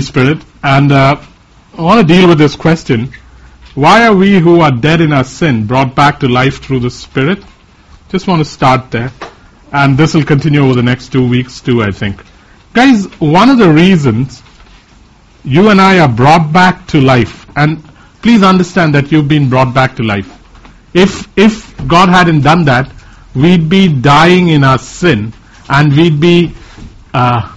Spirit, 0.00 0.38
and 0.62 0.92
uh, 0.92 1.20
I 1.76 1.82
want 1.82 2.06
to 2.06 2.14
deal 2.14 2.28
with 2.28 2.38
this 2.38 2.56
question. 2.56 3.12
Why 3.74 4.06
are 4.06 4.14
we 4.14 4.38
who 4.38 4.60
are 4.60 4.70
dead 4.70 5.00
in 5.00 5.12
our 5.12 5.24
sin 5.24 5.66
brought 5.66 5.94
back 5.94 6.20
to 6.20 6.28
life 6.28 6.62
through 6.62 6.80
the 6.80 6.90
Spirit? 6.90 7.44
Just 8.08 8.26
want 8.26 8.40
to 8.40 8.44
start 8.44 8.90
there. 8.90 9.12
And 9.70 9.96
this 9.96 10.14
will 10.14 10.24
continue 10.24 10.60
over 10.60 10.74
the 10.74 10.82
next 10.82 11.12
two 11.12 11.28
weeks 11.28 11.60
too, 11.60 11.82
I 11.82 11.90
think. 11.90 12.22
Guys, 12.72 13.06
one 13.20 13.50
of 13.50 13.58
the 13.58 13.70
reasons 13.70 14.42
you 15.44 15.68
and 15.68 15.80
I 15.80 16.00
are 16.00 16.08
brought 16.08 16.52
back 16.52 16.86
to 16.88 17.00
life, 17.00 17.46
and 17.56 17.82
please 18.22 18.42
understand 18.42 18.94
that 18.94 19.12
you've 19.12 19.28
been 19.28 19.48
brought 19.48 19.74
back 19.74 19.96
to 19.96 20.02
life. 20.02 20.34
If, 20.94 21.28
if 21.38 21.76
God 21.86 22.08
hadn't 22.08 22.40
done 22.40 22.64
that, 22.64 22.92
we'd 23.34 23.68
be 23.68 23.88
dying 23.88 24.48
in 24.48 24.64
our 24.64 24.78
sin 24.78 25.32
and 25.68 25.94
we'd 25.94 26.18
be 26.18 26.54
uh, 27.14 27.54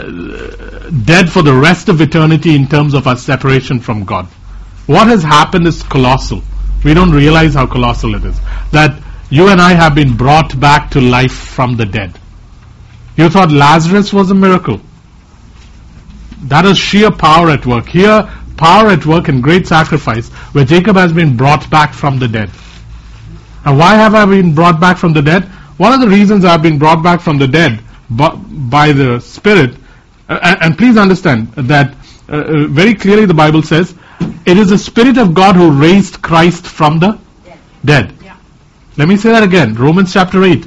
uh, 0.00 0.90
dead 1.04 1.30
for 1.30 1.42
the 1.42 1.54
rest 1.54 1.88
of 1.88 2.00
eternity 2.00 2.54
in 2.54 2.66
terms 2.66 2.94
of 2.94 3.06
our 3.06 3.16
separation 3.16 3.80
from 3.80 4.04
God. 4.04 4.26
What 4.86 5.08
has 5.08 5.22
happened 5.22 5.66
is 5.66 5.82
colossal. 5.82 6.42
We 6.84 6.94
don't 6.94 7.12
realize 7.12 7.54
how 7.54 7.66
colossal 7.66 8.14
it 8.14 8.24
is. 8.24 8.38
That 8.72 9.02
you 9.30 9.48
and 9.48 9.60
I 9.60 9.72
have 9.72 9.94
been 9.94 10.16
brought 10.16 10.58
back 10.60 10.90
to 10.92 11.00
life 11.00 11.32
from 11.32 11.76
the 11.76 11.86
dead. 11.86 12.18
You 13.16 13.30
thought 13.30 13.50
Lazarus 13.50 14.12
was 14.12 14.30
a 14.30 14.34
miracle. 14.34 14.80
That 16.42 16.66
is 16.66 16.76
sheer 16.76 17.10
power 17.10 17.50
at 17.50 17.64
work. 17.64 17.88
Here, 17.88 18.28
power 18.56 18.90
at 18.90 19.06
work 19.06 19.28
and 19.28 19.42
great 19.42 19.66
sacrifice, 19.66 20.28
where 20.52 20.64
Jacob 20.64 20.96
has 20.96 21.12
been 21.12 21.36
brought 21.36 21.70
back 21.70 21.94
from 21.94 22.18
the 22.18 22.28
dead. 22.28 22.50
And 23.64 23.78
why 23.78 23.94
have 23.94 24.14
I 24.14 24.26
been 24.26 24.54
brought 24.54 24.78
back 24.78 24.98
from 24.98 25.14
the 25.14 25.22
dead? 25.22 25.44
One 25.78 25.92
of 25.92 26.00
the 26.00 26.08
reasons 26.08 26.44
I've 26.44 26.62
been 26.62 26.78
brought 26.78 27.02
back 27.02 27.20
from 27.20 27.38
the 27.38 27.48
dead 27.48 27.80
by 28.10 28.92
the 28.92 29.20
Spirit, 29.20 29.76
and, 30.28 30.62
and, 30.62 30.78
please 30.78 30.96
understand 30.96 31.52
that 31.54 31.94
uh, 32.28 32.32
uh, 32.32 32.66
very 32.68 32.94
clearly 32.94 33.26
the 33.26 33.34
Bible 33.34 33.62
says, 33.62 33.94
it 34.46 34.56
is 34.56 34.70
the 34.70 34.78
Spirit 34.78 35.18
of 35.18 35.34
God 35.34 35.56
who 35.56 35.70
raised 35.70 36.22
Christ 36.22 36.66
from 36.66 36.98
the 36.98 37.18
dead. 37.44 37.58
dead. 37.84 38.14
Yeah. 38.22 38.36
Let 38.96 39.08
me 39.08 39.16
say 39.16 39.30
that 39.30 39.42
again. 39.42 39.74
Romans 39.74 40.12
chapter 40.12 40.42
8. 40.42 40.66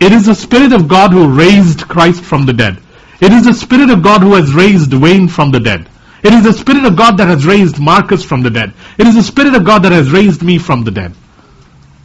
It 0.00 0.12
is 0.12 0.26
the 0.26 0.34
Spirit 0.34 0.72
of 0.72 0.88
God 0.88 1.12
who 1.12 1.34
raised 1.34 1.88
Christ 1.88 2.22
from 2.22 2.46
the 2.46 2.52
dead. 2.52 2.78
It 3.20 3.32
is 3.32 3.44
the 3.44 3.54
Spirit 3.54 3.90
of 3.90 4.02
God 4.02 4.22
who 4.22 4.34
has 4.34 4.54
raised 4.54 4.92
Wayne 4.92 5.28
from 5.28 5.50
the 5.50 5.60
dead. 5.60 5.88
It 6.22 6.32
is 6.32 6.44
the 6.44 6.52
Spirit 6.52 6.84
of 6.84 6.96
God 6.96 7.18
that 7.18 7.28
has 7.28 7.46
raised 7.46 7.78
Marcus 7.78 8.24
from 8.24 8.42
the 8.42 8.50
dead. 8.50 8.74
It 8.98 9.06
is 9.06 9.14
the 9.14 9.22
Spirit 9.22 9.54
of 9.54 9.64
God 9.64 9.82
that 9.84 9.92
has 9.92 10.10
raised 10.10 10.42
me 10.42 10.58
from 10.58 10.84
the 10.84 10.90
dead. 10.90 11.14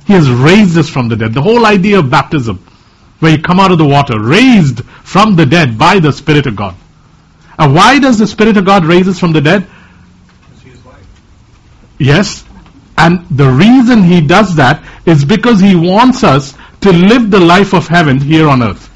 He 0.05 0.13
has 0.13 0.29
raised 0.29 0.77
us 0.77 0.89
from 0.89 1.09
the 1.09 1.15
dead. 1.15 1.33
The 1.33 1.41
whole 1.41 1.65
idea 1.65 1.99
of 1.99 2.09
baptism, 2.09 2.57
where 3.19 3.31
you 3.35 3.41
come 3.41 3.59
out 3.59 3.71
of 3.71 3.77
the 3.77 3.85
water, 3.85 4.19
raised 4.19 4.83
from 5.03 5.35
the 5.35 5.45
dead 5.45 5.77
by 5.77 5.99
the 5.99 6.11
Spirit 6.11 6.47
of 6.47 6.55
God. 6.55 6.75
And 7.57 7.75
why 7.75 7.99
does 7.99 8.17
the 8.17 8.27
Spirit 8.27 8.57
of 8.57 8.65
God 8.65 8.85
raise 8.85 9.07
us 9.07 9.19
from 9.19 9.33
the 9.33 9.41
dead? 9.41 9.67
Yes. 11.97 12.43
And 12.97 13.25
the 13.29 13.49
reason 13.49 14.03
He 14.03 14.21
does 14.21 14.55
that 14.55 14.83
is 15.05 15.25
because 15.25 15.59
He 15.59 15.75
wants 15.75 16.23
us 16.23 16.55
to 16.81 16.91
live 16.91 17.29
the 17.29 17.39
life 17.39 17.73
of 17.73 17.87
heaven 17.87 18.19
here 18.19 18.47
on 18.47 18.63
earth. 18.63 18.87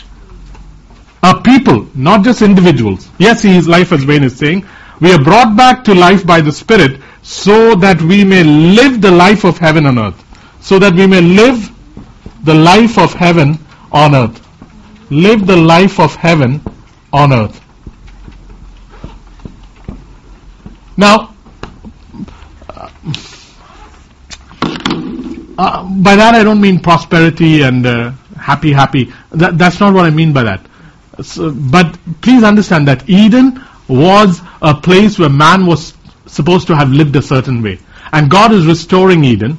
A 1.23 1.41
people, 1.41 1.87
not 1.95 2.23
just 2.23 2.41
individuals. 2.41 3.09
Yes, 3.17 3.41
His 3.41 3.67
life, 3.67 3.91
as 3.91 4.05
Wayne 4.05 4.23
is 4.23 4.35
saying, 4.35 4.65
we 4.99 5.11
are 5.11 5.23
brought 5.23 5.55
back 5.57 5.83
to 5.85 5.93
life 5.93 6.25
by 6.25 6.41
the 6.41 6.51
Spirit 6.51 7.01
so 7.21 7.75
that 7.75 8.01
we 8.01 8.23
may 8.23 8.43
live 8.43 9.01
the 9.01 9.11
life 9.11 9.43
of 9.43 9.57
heaven 9.57 9.85
on 9.85 9.97
earth 9.97 10.25
so 10.65 10.79
that 10.79 10.95
we 10.95 11.05
may 11.05 11.21
live 11.21 11.71
the 12.43 12.53
life 12.53 12.97
of 12.97 13.13
heaven 13.13 13.59
on 13.91 14.15
earth. 14.15 14.41
Live 15.11 15.45
the 15.45 15.55
life 15.55 15.99
of 15.99 16.15
heaven 16.15 16.59
on 17.13 17.31
earth. 17.31 17.61
Now, 20.97 21.35
uh, 25.57 25.83
by 25.83 26.15
that 26.15 26.35
I 26.35 26.43
don't 26.43 26.61
mean 26.61 26.79
prosperity 26.79 27.61
and 27.61 27.85
uh, 27.85 28.11
happy, 28.39 28.71
happy. 28.71 29.13
That, 29.31 29.57
that's 29.57 29.79
not 29.79 29.93
what 29.93 30.05
I 30.05 30.09
mean 30.09 30.33
by 30.33 30.43
that. 30.43 30.65
So, 31.21 31.51
but 31.51 31.97
please 32.21 32.43
understand 32.43 32.87
that 32.87 33.09
Eden 33.09 33.63
was 33.87 34.41
a 34.61 34.73
place 34.75 35.17
where 35.19 35.29
man 35.29 35.65
was 35.65 35.93
supposed 36.25 36.67
to 36.67 36.75
have 36.75 36.89
lived 36.89 37.15
a 37.15 37.21
certain 37.21 37.61
way. 37.61 37.79
And 38.11 38.29
God 38.29 38.51
is 38.51 38.65
restoring 38.65 39.23
Eden 39.23 39.57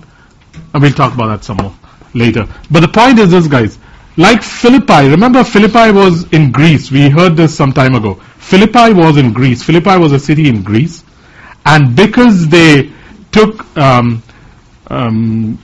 and 0.73 0.83
we'll 0.83 0.93
talk 0.93 1.15
about 1.15 1.29
that 1.29 1.45
some 1.45 1.59
more 1.59 1.75
later. 2.15 2.47
But 2.71 2.81
the 2.81 2.89
point 2.89 3.19
is 3.19 3.31
this, 3.31 3.47
guys. 3.47 3.79
Like 4.19 4.43
Philippi, 4.43 5.11
remember 5.11 5.45
Philippi 5.45 5.93
was 5.93 6.31
in 6.33 6.51
Greece. 6.51 6.91
We 6.91 7.11
heard 7.11 7.37
this 7.37 7.55
some 7.55 7.73
time 7.73 7.95
ago. 7.95 8.15
Philippi 8.39 8.95
was 8.95 9.19
in 9.19 9.33
Greece. 9.35 9.63
Philippi 9.63 9.99
was 9.99 10.13
a 10.13 10.19
city 10.19 10.49
in 10.49 10.63
Greece. 10.63 11.05
And 11.67 11.95
because 11.95 12.49
they 12.49 12.93
took 13.33 13.77
um, 13.77 14.23
um, 14.87 15.59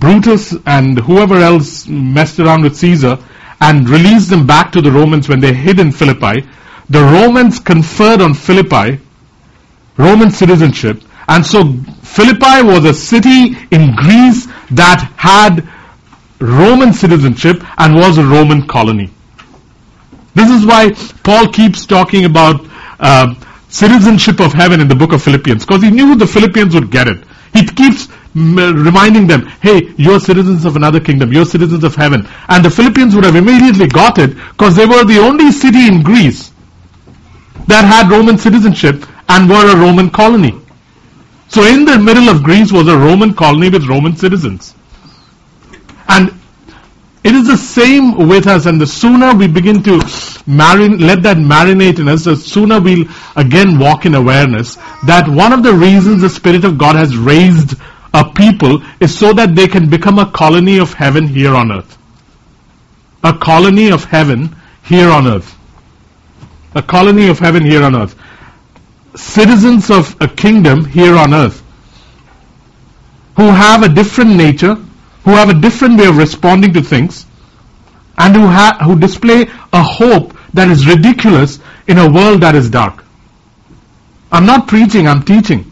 Brutus 0.00 0.54
and 0.66 0.98
whoever 0.98 1.36
else 1.36 1.86
messed 1.86 2.40
around 2.40 2.62
with 2.62 2.76
Caesar 2.76 3.18
and 3.60 3.88
released 3.88 4.30
them 4.30 4.46
back 4.46 4.72
to 4.72 4.80
the 4.80 4.90
Romans 4.90 5.28
when 5.28 5.40
they 5.40 5.52
hid 5.52 5.78
in 5.78 5.92
Philippi, 5.92 6.46
the 6.88 7.00
Romans 7.00 7.60
conferred 7.60 8.20
on 8.20 8.34
Philippi 8.34 9.00
Roman 9.96 10.30
citizenship 10.30 11.02
and 11.28 11.44
so 11.44 11.72
Philippi 12.02 12.62
was 12.62 12.84
a 12.84 12.94
city 12.94 13.56
in 13.70 13.94
Greece 13.94 14.46
that 14.72 15.12
had 15.16 15.66
Roman 16.40 16.92
citizenship 16.92 17.62
and 17.78 17.94
was 17.94 18.18
a 18.18 18.24
Roman 18.24 18.66
colony. 18.66 19.10
This 20.34 20.50
is 20.50 20.66
why 20.66 20.90
Paul 21.22 21.48
keeps 21.48 21.86
talking 21.86 22.24
about 22.24 22.66
uh, 22.98 23.34
citizenship 23.74 24.40
of 24.40 24.52
heaven 24.52 24.80
in 24.80 24.86
the 24.86 24.94
book 24.94 25.12
of 25.12 25.20
Philippians, 25.22 25.66
because 25.66 25.82
he 25.82 25.90
knew 25.90 26.14
the 26.14 26.26
Philippians 26.26 26.74
would 26.74 26.90
get 26.92 27.08
it. 27.08 27.24
He 27.52 27.66
keeps 27.66 28.06
mm, 28.34 28.84
reminding 28.84 29.26
them, 29.26 29.46
hey, 29.62 29.92
you're 29.96 30.20
citizens 30.20 30.64
of 30.64 30.76
another 30.76 31.00
kingdom, 31.00 31.32
you're 31.32 31.44
citizens 31.44 31.82
of 31.82 31.94
heaven. 31.96 32.28
And 32.48 32.64
the 32.64 32.70
Philippians 32.70 33.16
would 33.16 33.24
have 33.24 33.34
immediately 33.34 33.88
got 33.88 34.18
it 34.18 34.36
because 34.52 34.76
they 34.76 34.86
were 34.86 35.04
the 35.04 35.18
only 35.18 35.50
city 35.50 35.88
in 35.88 36.02
Greece 36.02 36.52
that 37.66 37.84
had 37.84 38.10
Roman 38.10 38.38
citizenship 38.38 39.04
and 39.28 39.50
were 39.50 39.72
a 39.72 39.76
Roman 39.76 40.08
colony. 40.08 40.54
So 41.48 41.64
in 41.64 41.84
the 41.84 41.98
middle 41.98 42.28
of 42.28 42.44
Greece 42.44 42.70
was 42.70 42.86
a 42.86 42.96
Roman 42.96 43.34
colony 43.34 43.70
with 43.70 43.88
Roman 43.88 44.14
citizens. 44.16 44.74
And 46.08 46.32
it 47.24 47.34
is 47.34 47.46
the 47.46 47.56
same 47.56 48.28
with 48.28 48.46
us, 48.46 48.66
and 48.66 48.80
the 48.80 48.86
sooner 48.86 49.34
we 49.34 49.48
begin 49.48 49.82
to 49.82 49.98
marin- 50.46 50.98
let 50.98 51.22
that 51.22 51.38
marinate 51.38 51.98
in 51.98 52.08
us, 52.08 52.24
the 52.24 52.36
sooner 52.36 52.80
we'll 52.80 53.06
again 53.34 53.78
walk 53.78 54.06
in 54.06 54.14
awareness 54.14 54.76
that 55.06 55.28
one 55.28 55.52
of 55.52 55.62
the 55.62 55.72
reasons 55.72 56.20
the 56.20 56.28
Spirit 56.28 56.64
of 56.64 56.78
God 56.78 56.96
has 56.96 57.16
raised 57.16 57.74
a 58.12 58.24
people 58.24 58.82
is 59.00 59.18
so 59.18 59.32
that 59.32 59.56
they 59.56 59.66
can 59.66 59.90
become 59.90 60.18
a 60.18 60.30
colony 60.30 60.78
of 60.78 60.92
heaven 60.92 61.26
here 61.26 61.54
on 61.54 61.72
earth. 61.72 61.98
A 63.24 63.32
colony 63.32 63.90
of 63.90 64.04
heaven 64.04 64.54
here 64.84 65.08
on 65.08 65.26
earth. 65.26 65.56
A 66.76 66.82
colony 66.82 67.28
of 67.28 67.38
heaven 67.38 67.64
here 67.64 67.82
on 67.82 67.96
earth 67.96 68.14
citizens 69.16 69.90
of 69.90 70.16
a 70.20 70.28
kingdom 70.28 70.84
here 70.84 71.16
on 71.16 71.32
earth 71.32 71.62
who 73.36 73.44
have 73.44 73.82
a 73.82 73.88
different 73.88 74.36
nature, 74.36 74.76
who 75.24 75.30
have 75.30 75.48
a 75.48 75.54
different 75.54 75.98
way 75.98 76.06
of 76.06 76.16
responding 76.16 76.72
to 76.74 76.82
things, 76.82 77.26
and 78.16 78.36
who, 78.36 78.46
ha- 78.46 78.78
who 78.82 78.98
display 78.98 79.46
a 79.72 79.82
hope 79.82 80.36
that 80.52 80.68
is 80.68 80.86
ridiculous 80.86 81.58
in 81.88 81.98
a 81.98 82.10
world 82.10 82.42
that 82.42 82.54
is 82.54 82.70
dark. 82.70 83.04
I'm 84.30 84.46
not 84.46 84.68
preaching, 84.68 85.08
I'm 85.08 85.22
teaching. 85.22 85.70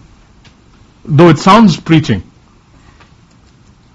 Though 1.05 1.29
it 1.29 1.39
sounds 1.39 1.79
preaching. 1.79 2.23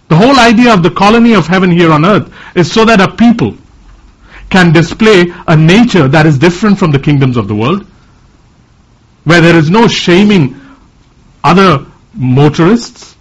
The 0.09 0.15
whole 0.15 0.39
idea 0.39 0.73
of 0.73 0.83
the 0.83 0.91
colony 0.91 1.33
of 1.33 1.47
heaven 1.47 1.69
here 1.69 1.91
on 1.91 2.05
earth 2.05 2.33
is 2.55 2.71
so 2.71 2.85
that 2.85 3.01
a 3.01 3.13
people 3.13 3.57
can 4.49 4.71
display 4.71 5.25
a 5.47 5.55
nature 5.57 6.07
that 6.07 6.25
is 6.25 6.39
different 6.39 6.79
from 6.79 6.91
the 6.91 6.99
kingdoms 6.99 7.35
of 7.35 7.49
the 7.49 7.55
world 7.55 7.85
where 9.25 9.41
there 9.41 9.57
is 9.57 9.69
no 9.69 9.89
shaming 9.89 10.55
other 11.43 11.85
motorists, 12.13 13.16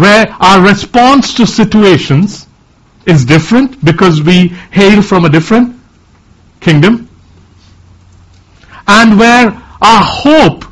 where 0.00 0.28
our 0.40 0.62
response 0.62 1.34
to 1.34 1.46
situations 1.46 2.46
is 3.06 3.24
different 3.24 3.84
because 3.84 4.22
we 4.22 4.48
hail 4.70 5.02
from 5.02 5.24
a 5.24 5.28
different 5.28 5.80
kingdom, 6.60 7.08
and 8.86 9.18
where 9.18 9.50
our 9.80 10.02
hope 10.04 10.64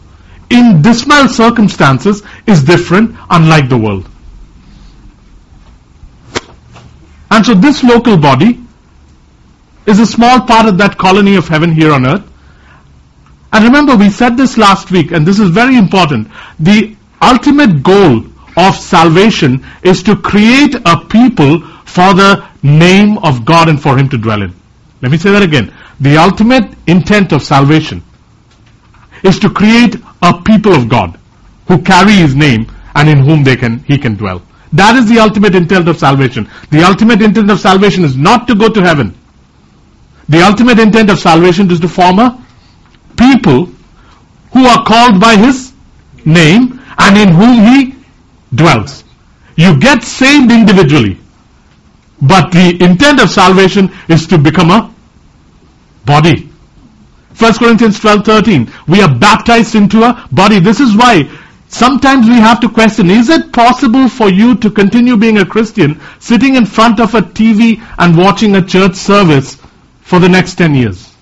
in 0.51 0.83
dismal 0.83 1.29
circumstances 1.29 2.23
is 2.47 2.63
different, 2.65 3.15
unlike 3.31 3.69
the 3.69 3.77
world. 3.77 4.09
And 7.31 7.45
so 7.45 7.55
this 7.55 7.85
local 7.85 8.17
body 8.17 8.59
is 9.87 9.99
a 10.01 10.07
small 10.07 10.41
part 10.41 10.67
of 10.67 10.79
that 10.79 10.99
colony 10.99 11.37
of 11.37 11.49
heaven 11.49 11.73
here 11.73 11.93
on 11.93 12.07
earth. 12.07 12.25
And 13.53 13.65
remember, 13.65 13.97
we 13.97 14.11
said 14.11 14.37
this 14.37 14.59
last 14.59 14.91
week, 14.91 15.13
and 15.13 15.27
this 15.27 15.39
is 15.39 15.51
very 15.51 15.77
important. 15.77 16.29
The 16.59 16.97
ultimate 17.23 17.83
goal 17.83 18.25
of 18.59 18.75
salvation 18.75 19.65
is 19.83 20.03
to 20.03 20.17
create 20.17 20.75
a 20.85 20.97
people 21.07 21.61
for 21.85 22.13
the 22.13 22.45
name 22.63 23.19
of 23.19 23.45
God 23.45 23.69
and 23.69 23.81
for 23.81 23.97
Him 23.97 24.09
to 24.09 24.19
dwell 24.19 24.43
in. 24.43 24.53
Let 25.01 25.13
me 25.13 25.19
say 25.19 25.31
that 25.31 25.43
again. 25.43 25.73
The 26.01 26.17
ultimate 26.17 26.77
intent 26.87 27.33
of 27.33 27.43
salvation 27.43 28.03
is 29.23 29.39
to 29.41 29.51
create 29.51 29.97
a 30.23 30.43
people 30.43 30.75
of 30.75 30.89
God 30.89 31.19
who 31.69 31.81
carry 31.83 32.13
His 32.13 32.35
name 32.35 32.67
and 32.95 33.09
in 33.09 33.19
whom 33.19 33.45
they 33.45 33.57
can, 33.57 33.79
He 33.81 33.97
can 33.97 34.17
dwell. 34.17 34.43
That 34.73 34.97
is 34.97 35.09
the 35.09 35.19
ultimate 35.21 35.55
intent 35.55 35.89
of 35.89 35.99
salvation. 35.99 36.51
The 36.71 36.83
ultimate 36.83 37.23
intent 37.23 37.51
of 37.51 37.61
salvation 37.61 38.05
is 38.05 38.17
not 38.17 38.49
to 38.49 38.55
go 38.55 38.69
to 38.69 38.83
heaven. 38.83 39.17
The 40.29 40.43
ultimate 40.43 40.79
intent 40.79 41.11
of 41.11 41.19
salvation 41.19 41.71
is 41.71 41.81
to 41.81 41.89
form 41.89 42.19
a 42.19 42.45
people 43.17 43.67
who 44.53 44.67
are 44.67 44.85
called 44.85 45.21
by 45.21 45.37
His 45.37 45.73
name 46.25 46.81
and 46.99 47.17
in 47.17 47.29
whom 47.29 47.55
He 47.65 47.98
dwells. 48.55 49.05
You 49.57 49.79
get 49.79 50.03
saved 50.03 50.51
individually, 50.53 51.19
but 52.21 52.53
the 52.53 52.77
intent 52.83 53.21
of 53.21 53.31
salvation 53.31 53.91
is 54.09 54.27
to 54.29 54.39
become 54.39 54.71
a 54.71 54.95
body. 56.05 56.49
1 57.39 57.55
Corinthians 57.55 58.01
12 58.01 58.25
13. 58.25 58.73
We 58.89 59.01
are 59.01 59.15
baptized 59.15 59.75
into 59.75 60.03
a 60.03 60.29
body. 60.33 60.59
This 60.59 60.81
is 60.81 60.97
why 60.97 61.31
sometimes 61.69 62.29
we 62.29 62.35
have 62.35 62.61
to 62.61 62.69
question 62.69 63.11
is 63.11 63.29
it 63.29 63.53
possible 63.53 64.09
for 64.09 64.29
you 64.29 64.57
to 64.57 64.71
continue 64.71 65.17
being 65.17 65.39
a 65.39 65.47
Christian 65.47 66.01
sitting 66.19 66.57
in 66.57 66.67
front 66.67 66.99
of 66.99 67.15
a 67.15 67.21
TV 67.21 67.81
and 67.99 68.17
watching 68.17 68.57
a 68.57 68.65
church 68.65 68.95
service 68.95 69.57
for 70.01 70.19
the 70.19 70.29
next 70.29 70.57
10 70.57 70.75
years? 70.75 71.15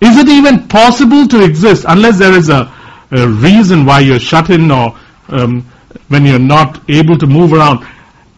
Is 0.00 0.16
it 0.18 0.28
even 0.28 0.68
possible 0.68 1.26
to 1.26 1.42
exist 1.42 1.84
unless 1.88 2.18
there 2.18 2.34
is 2.34 2.48
a, 2.48 2.72
a 3.10 3.26
reason 3.28 3.86
why 3.86 4.00
you're 4.00 4.20
shut 4.20 4.50
in 4.50 4.70
or 4.70 4.96
um, 5.28 5.62
when 6.08 6.24
you're 6.24 6.38
not 6.38 6.88
able 6.88 7.18
to 7.18 7.26
move 7.26 7.52
around? 7.52 7.86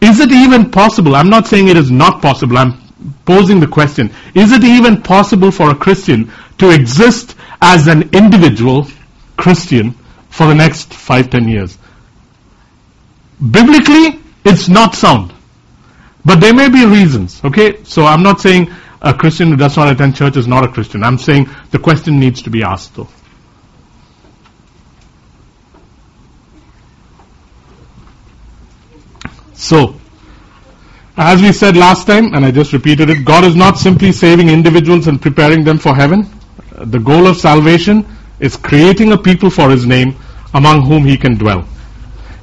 Is 0.01 0.19
it 0.19 0.31
even 0.31 0.71
possible? 0.71 1.15
I'm 1.15 1.29
not 1.29 1.47
saying 1.47 1.67
it 1.67 1.77
is 1.77 1.91
not 1.91 2.21
possible. 2.21 2.57
I'm 2.57 2.79
posing 3.25 3.59
the 3.59 3.67
question. 3.67 4.11
Is 4.33 4.51
it 4.51 4.63
even 4.63 5.01
possible 5.01 5.51
for 5.51 5.71
a 5.71 5.75
Christian 5.75 6.31
to 6.57 6.69
exist 6.69 7.35
as 7.61 7.87
an 7.87 8.09
individual 8.13 8.87
Christian 9.37 9.91
for 10.29 10.47
the 10.47 10.55
next 10.55 10.93
five, 10.93 11.29
ten 11.29 11.47
years? 11.47 11.77
Biblically, 13.39 14.19
it's 14.45 14.69
not 14.69 14.95
sound. 14.95 15.33
But 16.25 16.41
there 16.41 16.53
may 16.53 16.69
be 16.69 16.85
reasons, 16.85 17.43
okay? 17.43 17.83
So 17.83 18.05
I'm 18.05 18.23
not 18.23 18.41
saying 18.41 18.69
a 19.01 19.13
Christian 19.13 19.49
who 19.49 19.55
does 19.55 19.77
not 19.77 19.89
attend 19.89 20.15
church 20.15 20.35
is 20.37 20.47
not 20.47 20.63
a 20.63 20.67
Christian. 20.67 21.03
I'm 21.03 21.17
saying 21.17 21.49
the 21.71 21.79
question 21.79 22.19
needs 22.19 22.41
to 22.43 22.49
be 22.49 22.63
asked 22.63 22.95
though. 22.95 23.07
So, 29.59 29.99
as 31.17 31.41
we 31.41 31.51
said 31.51 31.75
last 31.75 32.07
time, 32.07 32.33
and 32.33 32.45
I 32.45 32.51
just 32.51 32.71
repeated 32.71 33.09
it, 33.09 33.25
God 33.25 33.43
is 33.43 33.57
not 33.57 33.77
simply 33.77 34.13
saving 34.13 34.47
individuals 34.47 35.07
and 35.07 35.21
preparing 35.21 35.65
them 35.65 35.77
for 35.77 35.93
heaven. 35.93 36.25
The 36.77 36.97
goal 36.97 37.27
of 37.27 37.35
salvation 37.35 38.05
is 38.39 38.55
creating 38.55 39.11
a 39.11 39.17
people 39.17 39.49
for 39.49 39.69
His 39.69 39.85
name 39.85 40.15
among 40.53 40.83
whom 40.83 41.03
He 41.03 41.17
can 41.17 41.37
dwell. 41.37 41.67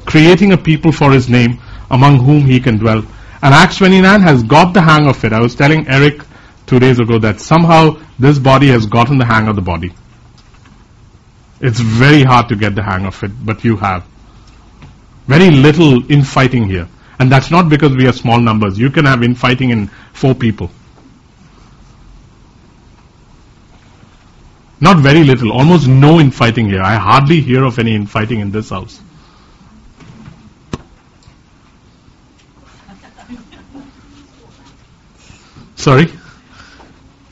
Creating 0.04 0.52
a 0.52 0.58
people 0.58 0.92
for 0.92 1.10
His 1.10 1.30
name 1.30 1.58
among 1.90 2.18
whom 2.18 2.42
He 2.44 2.60
can 2.60 2.76
dwell. 2.76 3.02
And 3.40 3.54
Acts 3.54 3.78
29 3.78 4.20
has 4.20 4.42
got 4.42 4.74
the 4.74 4.82
hang 4.82 5.08
of 5.08 5.24
it. 5.24 5.32
I 5.32 5.40
was 5.40 5.54
telling 5.54 5.88
Eric 5.88 6.20
two 6.66 6.78
days 6.78 6.98
ago 6.98 7.18
that 7.20 7.40
somehow 7.40 7.98
this 8.18 8.38
body 8.38 8.68
has 8.68 8.84
gotten 8.84 9.16
the 9.16 9.24
hang 9.24 9.48
of 9.48 9.56
the 9.56 9.62
body. 9.62 9.94
It's 11.62 11.80
very 11.80 12.24
hard 12.24 12.50
to 12.50 12.56
get 12.56 12.74
the 12.74 12.82
hang 12.82 13.06
of 13.06 13.24
it, 13.24 13.30
but 13.42 13.64
you 13.64 13.76
have. 13.76 14.04
Very 15.26 15.50
little 15.50 16.12
infighting 16.12 16.68
here. 16.68 16.88
And 17.18 17.32
that's 17.32 17.50
not 17.50 17.68
because 17.68 17.94
we 17.94 18.06
are 18.06 18.12
small 18.12 18.40
numbers. 18.40 18.78
You 18.78 18.90
can 18.90 19.04
have 19.06 19.22
infighting 19.22 19.70
in 19.70 19.88
four 20.12 20.34
people. 20.34 20.70
Not 24.80 24.98
very 24.98 25.24
little, 25.24 25.52
almost 25.52 25.88
no 25.88 26.20
infighting 26.20 26.68
here. 26.68 26.82
I 26.82 26.96
hardly 26.96 27.40
hear 27.40 27.64
of 27.64 27.78
any 27.78 27.94
infighting 27.94 28.40
in 28.40 28.50
this 28.50 28.68
house. 28.68 29.00
Sorry? 35.76 36.08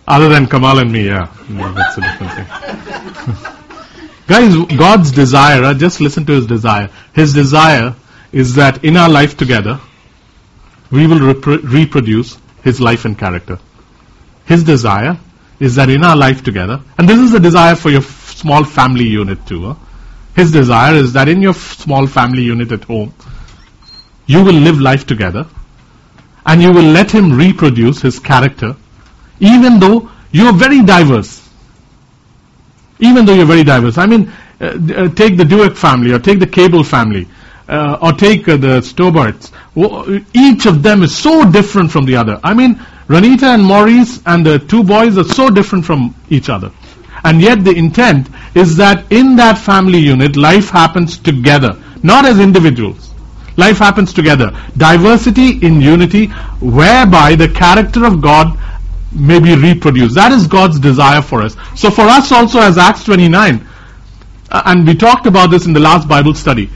Other 0.07 0.29
than 0.29 0.47
Kamal 0.47 0.79
and 0.79 0.91
me, 0.91 1.07
yeah. 1.07 1.31
No, 1.49 1.73
that's 1.73 1.99
a 1.99 2.01
different 2.01 2.33
thing. 2.33 3.55
Guys, 4.27 4.55
God's 4.79 5.13
desire, 5.13 5.75
just 5.75 6.01
listen 6.01 6.25
to 6.27 6.33
His 6.33 6.47
desire. 6.47 6.89
His 7.13 7.35
desire 7.35 7.95
is 8.35 8.57
that 8.57 8.85
in 8.85 8.97
our 8.97 9.09
life 9.09 9.37
together, 9.37 9.81
we 10.91 11.07
will 11.07 11.21
repro- 11.21 11.63
reproduce 11.63 12.37
His 12.63 12.81
life 12.81 13.05
and 13.05 13.17
character. 13.17 13.59
His 14.45 14.65
desire 14.65 15.17
is 15.61 15.77
that 15.77 15.89
in 15.89 16.03
our 16.03 16.17
life 16.17 16.43
together, 16.43 16.81
and 16.99 17.09
this 17.09 17.21
is 17.21 17.31
the 17.31 17.41
desire 17.41 17.77
for 17.77 17.91
your 17.91 18.03
small 18.03 18.65
family 18.65 19.05
unit 19.05 19.47
too. 19.47 19.77
His 20.35 20.51
desire 20.51 20.95
is 20.95 21.13
that 21.13 21.29
in 21.29 21.43
your 21.43 21.55
small 21.55 22.09
family 22.09 22.43
unit 22.43 22.73
at 22.73 22.85
home, 22.85 23.15
you 24.27 24.43
will 24.43 24.61
live 24.69 24.81
life 24.81 25.07
together, 25.07 25.47
and 26.45 26.61
you 26.61 26.73
will 26.73 26.91
let 26.99 27.13
Him 27.13 27.33
reproduce 27.39 28.03
His 28.03 28.19
character 28.19 28.77
even 29.39 29.79
though 29.79 30.11
you're 30.33 30.53
very 30.53 30.83
diverse. 30.83 31.49
Even 32.99 33.25
though 33.25 33.35
you're 33.35 33.47
very 33.47 33.65
diverse. 33.65 33.99
I 33.99 34.07
mean, 34.07 34.33
uh, 34.61 34.65
uh, 34.65 35.09
take 35.09 35.37
the 35.37 35.45
Dueck 35.45 35.77
family 35.77 36.13
or 36.13 36.19
take 36.19 36.39
the 36.39 36.47
Cable 36.47 36.85
family 36.85 37.29
uh, 37.69 37.99
or 38.01 38.13
take 38.13 38.49
uh, 38.49 38.57
the 38.57 38.81
Stobarts. 38.81 39.51
Each 40.35 40.67
of 40.67 40.83
them 40.83 41.03
is 41.03 41.17
so 41.17 41.51
different 41.51 41.91
from 41.91 42.05
the 42.05 42.17
other. 42.17 42.41
I 42.43 42.55
mean, 42.55 42.77
Ranita 43.09 43.55
and 43.55 43.65
Maurice 43.65 44.21
and 44.27 44.45
the 44.45 44.59
two 44.59 44.83
boys 44.83 45.19
are 45.19 45.25
so 45.25 45.51
different 45.51 45.85
from 45.85 46.15
each 46.31 46.49
other. 46.49 46.71
And 47.25 47.41
yet 47.41 47.65
the 47.65 47.73
intent 47.73 48.29
is 48.55 48.77
that 48.77 49.11
in 49.11 49.37
that 49.37 49.59
family 49.59 49.99
unit, 49.99 50.37
life 50.37 50.69
happens 50.69 51.17
together, 51.19 51.81
not 52.03 52.27
as 52.27 52.39
individuals. 52.39 53.13
Life 53.57 53.79
happens 53.79 54.13
together. 54.13 54.51
Diversity 54.77 55.65
in 55.65 55.81
unity, 55.81 56.27
whereby 56.61 57.35
the 57.35 57.49
character 57.49 58.05
of 58.05 58.21
God 58.21 58.59
may 59.13 59.39
be 59.39 59.55
reproduced. 59.55 60.15
That 60.17 60.33
is 60.33 60.47
God's 60.47 60.79
desire 60.81 61.23
for 61.23 61.41
us. 61.41 61.57
So 61.77 61.91
for 61.91 62.03
us 62.03 62.33
also 62.33 62.59
as 62.61 62.77
Acts 62.79 63.05
29, 63.05 63.67
uh, 64.51 64.63
and 64.67 64.87
we 64.87 64.95
talked 64.95 65.27
about 65.27 65.51
this 65.51 65.67
in 65.67 65.73
the 65.73 65.81
last 65.81 66.09
Bible 66.09 66.35
study, 66.35 66.69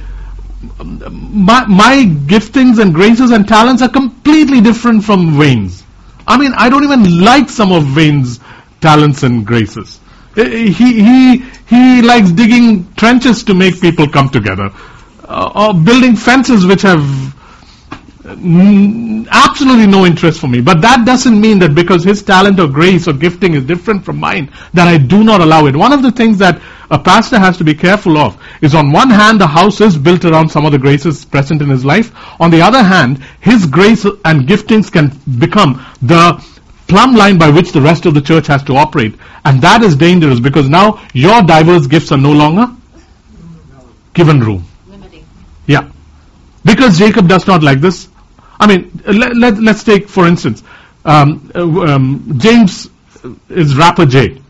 my, 0.80 1.64
my 1.66 2.04
giftings 2.26 2.80
and 2.80 2.94
graces 2.94 3.30
and 3.30 3.46
talents 3.46 3.82
are 3.82 3.88
completely 3.88 4.60
different 4.60 5.04
from 5.04 5.38
Wayne's. 5.38 5.84
I 6.26 6.36
mean, 6.36 6.52
I 6.56 6.68
don't 6.68 6.84
even 6.84 7.20
like 7.20 7.48
some 7.48 7.72
of 7.72 7.96
Wayne's 7.96 8.40
talents 8.80 9.22
and 9.22 9.46
graces. 9.46 10.00
Uh, 10.36 10.44
he, 10.44 10.70
he, 10.70 11.38
he 11.66 12.02
likes 12.02 12.30
digging 12.32 12.92
trenches 12.94 13.44
to 13.44 13.54
make 13.54 13.80
people 13.80 14.08
come 14.08 14.28
together, 14.28 14.70
uh, 15.24 15.52
or 15.54 15.74
building 15.74 16.16
fences 16.16 16.66
which 16.66 16.82
have 16.82 17.34
Mm, 18.36 19.26
absolutely 19.30 19.86
no 19.86 20.04
interest 20.04 20.38
for 20.40 20.48
me. 20.48 20.60
But 20.60 20.82
that 20.82 21.06
doesn't 21.06 21.40
mean 21.40 21.58
that 21.60 21.74
because 21.74 22.04
his 22.04 22.22
talent 22.22 22.60
or 22.60 22.68
grace 22.68 23.08
or 23.08 23.14
gifting 23.14 23.54
is 23.54 23.64
different 23.64 24.04
from 24.04 24.18
mine, 24.18 24.52
that 24.74 24.86
I 24.86 24.98
do 24.98 25.24
not 25.24 25.40
allow 25.40 25.66
it. 25.66 25.74
One 25.74 25.92
of 25.92 26.02
the 26.02 26.12
things 26.12 26.36
that 26.38 26.60
a 26.90 26.98
pastor 26.98 27.38
has 27.38 27.56
to 27.58 27.64
be 27.64 27.74
careful 27.74 28.18
of 28.18 28.40
is 28.60 28.74
on 28.74 28.92
one 28.92 29.10
hand, 29.10 29.40
the 29.40 29.46
house 29.46 29.80
is 29.80 29.96
built 29.96 30.24
around 30.24 30.50
some 30.50 30.66
of 30.66 30.72
the 30.72 30.78
graces 30.78 31.24
present 31.24 31.62
in 31.62 31.68
his 31.68 31.84
life. 31.84 32.12
On 32.40 32.50
the 32.50 32.60
other 32.60 32.82
hand, 32.82 33.24
his 33.40 33.66
grace 33.66 34.04
and 34.04 34.46
giftings 34.46 34.92
can 34.92 35.08
become 35.38 35.84
the 36.02 36.42
plumb 36.86 37.14
line 37.14 37.38
by 37.38 37.50
which 37.50 37.72
the 37.72 37.80
rest 37.80 38.06
of 38.06 38.14
the 38.14 38.20
church 38.20 38.46
has 38.46 38.62
to 38.64 38.76
operate. 38.76 39.14
And 39.44 39.60
that 39.62 39.82
is 39.82 39.96
dangerous 39.96 40.40
because 40.40 40.68
now 40.68 41.02
your 41.14 41.42
diverse 41.42 41.86
gifts 41.86 42.12
are 42.12 42.18
no 42.18 42.32
longer 42.32 42.74
given 44.14 44.40
room. 44.40 44.66
Limiting. 44.88 45.24
Yeah. 45.66 45.90
Because 46.64 46.98
Jacob 46.98 47.28
does 47.28 47.46
not 47.46 47.62
like 47.62 47.80
this, 47.80 48.08
I 48.60 48.66
mean, 48.66 49.00
let, 49.06 49.36
let, 49.36 49.58
let's 49.58 49.84
take, 49.84 50.08
for 50.08 50.26
instance, 50.26 50.62
um, 51.04 51.50
uh, 51.54 51.80
um, 51.82 52.34
James 52.38 52.88
is 53.48 53.76
Rapper 53.76 54.06
J. 54.06 54.42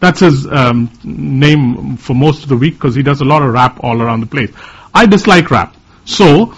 That's 0.00 0.20
his 0.20 0.46
um, 0.46 0.90
name 1.04 1.96
for 1.96 2.14
most 2.14 2.42
of 2.42 2.48
the 2.48 2.56
week 2.56 2.74
because 2.74 2.94
he 2.94 3.02
does 3.02 3.20
a 3.20 3.24
lot 3.24 3.42
of 3.42 3.52
rap 3.52 3.78
all 3.84 4.02
around 4.02 4.20
the 4.20 4.26
place. 4.26 4.50
I 4.92 5.06
dislike 5.06 5.50
rap. 5.50 5.76
So, 6.04 6.54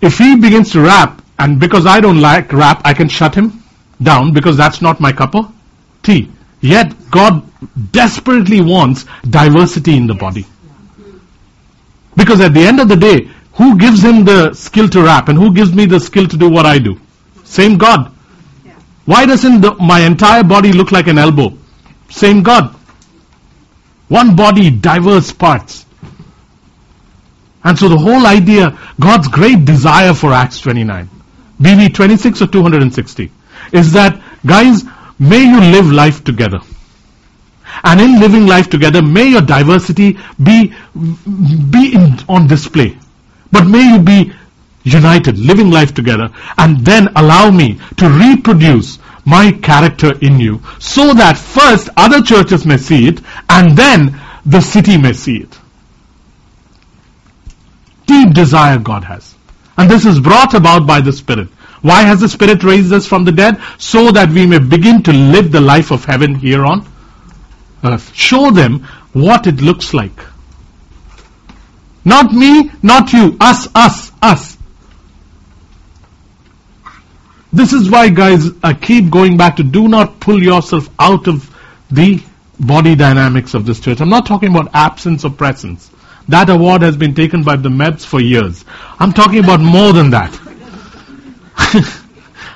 if 0.00 0.18
he 0.18 0.36
begins 0.36 0.72
to 0.72 0.80
rap, 0.80 1.22
and 1.38 1.58
because 1.58 1.86
I 1.86 2.00
don't 2.00 2.20
like 2.20 2.52
rap, 2.52 2.82
I 2.84 2.92
can 2.92 3.08
shut 3.08 3.34
him 3.34 3.62
down 4.02 4.32
because 4.32 4.56
that's 4.56 4.82
not 4.82 5.00
my 5.00 5.12
cup 5.12 5.34
of 5.34 5.52
tea. 6.02 6.30
Yet, 6.60 7.10
God 7.10 7.42
desperately 7.92 8.60
wants 8.60 9.06
diversity 9.28 9.96
in 9.96 10.06
the 10.06 10.14
body. 10.14 10.46
Because 12.16 12.40
at 12.40 12.52
the 12.52 12.60
end 12.60 12.80
of 12.80 12.88
the 12.88 12.96
day, 12.96 13.30
who 13.60 13.76
gives 13.78 14.02
him 14.02 14.24
the 14.24 14.54
skill 14.54 14.88
to 14.88 15.02
rap 15.02 15.28
and 15.28 15.36
who 15.36 15.52
gives 15.52 15.74
me 15.74 15.84
the 15.84 16.00
skill 16.00 16.26
to 16.26 16.36
do 16.36 16.48
what 16.48 16.64
I 16.64 16.78
do? 16.78 16.98
Same 17.44 17.76
God. 17.76 18.10
Why 19.04 19.26
doesn't 19.26 19.60
the, 19.60 19.74
my 19.74 20.00
entire 20.00 20.42
body 20.42 20.72
look 20.72 20.92
like 20.92 21.08
an 21.08 21.18
elbow? 21.18 21.52
Same 22.08 22.42
God. 22.42 22.74
One 24.08 24.34
body, 24.34 24.70
diverse 24.70 25.32
parts. 25.32 25.84
And 27.62 27.78
so 27.78 27.88
the 27.88 27.98
whole 27.98 28.26
idea, 28.26 28.78
God's 28.98 29.28
great 29.28 29.66
desire 29.66 30.14
for 30.14 30.32
Acts 30.32 30.60
29. 30.60 31.10
BV 31.60 31.94
26 31.94 32.42
or 32.42 32.46
260? 32.46 33.30
is 33.72 33.92
that, 33.92 34.20
guys, 34.44 34.84
may 35.18 35.42
you 35.42 35.60
live 35.60 35.90
life 35.92 36.24
together. 36.24 36.60
And 37.84 38.00
in 38.00 38.20
living 38.20 38.46
life 38.46 38.68
together, 38.68 39.02
may 39.02 39.28
your 39.28 39.42
diversity 39.42 40.18
be, 40.42 40.74
be 40.94 41.94
in, 41.94 42.18
on 42.28 42.46
display. 42.46 42.98
But 43.52 43.66
may 43.66 43.92
you 43.92 43.98
be 44.00 44.32
united, 44.82 45.38
living 45.38 45.70
life 45.70 45.94
together, 45.94 46.30
and 46.56 46.84
then 46.84 47.08
allow 47.16 47.50
me 47.50 47.80
to 47.96 48.08
reproduce 48.08 48.98
my 49.24 49.52
character 49.52 50.18
in 50.20 50.40
you 50.40 50.60
so 50.78 51.12
that 51.14 51.36
first 51.36 51.88
other 51.96 52.22
churches 52.22 52.64
may 52.64 52.76
see 52.76 53.06
it 53.08 53.20
and 53.48 53.76
then 53.76 54.18
the 54.46 54.60
city 54.60 54.96
may 54.96 55.12
see 55.12 55.38
it. 55.38 55.58
Deep 58.06 58.34
desire 58.34 58.78
God 58.78 59.04
has. 59.04 59.34
And 59.76 59.90
this 59.90 60.04
is 60.04 60.20
brought 60.20 60.54
about 60.54 60.86
by 60.86 61.00
the 61.00 61.12
Spirit. 61.12 61.48
Why 61.82 62.02
has 62.02 62.20
the 62.20 62.28
Spirit 62.28 62.64
raised 62.64 62.92
us 62.92 63.06
from 63.06 63.24
the 63.24 63.32
dead? 63.32 63.60
So 63.78 64.10
that 64.10 64.30
we 64.30 64.46
may 64.46 64.58
begin 64.58 65.02
to 65.04 65.12
live 65.12 65.52
the 65.52 65.60
life 65.60 65.90
of 65.90 66.04
heaven 66.04 66.34
here 66.34 66.64
on 66.64 66.86
earth. 67.84 68.12
Show 68.14 68.50
them 68.50 68.80
what 69.12 69.46
it 69.46 69.60
looks 69.60 69.94
like. 69.94 70.18
Not 72.04 72.32
me, 72.32 72.70
not 72.82 73.12
you. 73.12 73.36
Us, 73.40 73.68
us, 73.74 74.12
us. 74.22 74.56
This 77.52 77.72
is 77.72 77.90
why, 77.90 78.08
guys, 78.10 78.48
I 78.62 78.74
keep 78.74 79.10
going 79.10 79.36
back 79.36 79.56
to 79.56 79.64
do 79.64 79.88
not 79.88 80.20
pull 80.20 80.42
yourself 80.42 80.88
out 80.98 81.26
of 81.26 81.48
the 81.90 82.22
body 82.58 82.94
dynamics 82.94 83.54
of 83.54 83.66
this 83.66 83.80
church. 83.80 84.00
I'm 84.00 84.08
not 84.08 84.26
talking 84.26 84.50
about 84.54 84.70
absence 84.74 85.24
or 85.24 85.30
presence. 85.30 85.90
That 86.28 86.48
award 86.48 86.82
has 86.82 86.96
been 86.96 87.14
taken 87.14 87.42
by 87.42 87.56
the 87.56 87.68
MEBs 87.68 88.06
for 88.06 88.20
years. 88.20 88.64
I'm 88.98 89.12
talking 89.12 89.42
about 89.42 89.60
more 89.60 89.92
than 89.92 90.10
that. 90.10 90.38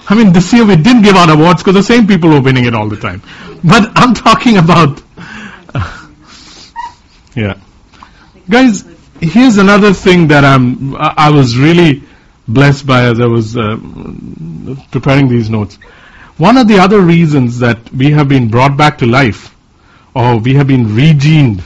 I 0.06 0.14
mean, 0.14 0.32
this 0.32 0.52
year 0.52 0.64
we 0.64 0.76
didn't 0.76 1.02
give 1.02 1.16
out 1.16 1.30
awards 1.30 1.62
because 1.62 1.74
the 1.74 1.82
same 1.82 2.06
people 2.06 2.30
were 2.30 2.40
winning 2.40 2.66
it 2.66 2.74
all 2.74 2.88
the 2.88 2.96
time. 2.96 3.22
But 3.64 3.90
I'm 3.96 4.14
talking 4.14 4.58
about, 4.58 5.02
yeah. 7.34 7.58
Guys, 8.48 8.84
here's 9.20 9.58
another 9.58 9.92
thing 9.92 10.28
that 10.28 10.44
I'm, 10.44 10.94
I 10.96 11.30
was 11.30 11.56
really 11.56 12.02
blessed 12.46 12.86
by 12.86 13.04
as 13.04 13.20
I 13.20 13.26
was 13.26 13.56
uh, 13.56 13.76
preparing 14.90 15.28
these 15.28 15.48
notes. 15.48 15.76
One 16.36 16.56
of 16.56 16.68
the 16.68 16.78
other 16.78 17.00
reasons 17.00 17.60
that 17.60 17.92
we 17.92 18.10
have 18.10 18.28
been 18.28 18.48
brought 18.48 18.76
back 18.76 18.98
to 18.98 19.06
life, 19.06 19.54
or 20.14 20.38
we 20.38 20.54
have 20.54 20.66
been 20.66 20.86
regened 20.86 21.62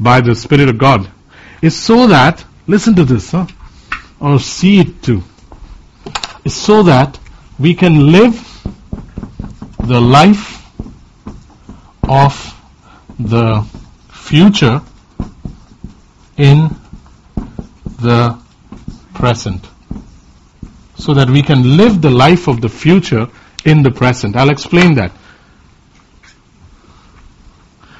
by 0.00 0.20
the 0.20 0.34
Spirit 0.34 0.68
of 0.68 0.78
God, 0.78 1.10
is 1.62 1.76
so 1.76 2.06
that, 2.06 2.44
listen 2.66 2.94
to 2.96 3.04
this, 3.04 3.30
huh? 3.30 3.46
or 4.20 4.40
see 4.40 4.80
it 4.80 5.02
too, 5.02 5.22
is 6.44 6.54
so 6.54 6.82
that 6.84 7.18
we 7.58 7.74
can 7.74 8.12
live 8.12 8.34
the 9.78 10.00
life 10.00 10.64
of 12.02 12.54
the 13.18 13.66
future 14.10 14.82
in 16.36 16.68
the 18.00 18.38
present 19.14 19.66
so 20.96 21.14
that 21.14 21.30
we 21.30 21.42
can 21.42 21.76
live 21.76 22.02
the 22.02 22.10
life 22.10 22.48
of 22.48 22.60
the 22.60 22.68
future 22.68 23.28
in 23.64 23.82
the 23.82 23.90
present. 23.90 24.36
I'll 24.36 24.50
explain 24.50 24.94
that. 24.94 25.12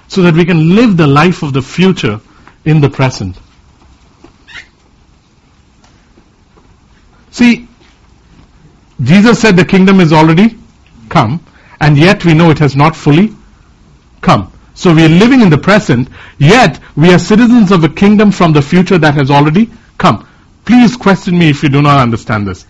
So 0.08 0.22
that 0.22 0.34
we 0.34 0.44
can 0.44 0.74
live 0.74 0.96
the 0.96 1.06
life 1.06 1.42
of 1.42 1.52
the 1.52 1.62
future 1.62 2.20
in 2.64 2.80
the 2.80 2.88
present. 2.88 3.38
See, 7.30 7.68
Jesus 9.02 9.40
said 9.40 9.56
the 9.56 9.64
kingdom 9.64 10.00
is 10.00 10.12
already 10.12 10.58
come, 11.10 11.44
and 11.80 11.98
yet 11.98 12.24
we 12.24 12.32
know 12.32 12.50
it 12.50 12.58
has 12.60 12.74
not 12.74 12.96
fully 12.96 13.34
come. 14.22 14.50
So 14.76 14.94
we 14.94 15.06
are 15.06 15.08
living 15.08 15.40
in 15.40 15.48
the 15.48 15.56
present, 15.56 16.10
yet 16.38 16.80
we 16.96 17.10
are 17.10 17.18
citizens 17.18 17.72
of 17.72 17.82
a 17.82 17.88
kingdom 17.88 18.30
from 18.30 18.52
the 18.52 18.60
future 18.60 18.98
that 18.98 19.14
has 19.14 19.30
already 19.30 19.70
come. 19.96 20.28
Please 20.66 20.96
question 20.96 21.38
me 21.38 21.48
if 21.48 21.62
you 21.62 21.70
do 21.70 21.80
not 21.80 21.98
understand 21.98 22.46
this. 22.46 22.66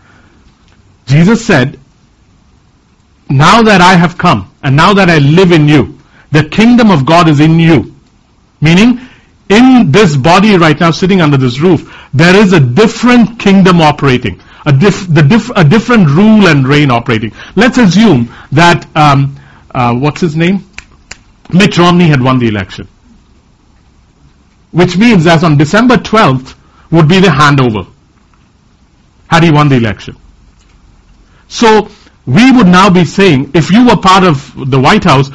Jesus 1.06 1.44
said, 1.44 1.80
Now 3.28 3.60
that 3.62 3.80
I 3.80 3.96
have 3.96 4.16
come, 4.16 4.52
and 4.62 4.76
now 4.76 4.94
that 4.94 5.10
I 5.10 5.18
live 5.18 5.50
in 5.50 5.66
you, 5.66 5.98
the 6.30 6.48
kingdom 6.48 6.92
of 6.92 7.04
God 7.04 7.28
is 7.28 7.40
in 7.40 7.58
you. 7.58 7.92
Meaning, 8.60 9.00
in 9.48 9.90
this 9.90 10.16
body 10.16 10.56
right 10.56 10.78
now, 10.78 10.92
sitting 10.92 11.20
under 11.20 11.36
this 11.36 11.58
roof, 11.58 11.92
there 12.14 12.36
is 12.36 12.52
a 12.52 12.60
different 12.60 13.40
kingdom 13.40 13.80
operating. 13.80 14.40
A, 14.64 14.72
diff, 14.72 15.12
diff, 15.12 15.50
a 15.56 15.64
different 15.64 16.08
rule 16.08 16.46
and 16.46 16.66
reign 16.68 16.92
operating. 16.92 17.32
Let's 17.56 17.78
assume 17.78 18.32
that, 18.52 18.86
um, 18.96 19.36
uh, 19.74 19.94
what's 19.94 20.20
his 20.20 20.36
name? 20.36 20.65
Mitt 21.52 21.78
Romney 21.78 22.08
had 22.08 22.20
won 22.20 22.38
the 22.38 22.48
election. 22.48 22.88
Which 24.72 24.96
means 24.96 25.24
that 25.24 25.44
on 25.44 25.56
December 25.56 25.96
12th 25.96 26.54
would 26.90 27.08
be 27.08 27.20
the 27.20 27.28
handover. 27.28 27.86
Had 29.28 29.44
he 29.44 29.50
won 29.50 29.68
the 29.68 29.76
election. 29.76 30.16
So 31.48 31.88
we 32.26 32.50
would 32.52 32.66
now 32.66 32.90
be 32.90 33.04
saying, 33.04 33.52
if 33.54 33.70
you 33.70 33.86
were 33.86 33.96
part 33.96 34.24
of 34.24 34.70
the 34.70 34.80
White 34.80 35.04
House, 35.04 35.30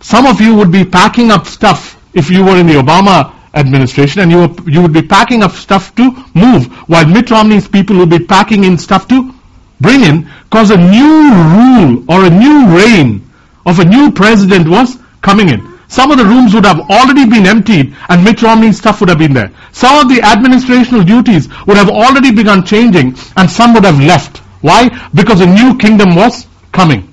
some 0.00 0.26
of 0.26 0.40
you 0.40 0.54
would 0.54 0.70
be 0.70 0.84
packing 0.84 1.30
up 1.30 1.46
stuff 1.46 1.96
if 2.14 2.30
you 2.30 2.44
were 2.44 2.56
in 2.56 2.66
the 2.66 2.74
Obama 2.74 3.34
administration 3.54 4.22
and 4.22 4.30
you, 4.30 4.38
were, 4.38 4.70
you 4.70 4.82
would 4.82 4.92
be 4.92 5.02
packing 5.02 5.42
up 5.42 5.52
stuff 5.52 5.94
to 5.96 6.10
move, 6.34 6.66
while 6.88 7.06
Mitt 7.06 7.30
Romney's 7.30 7.66
people 7.66 7.96
would 7.96 8.10
be 8.10 8.18
packing 8.18 8.64
in 8.64 8.76
stuff 8.76 9.08
to 9.08 9.34
bring 9.80 10.02
in, 10.02 10.30
because 10.44 10.70
a 10.70 10.76
new 10.76 11.32
rule 11.32 12.04
or 12.08 12.24
a 12.24 12.30
new 12.30 12.76
reign 12.76 13.28
of 13.64 13.78
a 13.78 13.84
new 13.84 14.10
president 14.12 14.68
was 14.68 14.97
coming 15.20 15.48
in. 15.48 15.78
Some 15.88 16.10
of 16.10 16.18
the 16.18 16.24
rooms 16.24 16.54
would 16.54 16.66
have 16.66 16.80
already 16.90 17.26
been 17.26 17.46
emptied 17.46 17.96
and 18.08 18.22
Mitt 18.22 18.42
Romney's 18.42 18.78
stuff 18.78 19.00
would 19.00 19.08
have 19.08 19.18
been 19.18 19.32
there. 19.32 19.50
Some 19.72 19.98
of 19.98 20.08
the 20.08 20.20
administrational 20.20 21.06
duties 21.06 21.48
would 21.66 21.78
have 21.78 21.88
already 21.88 22.30
begun 22.30 22.64
changing 22.64 23.16
and 23.36 23.50
some 23.50 23.72
would 23.74 23.84
have 23.84 23.98
left. 23.98 24.38
Why? 24.60 24.90
Because 25.14 25.40
a 25.40 25.46
new 25.46 25.78
kingdom 25.78 26.14
was 26.14 26.46
coming. 26.72 27.12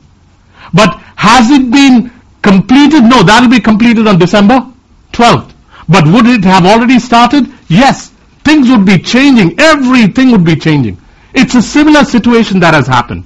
But 0.74 1.00
has 1.16 1.50
it 1.52 1.72
been 1.72 2.12
completed? 2.42 3.04
No, 3.04 3.24
that 3.24 3.42
will 3.42 3.50
be 3.50 3.62
completed 3.62 4.08
on 4.08 4.20
December 4.20 4.68
12th. 5.14 5.54
But 5.88 6.06
would 6.08 6.26
it 6.26 6.44
have 6.44 6.66
already 6.66 7.00
started? 7.00 7.48
Yes. 7.70 8.10
Things 8.44 8.70
would 8.70 8.86
be 8.86 9.00
changing. 9.00 9.60
Everything 9.60 10.32
would 10.32 10.44
be 10.44 10.56
changing. 10.56 10.98
It's 11.34 11.56
a 11.56 11.62
similar 11.62 12.04
situation 12.04 12.60
that 12.60 12.74
has 12.74 12.88
happened. 12.88 13.24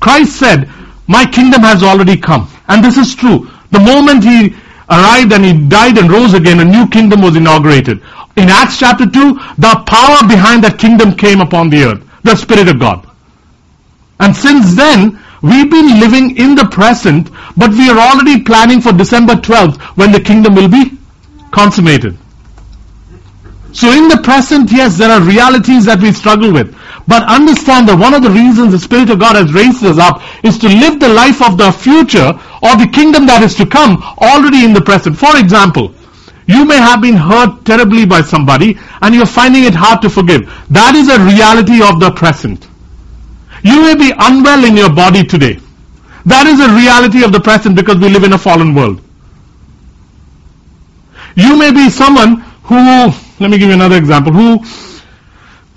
Christ 0.00 0.38
said, 0.38 0.70
My 1.06 1.26
kingdom 1.26 1.62
has 1.62 1.82
already 1.82 2.16
come. 2.16 2.48
And 2.66 2.82
this 2.84 2.96
is 2.96 3.14
true. 3.14 3.48
The 3.70 3.80
moment 3.80 4.24
he 4.24 4.54
arrived 4.88 5.32
and 5.32 5.44
he 5.44 5.68
died 5.68 5.98
and 5.98 6.10
rose 6.10 6.34
again, 6.34 6.60
a 6.60 6.64
new 6.64 6.88
kingdom 6.88 7.22
was 7.22 7.36
inaugurated. 7.36 8.02
In 8.36 8.48
Acts 8.48 8.78
chapter 8.78 9.06
2, 9.06 9.34
the 9.58 9.82
power 9.86 10.26
behind 10.28 10.64
that 10.64 10.78
kingdom 10.78 11.14
came 11.14 11.40
upon 11.40 11.70
the 11.70 11.84
earth. 11.84 12.02
The 12.22 12.36
Spirit 12.36 12.68
of 12.68 12.78
God. 12.78 13.06
And 14.18 14.36
since 14.36 14.74
then, 14.74 15.18
we've 15.42 15.70
been 15.70 16.00
living 16.00 16.36
in 16.36 16.54
the 16.54 16.66
present, 16.66 17.30
but 17.56 17.70
we 17.70 17.88
are 17.88 17.98
already 17.98 18.42
planning 18.42 18.80
for 18.80 18.92
December 18.92 19.34
12th 19.34 19.80
when 19.96 20.12
the 20.12 20.20
kingdom 20.20 20.54
will 20.54 20.68
be 20.68 20.98
consummated. 21.50 22.18
So 23.72 23.90
in 23.92 24.08
the 24.08 24.20
present, 24.22 24.70
yes, 24.72 24.98
there 24.98 25.10
are 25.10 25.22
realities 25.22 25.84
that 25.84 26.00
we 26.00 26.12
struggle 26.12 26.52
with. 26.52 26.76
But 27.06 27.28
understand 27.28 27.88
that 27.88 27.98
one 27.98 28.14
of 28.14 28.22
the 28.22 28.30
reasons 28.30 28.72
the 28.72 28.78
Spirit 28.78 29.10
of 29.10 29.18
God 29.18 29.36
has 29.36 29.52
raised 29.52 29.84
us 29.84 29.98
up 29.98 30.22
is 30.44 30.58
to 30.58 30.68
live 30.68 31.00
the 31.00 31.08
life 31.08 31.42
of 31.42 31.56
the 31.56 31.72
future 31.72 32.34
or 32.62 32.76
the 32.76 32.90
kingdom 32.92 33.26
that 33.26 33.42
is 33.42 33.54
to 33.56 33.66
come 33.66 34.02
already 34.18 34.64
in 34.64 34.72
the 34.72 34.80
present. 34.82 35.16
For 35.16 35.38
example, 35.38 35.94
you 36.46 36.64
may 36.64 36.76
have 36.76 37.00
been 37.00 37.14
hurt 37.14 37.64
terribly 37.64 38.06
by 38.06 38.22
somebody 38.22 38.78
and 39.02 39.14
you're 39.14 39.26
finding 39.26 39.64
it 39.64 39.74
hard 39.74 40.02
to 40.02 40.10
forgive. 40.10 40.50
That 40.70 40.94
is 40.94 41.08
a 41.08 41.18
reality 41.22 41.82
of 41.82 42.00
the 42.00 42.10
present. 42.10 42.66
You 43.62 43.82
may 43.82 43.94
be 43.94 44.12
unwell 44.18 44.64
in 44.64 44.76
your 44.76 44.92
body 44.92 45.24
today. 45.24 45.58
That 46.26 46.46
is 46.46 46.60
a 46.60 46.68
reality 46.74 47.24
of 47.24 47.32
the 47.32 47.40
present 47.40 47.76
because 47.76 47.98
we 47.98 48.08
live 48.08 48.24
in 48.24 48.32
a 48.32 48.38
fallen 48.38 48.74
world. 48.74 49.00
You 51.36 51.56
may 51.56 51.72
be 51.72 51.88
someone 51.88 52.40
who, 52.64 53.10
let 53.40 53.50
me 53.50 53.58
give 53.58 53.68
you 53.68 53.74
another 53.74 53.96
example, 53.96 54.32
who 54.32 54.62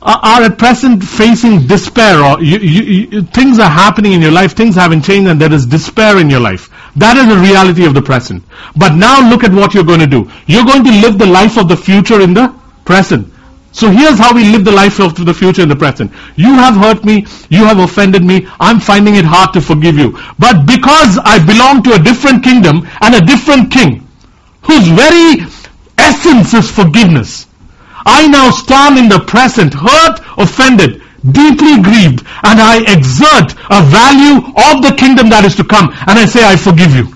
are 0.02 0.44
at 0.44 0.58
present 0.58 1.02
facing 1.02 1.66
despair 1.66 2.22
or 2.22 2.44
you, 2.44 2.60
you, 2.60 2.84
you, 2.84 3.22
things 3.22 3.58
are 3.58 3.70
happening 3.70 4.12
in 4.12 4.22
your 4.22 4.34
life, 4.34 4.52
things 4.52 4.76
haven't 4.76 5.02
changed 5.04 5.30
and 5.30 5.40
there 5.40 5.52
is 5.54 5.66
despair 5.66 6.20
in 6.20 6.30
your 6.30 6.42
life. 6.42 6.70
That 6.98 7.16
is 7.16 7.28
the 7.28 7.38
reality 7.38 7.86
of 7.86 7.94
the 7.94 8.02
present. 8.02 8.44
But 8.76 8.96
now 8.96 9.30
look 9.30 9.46
at 9.46 9.54
what 9.54 9.74
you're 9.74 9.86
going 9.86 10.02
to 10.02 10.08
do. 10.08 10.30
You're 10.46 10.66
going 10.66 10.84
to 10.84 10.92
live 10.92 11.18
the 11.18 11.26
life 11.26 11.58
of 11.58 11.70
the 11.70 11.78
future 11.78 12.20
in 12.20 12.34
the 12.34 12.54
present. 12.84 13.32
So 13.72 13.90
here's 13.90 14.20
how 14.20 14.36
we 14.36 14.44
live 14.52 14.66
the 14.66 14.72
life 14.72 15.00
of 15.00 15.16
the 15.16 15.34
future 15.34 15.64
in 15.64 15.70
the 15.70 15.76
present. 15.76 16.12
You 16.36 16.54
have 16.54 16.76
hurt 16.76 17.06
me, 17.06 17.26
you 17.50 17.64
have 17.64 17.80
offended 17.80 18.24
me, 18.26 18.46
I'm 18.60 18.82
finding 18.82 19.16
it 19.16 19.26
hard 19.26 19.54
to 19.54 19.62
forgive 19.62 19.98
you. 19.98 20.20
But 20.38 20.68
because 20.68 21.18
I 21.24 21.44
belong 21.44 21.82
to 21.84 21.94
a 21.94 22.00
different 22.00 22.44
kingdom 22.44 22.86
and 23.02 23.16
a 23.16 23.22
different 23.22 23.72
king, 23.72 24.06
whose 24.62 24.88
very 24.90 25.48
essence 25.98 26.54
is 26.54 26.70
forgiveness, 26.70 27.48
I 28.06 28.28
now 28.28 28.52
stand 28.52 28.98
in 28.98 29.10
the 29.10 29.20
present, 29.20 29.74
hurt, 29.74 30.20
offended, 30.38 31.02
deeply 31.32 31.82
grieved, 31.82 32.26
and 32.44 32.60
I 32.60 32.84
exert 32.92 33.54
a 33.70 33.82
value 33.82 34.44
of 34.56 34.84
the 34.84 34.94
kingdom 34.98 35.30
that 35.30 35.46
is 35.46 35.56
to 35.56 35.64
come, 35.64 35.90
and 35.90 36.20
I 36.20 36.26
say, 36.26 36.44
I 36.44 36.56
forgive 36.56 36.94
you. 36.96 37.08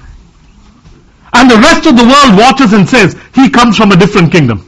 And 1.34 1.52
the 1.52 1.58
rest 1.58 1.86
of 1.86 1.98
the 1.98 2.04
world 2.04 2.40
watches 2.40 2.74
and 2.74 2.88
says, 2.88 3.20
he 3.36 3.50
comes 3.50 3.76
from 3.76 3.92
a 3.92 3.98
different 3.98 4.32
kingdom. 4.32 4.64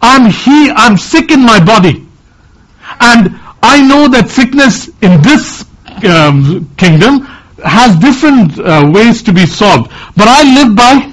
I'm 0.00 0.30
he, 0.30 0.70
I'm 0.70 0.96
sick 0.96 1.30
in 1.30 1.40
my 1.40 1.64
body. 1.64 2.06
And 3.00 3.40
I 3.62 3.80
know 3.86 4.08
that 4.08 4.28
sickness 4.30 4.88
in 5.02 5.20
this 5.22 5.64
um, 6.04 6.70
kingdom 6.76 7.20
has 7.64 7.98
different 7.98 8.58
uh, 8.58 8.88
ways 8.92 9.22
to 9.24 9.32
be 9.32 9.46
solved. 9.46 9.90
But 10.16 10.28
I 10.28 10.42
live 10.54 10.76
by 10.76 11.12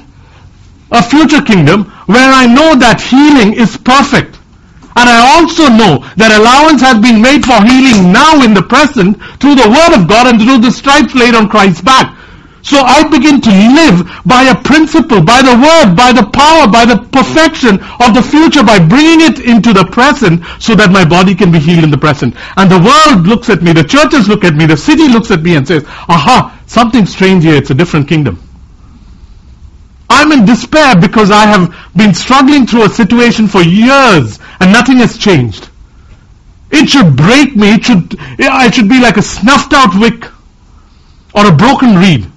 a 0.91 1.01
future 1.01 1.41
kingdom 1.41 1.85
where 2.05 2.31
I 2.31 2.45
know 2.45 2.75
that 2.75 3.01
healing 3.01 3.53
is 3.53 3.77
perfect. 3.77 4.39
And 4.95 5.09
I 5.11 5.35
also 5.35 5.67
know 5.67 6.07
that 6.15 6.31
allowance 6.31 6.79
has 6.79 7.03
been 7.03 7.19
made 7.19 7.43
for 7.43 7.59
healing 7.59 8.15
now 8.15 8.39
in 8.39 8.53
the 8.55 8.63
present 8.63 9.19
through 9.43 9.59
the 9.59 9.67
Word 9.67 9.91
of 9.99 10.07
God 10.07 10.31
and 10.31 10.39
through 10.39 10.63
the 10.63 10.71
stripes 10.71 11.13
laid 11.13 11.35
on 11.35 11.49
Christ's 11.49 11.81
back. 11.81 12.15
So 12.65 12.79
I 12.79 13.07
begin 13.07 13.41
to 13.41 13.51
live 13.51 14.09
by 14.25 14.49
a 14.49 14.57
principle, 14.57 15.21
by 15.21 15.43
the 15.43 15.53
word, 15.53 15.93
by 15.93 16.09
the 16.11 16.25
power, 16.33 16.65
by 16.65 16.83
the 16.83 16.97
perfection 17.13 17.77
of 18.01 18.17
the 18.17 18.25
future, 18.25 18.63
by 18.63 18.81
bringing 18.81 19.21
it 19.21 19.37
into 19.45 19.71
the 19.71 19.85
present 19.85 20.41
so 20.57 20.73
that 20.73 20.89
my 20.89 21.05
body 21.05 21.35
can 21.35 21.51
be 21.51 21.59
healed 21.59 21.83
in 21.83 21.91
the 21.91 21.97
present. 21.97 22.33
And 22.57 22.65
the 22.71 22.81
world 22.81 23.27
looks 23.27 23.51
at 23.51 23.61
me, 23.61 23.71
the 23.71 23.83
churches 23.83 24.27
look 24.27 24.43
at 24.43 24.55
me, 24.55 24.65
the 24.65 24.77
city 24.77 25.07
looks 25.07 25.29
at 25.29 25.43
me 25.43 25.57
and 25.57 25.67
says, 25.67 25.83
aha, 26.09 26.59
something 26.65 27.05
strange 27.05 27.43
here, 27.43 27.53
it's 27.53 27.69
a 27.69 27.75
different 27.75 28.09
kingdom. 28.09 28.41
I'm 30.09 30.31
in 30.31 30.45
despair 30.45 30.95
because 30.99 31.31
I 31.31 31.45
have 31.45 31.75
been 31.95 32.13
struggling 32.13 32.67
through 32.67 32.85
a 32.85 32.89
situation 32.89 33.47
for 33.47 33.61
years 33.61 34.39
and 34.59 34.71
nothing 34.71 34.97
has 34.97 35.17
changed. 35.17 35.69
It 36.71 36.89
should 36.89 37.15
break 37.15 37.55
me, 37.55 37.75
it 37.75 37.85
should, 37.85 38.15
it 38.39 38.73
should 38.73 38.89
be 38.89 38.99
like 39.01 39.17
a 39.17 39.21
snuffed 39.21 39.73
out 39.73 39.99
wick 39.99 40.25
or 41.33 41.47
a 41.47 41.55
broken 41.55 41.95
reed. 41.95 42.29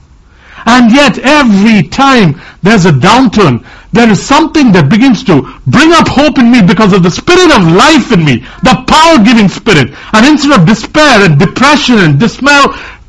And 0.67 0.93
yet 0.93 1.19
every 1.19 1.89
time 1.89 2.41
there's 2.63 2.85
a 2.85 2.93
downturn, 2.93 3.65
there 3.93 4.11
is 4.11 4.21
something 4.25 4.71
that 4.73 4.91
begins 4.91 5.25
to 5.25 5.43
bring 5.67 5.93
up 5.93 6.09
hope 6.09 6.39
in 6.39 6.51
me 6.51 6.61
because 6.61 6.93
of 6.93 7.03
the 7.03 7.11
spirit 7.11 7.49
of 7.57 7.73
life 7.73 8.13
in 8.13 8.25
me, 8.25 8.45
the 8.63 8.85
power 8.87 9.25
giving 9.25 9.49
spirit. 9.49 9.97
And 10.13 10.27
instead 10.27 10.61
of 10.61 10.67
despair 10.67 11.25
and 11.25 11.39
depression 11.39 11.99
and 11.99 12.21
dismay, 12.21 12.67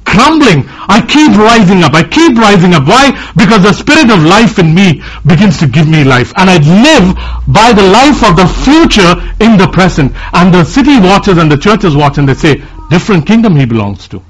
crumbling, 0.10 0.66
I 0.90 1.06
keep 1.06 1.38
rising 1.38 1.84
up. 1.84 1.94
I 1.94 2.04
keep 2.04 2.36
rising 2.36 2.74
up. 2.74 2.88
Why? 2.88 3.14
Because 3.38 3.62
the 3.62 3.74
spirit 3.74 4.10
of 4.10 4.26
life 4.26 4.58
in 4.58 4.74
me 4.74 5.04
begins 5.26 5.58
to 5.60 5.68
give 5.68 5.88
me 5.88 6.04
life. 6.04 6.34
And 6.36 6.50
I 6.50 6.58
live 6.58 7.14
by 7.48 7.72
the 7.74 7.86
life 7.86 8.26
of 8.26 8.36
the 8.36 8.50
future 8.66 9.14
in 9.40 9.58
the 9.58 9.70
present. 9.72 10.12
And 10.34 10.54
the 10.54 10.66
city 10.66 11.00
watches 11.00 11.38
and 11.38 11.52
the 11.52 11.58
churches 11.58 11.96
watch 11.96 12.18
and 12.18 12.28
they 12.28 12.34
say, 12.34 12.64
different 12.90 13.28
kingdom 13.28 13.56
he 13.56 13.66
belongs 13.66 14.08
to. 14.10 14.22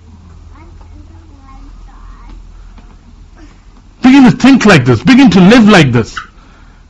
Begin 4.04 4.24
to 4.26 4.32
think 4.32 4.66
like 4.66 4.84
this. 4.84 5.04
Begin 5.04 5.30
to 5.32 5.40
live 5.40 5.68
like 5.68 5.92
this. 5.92 6.20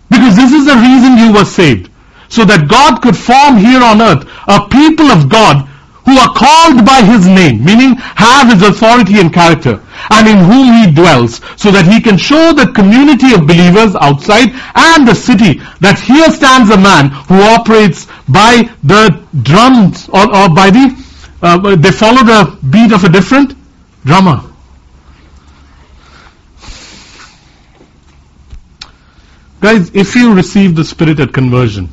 Because 0.10 0.36
this 0.36 0.52
is 0.52 0.66
the 0.66 0.76
reason 0.76 1.18
you 1.18 1.34
were 1.34 1.46
saved. 1.46 1.92
So 2.30 2.46
that 2.46 2.68
God 2.68 3.02
could 3.02 3.18
form 3.18 3.58
here 3.58 3.82
on 3.82 4.02
earth 4.02 4.26
a 4.48 4.68
people 4.70 5.12
of 5.12 5.30
God 5.30 5.69
who 6.10 6.18
are 6.18 6.34
called 6.34 6.86
by 6.86 7.06
His 7.06 7.28
name, 7.28 7.64
meaning 7.64 7.94
have 8.18 8.52
His 8.52 8.64
authority 8.64 9.20
and 9.20 9.32
character, 9.32 9.80
and 10.10 10.28
in 10.28 10.40
whom 10.50 10.74
He 10.74 10.92
dwells, 10.92 11.42
so 11.56 11.70
that 11.70 11.86
He 11.86 12.02
can 12.02 12.18
show 12.18 12.52
the 12.52 12.72
community 12.74 13.34
of 13.34 13.46
believers 13.46 13.96
outside 14.02 14.50
and 14.74 15.08
the 15.08 15.14
city 15.14 15.62
that 15.86 16.00
here 16.00 16.30
stands 16.32 16.72
a 16.72 16.78
man 16.78 17.10
who 17.30 17.38
operates 17.54 18.08
by 18.28 18.66
the 18.82 19.22
drums 19.44 20.10
or, 20.10 20.26
or 20.26 20.50
by 20.50 20.72
the, 20.74 20.86
uh, 21.44 21.76
they 21.76 21.92
follow 21.92 22.24
the 22.26 22.58
beat 22.72 22.92
of 22.92 23.04
a 23.04 23.10
different 23.10 23.54
drummer. 24.04 24.42
Guys, 29.62 29.94
if 29.94 30.16
you 30.16 30.34
receive 30.34 30.76
the 30.76 30.86
Spirit 30.86 31.20
at 31.20 31.34
conversion, 31.34 31.90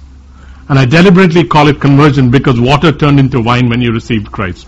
and 0.69 0.79
I 0.79 0.85
deliberately 0.85 1.45
call 1.45 1.69
it 1.69 1.81
conversion 1.81 2.31
because 2.31 2.61
water 2.61 2.93
turned 2.93 3.21
into 3.21 3.41
wine 3.41 3.69
when 3.69 3.81
you 3.81 3.93
received 3.93 4.33
Christ. 4.33 4.67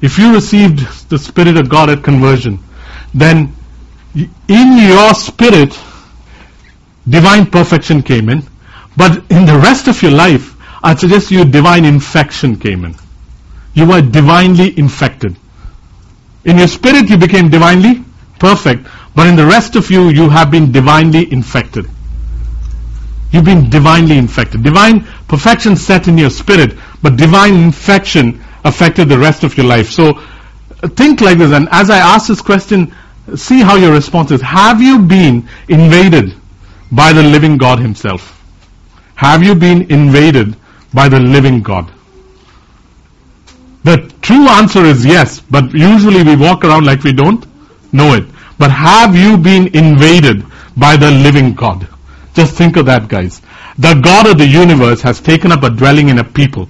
If 0.00 0.18
you 0.18 0.32
received 0.32 1.08
the 1.08 1.18
Spirit 1.18 1.56
of 1.56 1.68
God 1.68 1.90
at 1.90 2.04
conversion, 2.04 2.60
then 3.14 3.52
in 4.14 4.78
your 4.78 5.14
spirit, 5.14 5.78
divine 7.08 7.46
perfection 7.46 8.02
came 8.02 8.28
in. 8.28 8.42
But 8.96 9.24
in 9.30 9.44
the 9.44 9.58
rest 9.58 9.88
of 9.88 10.00
your 10.02 10.12
life, 10.12 10.56
I 10.82 10.94
suggest 10.94 11.30
you 11.30 11.44
divine 11.44 11.84
infection 11.84 12.56
came 12.56 12.84
in. 12.84 12.94
You 13.74 13.86
were 13.86 14.00
divinely 14.00 14.78
infected. 14.78 15.36
In 16.44 16.58
your 16.58 16.68
spirit, 16.68 17.10
you 17.10 17.16
became 17.16 17.50
divinely 17.50 18.04
perfect. 18.38 18.86
But 19.14 19.26
in 19.26 19.36
the 19.36 19.46
rest 19.46 19.76
of 19.76 19.90
you, 19.90 20.10
you 20.10 20.28
have 20.28 20.50
been 20.50 20.70
divinely 20.70 21.30
infected. 21.32 21.88
You've 23.30 23.44
been 23.44 23.68
divinely 23.68 24.16
infected. 24.16 24.62
Divine 24.62 25.04
perfection 25.28 25.76
set 25.76 26.08
in 26.08 26.16
your 26.16 26.30
spirit, 26.30 26.78
but 27.02 27.16
divine 27.16 27.54
infection 27.54 28.42
affected 28.64 29.08
the 29.08 29.18
rest 29.18 29.44
of 29.44 29.56
your 29.56 29.66
life. 29.66 29.90
So 29.90 30.14
think 30.96 31.20
like 31.20 31.38
this, 31.38 31.52
and 31.52 31.68
as 31.70 31.90
I 31.90 31.98
ask 31.98 32.28
this 32.28 32.40
question, 32.40 32.94
see 33.36 33.60
how 33.60 33.76
your 33.76 33.92
response 33.92 34.30
is. 34.30 34.40
Have 34.40 34.80
you 34.80 35.00
been 35.00 35.48
invaded 35.68 36.34
by 36.90 37.12
the 37.12 37.22
living 37.22 37.58
God 37.58 37.78
Himself? 37.78 38.34
Have 39.14 39.42
you 39.42 39.54
been 39.54 39.90
invaded 39.90 40.56
by 40.94 41.08
the 41.08 41.20
living 41.20 41.62
God? 41.62 41.92
The 43.84 44.12
true 44.22 44.48
answer 44.48 44.84
is 44.84 45.04
yes, 45.04 45.40
but 45.40 45.72
usually 45.72 46.22
we 46.22 46.36
walk 46.36 46.64
around 46.64 46.86
like 46.86 47.02
we 47.04 47.12
don't 47.12 47.44
know 47.92 48.14
it. 48.14 48.24
But 48.58 48.70
have 48.70 49.14
you 49.14 49.36
been 49.36 49.74
invaded 49.76 50.44
by 50.76 50.96
the 50.96 51.10
living 51.10 51.54
God? 51.54 51.88
Just 52.38 52.54
think 52.54 52.76
of 52.76 52.86
that, 52.86 53.08
guys. 53.08 53.42
The 53.78 53.94
God 53.94 54.28
of 54.28 54.38
the 54.38 54.46
universe 54.46 55.02
has 55.02 55.20
taken 55.20 55.50
up 55.50 55.64
a 55.64 55.70
dwelling 55.70 56.08
in 56.08 56.20
a 56.20 56.22
people. 56.22 56.68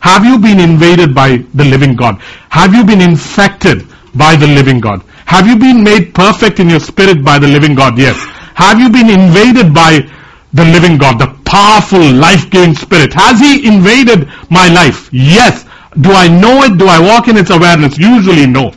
Have 0.00 0.24
you 0.24 0.38
been 0.38 0.58
invaded 0.58 1.14
by 1.14 1.44
the 1.52 1.66
living 1.66 1.94
God? 1.94 2.22
Have 2.48 2.74
you 2.74 2.86
been 2.86 3.02
infected 3.02 3.86
by 4.14 4.34
the 4.34 4.46
living 4.46 4.80
God? 4.80 5.02
Have 5.26 5.46
you 5.46 5.58
been 5.58 5.84
made 5.84 6.14
perfect 6.14 6.58
in 6.58 6.70
your 6.70 6.80
spirit 6.80 7.22
by 7.22 7.38
the 7.38 7.48
living 7.48 7.74
God? 7.74 7.98
Yes. 7.98 8.16
Have 8.54 8.80
you 8.80 8.88
been 8.88 9.10
invaded 9.10 9.74
by 9.74 10.08
the 10.54 10.64
living 10.64 10.96
God, 10.96 11.20
the 11.20 11.36
powerful, 11.44 12.00
life-giving 12.00 12.74
spirit? 12.74 13.12
Has 13.12 13.40
He 13.40 13.68
invaded 13.68 14.26
my 14.48 14.68
life? 14.68 15.10
Yes. 15.12 15.66
Do 16.00 16.12
I 16.12 16.28
know 16.28 16.62
it? 16.62 16.78
Do 16.78 16.86
I 16.86 16.98
walk 16.98 17.28
in 17.28 17.36
its 17.36 17.50
awareness? 17.50 17.98
Usually 17.98 18.46
no. 18.46 18.72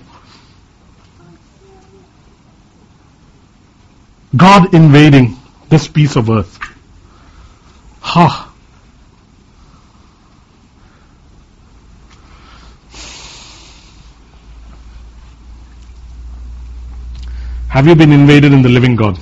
God 4.36 4.74
invading 4.74 5.38
this 5.74 5.88
piece 5.88 6.16
of 6.16 6.30
earth. 6.30 6.60
Ha! 8.02 8.54
Have 17.70 17.88
you 17.88 17.96
been 17.96 18.12
invaded 18.12 18.54
in 18.54 18.62
the 18.62 18.70
living 18.70 18.96
God 18.96 19.18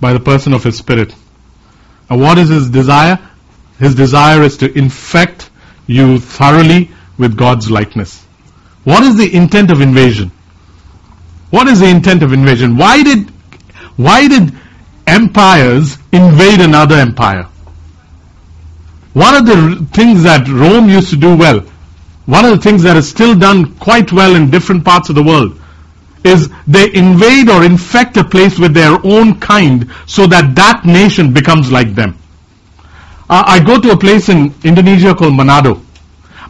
by 0.00 0.12
the 0.12 0.18
person 0.18 0.54
of 0.54 0.64
His 0.64 0.76
Spirit? 0.76 1.14
And 2.10 2.20
what 2.20 2.36
is 2.36 2.48
His 2.48 2.68
desire? 2.68 3.16
His 3.78 3.94
desire 3.94 4.42
is 4.42 4.56
to 4.56 4.76
infect 4.76 5.50
you 5.86 6.18
thoroughly 6.18 6.90
with 7.16 7.36
God's 7.36 7.70
likeness. 7.70 8.24
What 8.82 9.04
is 9.04 9.16
the 9.16 9.32
intent 9.32 9.70
of 9.70 9.80
invasion? 9.80 10.32
What 11.50 11.68
is 11.68 11.78
the 11.78 11.88
intent 11.88 12.24
of 12.24 12.32
invasion? 12.32 12.76
Why 12.76 13.04
did, 13.04 13.30
why 13.96 14.26
did 14.26 14.52
empires 15.06 15.98
invade 16.12 16.60
another 16.60 16.96
empire. 16.96 17.44
One 19.12 19.34
of 19.36 19.46
the 19.46 19.86
things 19.92 20.24
that 20.24 20.48
Rome 20.48 20.88
used 20.88 21.10
to 21.10 21.16
do 21.16 21.36
well, 21.36 21.60
one 22.26 22.44
of 22.44 22.50
the 22.50 22.58
things 22.58 22.82
that 22.82 22.96
is 22.96 23.08
still 23.08 23.38
done 23.38 23.76
quite 23.76 24.12
well 24.12 24.34
in 24.34 24.50
different 24.50 24.84
parts 24.84 25.08
of 25.08 25.14
the 25.14 25.22
world, 25.22 25.60
is 26.24 26.48
they 26.66 26.92
invade 26.94 27.48
or 27.48 27.64
infect 27.64 28.16
a 28.16 28.24
place 28.24 28.58
with 28.58 28.74
their 28.74 28.98
own 29.04 29.38
kind 29.38 29.90
so 30.06 30.26
that 30.26 30.54
that 30.54 30.84
nation 30.84 31.32
becomes 31.32 31.70
like 31.70 31.94
them. 31.94 32.16
Uh, 33.28 33.44
I 33.46 33.60
go 33.60 33.80
to 33.80 33.92
a 33.92 33.96
place 33.96 34.28
in 34.28 34.54
Indonesia 34.64 35.14
called 35.14 35.34
Manado. 35.34 35.82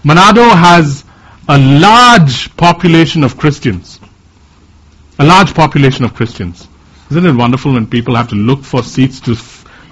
Manado 0.05 0.49
has 0.51 1.05
a 1.49 1.59
large 1.59 2.57
population 2.57 3.25
of 3.25 3.37
Christians. 3.37 4.01
A 5.19 5.25
large 5.25 5.55
population 5.55 6.05
of 6.05 6.15
Christians. 6.15 6.69
Isn't 7.11 7.27
it 7.27 7.35
wonderful 7.35 7.75
when 7.75 7.87
people 7.87 8.17
have 8.17 8.29
to 8.29 8.35
look 8.35 8.65
for 8.65 8.83
seats 8.83 9.21
to 9.21 9.37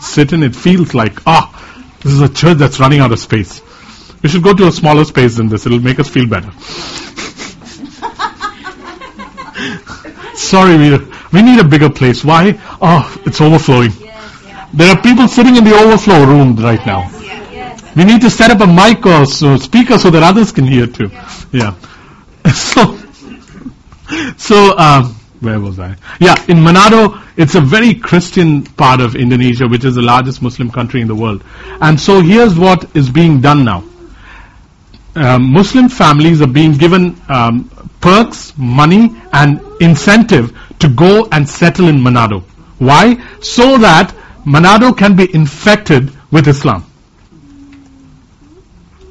sit 0.01 0.33
in? 0.33 0.42
It 0.42 0.57
feels 0.57 0.94
like, 0.94 1.27
ah, 1.27 1.51
oh, 1.53 1.59
this 2.01 2.12
is 2.12 2.20
a 2.20 2.29
church 2.29 2.59
that's 2.59 2.81
running 2.81 3.01
out 3.01 3.12
of 3.12 3.18
space. 3.18 3.61
We 4.22 4.29
should 4.29 4.42
go 4.42 4.55
to 4.55 4.68
a 4.68 4.72
smaller 4.72 5.05
space 5.05 5.37
than 5.37 5.48
this. 5.48 5.66
It'll 5.66 5.81
make 5.81 5.98
us 5.98 6.09
feel 6.09 6.27
better. 6.27 6.51
Sorry, 10.35 10.77
we, 10.79 10.98
we 11.33 11.42
need 11.42 11.61
a 11.61 11.64
bigger 11.64 11.90
place. 11.90 12.25
Why? 12.25 12.59
Oh, 12.81 13.22
it's 13.27 13.40
overflowing. 13.40 13.92
There 14.72 14.90
are 14.90 15.01
people 15.03 15.29
sitting 15.29 15.57
in 15.57 15.64
the 15.64 15.75
overflow 15.75 16.25
room 16.25 16.57
right 16.57 16.85
now. 16.87 17.11
We 17.94 18.05
need 18.05 18.22
to 18.22 18.31
set 18.31 18.51
up 18.51 18.61
a 18.61 18.66
mic 18.66 19.05
or 19.05 19.27
so, 19.27 19.59
speaker 19.59 19.98
so 19.98 20.09
that 20.11 20.22
others 20.22 20.51
can 20.53 20.64
hear 20.64 20.87
too. 20.87 21.11
Yeah. 21.53 21.75
So, 22.53 22.98
so 24.37 24.77
um, 24.77 25.16
where 25.42 25.59
was 25.59 25.78
I? 25.81 25.96
Yeah, 26.20 26.35
in 26.48 26.59
Manado, 26.59 27.20
it's 27.37 27.57
a 27.57 27.61
very 27.61 27.94
Christian 27.94 28.62
part 28.62 29.00
of 29.00 29.16
Indonesia, 29.16 29.66
which 29.66 29.85
is 29.85 29.96
the 29.96 30.02
largest 30.02 30.40
Muslim 30.40 30.70
country 30.70 31.00
in 31.00 31.09
the 31.09 31.14
world. 31.14 31.42
And 31.81 32.00
so 32.00 32.20
here's 32.20 32.57
what 32.57 32.94
is 32.96 33.11
being 33.11 33.40
done 33.40 33.64
now. 33.64 33.85
Um, 35.14 35.52
Muslim 35.52 35.88
families 35.88 36.40
are 36.40 36.46
being 36.46 36.72
given 36.72 37.20
um, 37.28 37.68
perks, 38.00 38.57
money, 38.57 39.14
and 39.33 39.61
incentive 39.81 40.57
to 40.78 40.88
go 40.88 41.28
and 41.33 41.46
settle 41.48 41.88
in 41.88 41.98
Manado. 41.98 42.42
Why? 42.78 43.22
So 43.40 43.78
that 43.78 44.14
Manado 44.46 44.96
can 44.96 45.16
be 45.16 45.33
infected 45.35 46.12
with 46.31 46.46
Islam. 46.46 46.87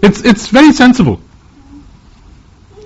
It's, 0.02 0.22
it's 0.22 0.48
very 0.48 0.72
sensible. 0.72 1.22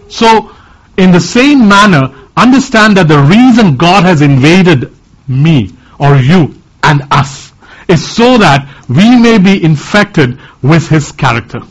So, 0.09 0.51
in 0.97 1.11
the 1.11 1.19
same 1.19 1.67
manner, 1.67 2.24
understand 2.35 2.97
that 2.97 3.07
the 3.07 3.19
reason 3.19 3.77
God 3.77 4.03
has 4.03 4.21
invaded 4.21 4.93
me 5.27 5.71
or 5.99 6.17
you 6.17 6.55
and 6.83 7.01
us 7.11 7.51
is 7.87 8.05
so 8.05 8.37
that 8.37 8.67
we 8.89 9.19
may 9.19 9.37
be 9.37 9.63
infected 9.63 10.39
with 10.61 10.87
His 10.89 11.11
character, 11.11 11.61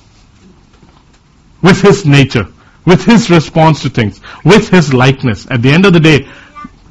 with 1.63 1.81
His 1.81 2.07
nature, 2.07 2.47
with 2.87 3.05
His 3.05 3.31
response 3.31 3.83
to 3.83 3.91
things, 3.91 4.21
with 4.45 4.69
His 4.69 4.95
likeness. 4.95 5.47
At 5.51 5.63
the 5.63 5.71
end 5.71 5.87
of 5.87 5.93
the 5.93 6.01
day, 6.01 6.29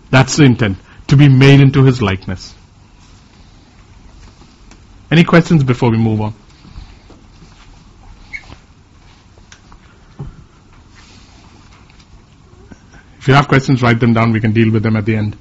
that's 0.09 0.37
the 0.37 0.43
intent, 0.43 0.77
to 1.07 1.17
be 1.17 1.27
made 1.27 1.61
into 1.61 1.83
His 1.83 2.01
likeness. 2.01 2.53
Any 5.11 5.23
questions 5.23 5.63
before 5.63 5.91
we 5.91 5.97
move 5.97 6.21
on? 6.21 6.33
If 13.23 13.29
you 13.29 13.35
have 13.35 13.47
questions, 13.47 13.81
write 13.81 14.01
them 14.01 14.11
down. 14.11 14.33
We 14.33 14.41
can 14.41 14.51
deal 14.51 14.69
with 14.69 14.83
them 14.83 14.97
at 14.97 15.05
the 15.05 15.15
end. 15.15 15.37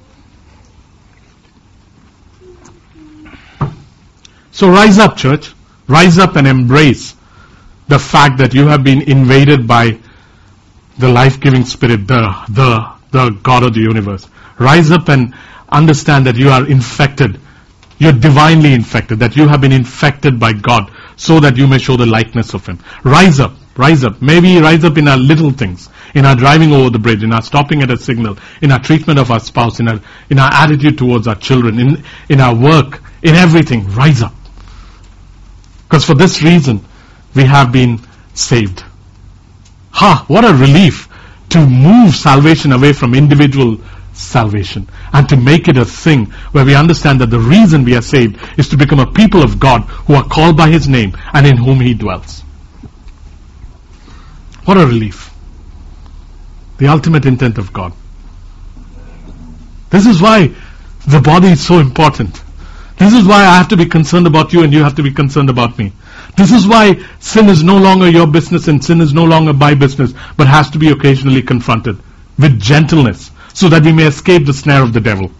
So 4.51 4.69
rise 4.69 4.99
up, 4.99 5.17
church. 5.17 5.53
Rise 5.89 6.17
up 6.17 6.37
and 6.37 6.47
embrace 6.47 7.13
the 7.89 7.99
fact 7.99 8.37
that 8.37 8.53
you 8.53 8.67
have 8.67 8.85
been 8.85 9.01
invaded 9.01 9.67
by 9.67 9.99
the 10.97 11.09
life-giving 11.09 11.65
spirit, 11.65 12.07
the, 12.07 12.33
the, 12.47 12.89
the 13.11 13.31
God 13.43 13.63
of 13.63 13.73
the 13.73 13.81
universe. 13.81 14.29
Rise 14.57 14.89
up 14.89 15.09
and 15.09 15.35
understand 15.67 16.25
that 16.27 16.37
you 16.37 16.51
are 16.51 16.65
infected. 16.65 17.37
You're 17.97 18.13
divinely 18.13 18.71
infected, 18.71 19.19
that 19.19 19.35
you 19.35 19.49
have 19.49 19.59
been 19.59 19.73
infected 19.73 20.39
by 20.39 20.53
God 20.53 20.89
so 21.17 21.41
that 21.41 21.57
you 21.57 21.67
may 21.67 21.79
show 21.79 21.97
the 21.97 22.05
likeness 22.05 22.53
of 22.53 22.65
Him. 22.65 22.79
Rise 23.03 23.41
up. 23.41 23.55
Rise 23.75 24.03
up. 24.03 24.21
Maybe 24.21 24.57
rise 24.59 24.85
up 24.85 24.97
in 24.97 25.07
our 25.07 25.17
little 25.17 25.51
things, 25.51 25.89
in 26.13 26.25
our 26.25 26.35
driving 26.35 26.71
over 26.71 26.89
the 26.89 26.99
bridge, 26.99 27.23
in 27.23 27.33
our 27.33 27.41
stopping 27.41 27.81
at 27.81 27.91
a 27.91 27.97
signal, 27.97 28.37
in 28.61 28.71
our 28.71 28.79
treatment 28.79 29.19
of 29.19 29.31
our 29.31 29.39
spouse, 29.39 29.79
in 29.79 29.87
our, 29.87 29.99
in 30.29 30.39
our 30.39 30.51
attitude 30.53 30.97
towards 30.97 31.27
our 31.27 31.35
children, 31.35 31.79
in, 31.79 32.03
in 32.29 32.39
our 32.39 32.55
work, 32.55 33.01
in 33.23 33.35
everything. 33.35 33.87
Rise 33.89 34.21
up. 34.21 34.33
Because 35.83 36.05
for 36.05 36.13
this 36.13 36.41
reason, 36.41 36.83
we 37.35 37.43
have 37.43 37.71
been 37.71 37.99
saved. 38.33 38.83
Ha! 39.91 40.25
What 40.27 40.45
a 40.45 40.53
relief 40.53 41.07
to 41.49 41.65
move 41.65 42.15
salvation 42.15 42.71
away 42.71 42.93
from 42.93 43.13
individual 43.13 43.79
salvation 44.13 44.87
and 45.11 45.27
to 45.29 45.37
make 45.37 45.67
it 45.67 45.77
a 45.77 45.85
thing 45.85 46.25
where 46.51 46.65
we 46.65 46.75
understand 46.75 47.21
that 47.21 47.29
the 47.29 47.39
reason 47.39 47.83
we 47.83 47.95
are 47.95 48.01
saved 48.01 48.39
is 48.57 48.69
to 48.69 48.77
become 48.77 48.99
a 48.99 49.11
people 49.11 49.43
of 49.43 49.59
God 49.59 49.81
who 49.81 50.13
are 50.13 50.23
called 50.23 50.55
by 50.57 50.69
His 50.69 50.87
name 50.87 51.17
and 51.33 51.45
in 51.45 51.57
whom 51.57 51.79
He 51.79 51.93
dwells. 51.93 52.41
What 54.65 54.77
a 54.77 54.85
relief. 54.85 55.32
The 56.77 56.87
ultimate 56.87 57.25
intent 57.25 57.57
of 57.57 57.71
God. 57.71 57.93
This 59.89 60.05
is 60.05 60.21
why 60.21 60.53
the 61.07 61.21
body 61.21 61.49
is 61.49 61.65
so 61.65 61.79
important. 61.79 62.41
This 62.97 63.13
is 63.13 63.25
why 63.25 63.41
I 63.43 63.57
have 63.57 63.67
to 63.69 63.77
be 63.77 63.85
concerned 63.85 64.27
about 64.27 64.53
you 64.53 64.63
and 64.63 64.73
you 64.73 64.83
have 64.83 64.95
to 64.95 65.03
be 65.03 65.11
concerned 65.11 65.49
about 65.49 65.77
me. 65.77 65.93
This 66.37 66.51
is 66.51 66.67
why 66.67 67.03
sin 67.19 67.49
is 67.49 67.63
no 67.63 67.77
longer 67.77 68.09
your 68.09 68.27
business 68.27 68.67
and 68.67 68.83
sin 68.83 69.01
is 69.01 69.13
no 69.13 69.23
longer 69.23 69.53
my 69.53 69.73
business, 69.73 70.13
but 70.37 70.47
has 70.47 70.69
to 70.71 70.79
be 70.79 70.89
occasionally 70.89 71.41
confronted 71.41 71.97
with 72.39 72.59
gentleness 72.59 73.31
so 73.53 73.69
that 73.69 73.83
we 73.83 73.91
may 73.91 74.07
escape 74.07 74.45
the 74.45 74.53
snare 74.53 74.81
of 74.81 74.93
the 74.93 75.01
devil. 75.01 75.31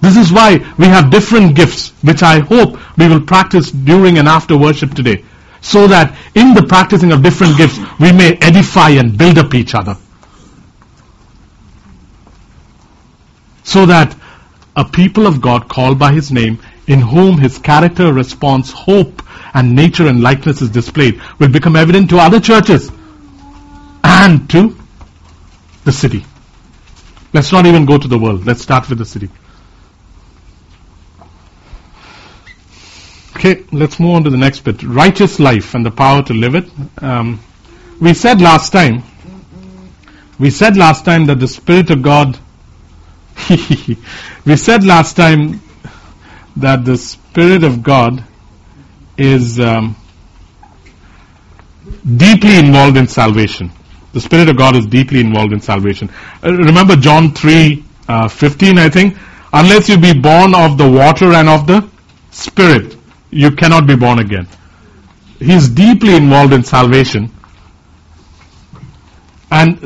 This 0.00 0.16
is 0.16 0.32
why 0.32 0.58
we 0.78 0.86
have 0.86 1.10
different 1.10 1.56
gifts, 1.56 1.90
which 2.02 2.22
I 2.22 2.40
hope 2.40 2.78
we 2.96 3.08
will 3.08 3.20
practice 3.20 3.72
during 3.72 4.18
and 4.18 4.28
after 4.28 4.56
worship 4.56 4.94
today 4.94 5.24
so 5.60 5.86
that 5.88 6.16
in 6.34 6.54
the 6.54 6.62
practicing 6.62 7.12
of 7.12 7.22
different 7.22 7.56
gifts, 7.56 7.78
we 7.98 8.12
may 8.12 8.38
edify 8.40 8.90
and 8.90 9.18
build 9.18 9.38
up 9.38 9.54
each 9.54 9.74
other. 9.74 9.96
So 13.68 13.84
that 13.84 14.16
a 14.74 14.84
people 14.84 15.26
of 15.26 15.42
God 15.42 15.68
called 15.68 15.98
by 15.98 16.12
His 16.12 16.32
name, 16.32 16.58
in 16.86 17.00
whom 17.00 17.36
His 17.36 17.58
character, 17.58 18.12
response, 18.14 18.72
hope, 18.72 19.22
and 19.52 19.74
nature 19.74 20.06
and 20.06 20.22
likeness 20.22 20.62
is 20.62 20.70
displayed, 20.70 21.20
will 21.38 21.50
become 21.50 21.76
evident 21.76 22.08
to 22.10 22.18
other 22.18 22.40
churches 22.40 22.90
and 24.02 24.48
to 24.48 24.74
the 25.84 25.92
city. 25.92 26.24
Let's 27.34 27.52
not 27.52 27.66
even 27.66 27.84
go 27.84 27.98
to 27.98 28.08
the 28.08 28.18
world. 28.18 28.46
Let's 28.46 28.62
start 28.62 28.88
with 28.88 28.96
the 28.96 29.04
city. 29.04 29.28
Okay, 33.36 33.64
let's 33.70 34.00
move 34.00 34.14
on 34.16 34.24
to 34.24 34.30
the 34.30 34.38
next 34.38 34.60
bit. 34.60 34.82
Righteous 34.82 35.38
life 35.38 35.74
and 35.74 35.84
the 35.84 35.90
power 35.90 36.22
to 36.22 36.32
live 36.32 36.54
it. 36.54 36.70
Um, 37.02 37.40
we 38.00 38.14
said 38.14 38.40
last 38.40 38.72
time, 38.72 39.02
we 40.38 40.50
said 40.50 40.78
last 40.78 41.04
time 41.04 41.26
that 41.26 41.38
the 41.38 41.48
Spirit 41.48 41.90
of 41.90 42.00
God, 42.00 42.38
we 44.44 44.56
said 44.56 44.84
last 44.84 45.16
time 45.16 45.60
that 46.56 46.84
the 46.84 46.96
Spirit 46.96 47.64
of 47.64 47.82
God 47.82 48.24
is 49.16 49.58
um, 49.60 49.96
deeply 52.16 52.58
involved 52.58 52.96
in 52.96 53.06
salvation. 53.06 53.70
The 54.12 54.20
Spirit 54.20 54.48
of 54.48 54.56
God 54.56 54.76
is 54.76 54.86
deeply 54.86 55.20
involved 55.20 55.52
in 55.52 55.60
salvation. 55.60 56.10
Uh, 56.42 56.52
remember 56.52 56.96
John 56.96 57.32
3 57.32 57.84
uh, 58.08 58.28
15, 58.28 58.78
I 58.78 58.88
think? 58.88 59.16
Unless 59.52 59.88
you 59.88 59.98
be 59.98 60.18
born 60.18 60.54
of 60.54 60.78
the 60.78 60.90
water 60.90 61.32
and 61.32 61.48
of 61.48 61.66
the 61.66 61.88
Spirit 62.30 62.98
you 63.30 63.50
cannot 63.50 63.86
be 63.86 63.96
born 63.96 64.18
again. 64.18 64.48
He's 65.38 65.68
deeply 65.68 66.14
involved 66.16 66.52
in 66.52 66.64
salvation. 66.64 67.30
And 69.50 69.78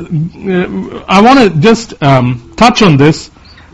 uh, 0.50 1.04
I 1.08 1.20
want 1.20 1.38
to 1.38 1.60
just 1.60 2.00
um, 2.02 2.52
touch 2.56 2.82
on 2.82 2.96
this 2.96 3.30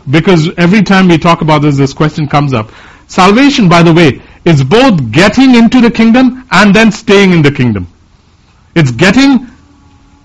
because 0.09 0.49
every 0.57 0.81
time 0.81 1.07
we 1.07 1.17
talk 1.17 1.41
about 1.41 1.61
this, 1.61 1.77
this 1.77 1.93
question 1.93 2.27
comes 2.27 2.53
up. 2.53 2.71
Salvation, 3.07 3.69
by 3.69 3.83
the 3.83 3.93
way, 3.93 4.21
is 4.45 4.63
both 4.63 5.11
getting 5.11 5.55
into 5.55 5.81
the 5.81 5.91
kingdom 5.91 6.47
and 6.51 6.73
then 6.73 6.91
staying 6.91 7.31
in 7.31 7.41
the 7.41 7.51
kingdom. 7.51 7.87
It's 8.75 8.91
getting 8.91 9.47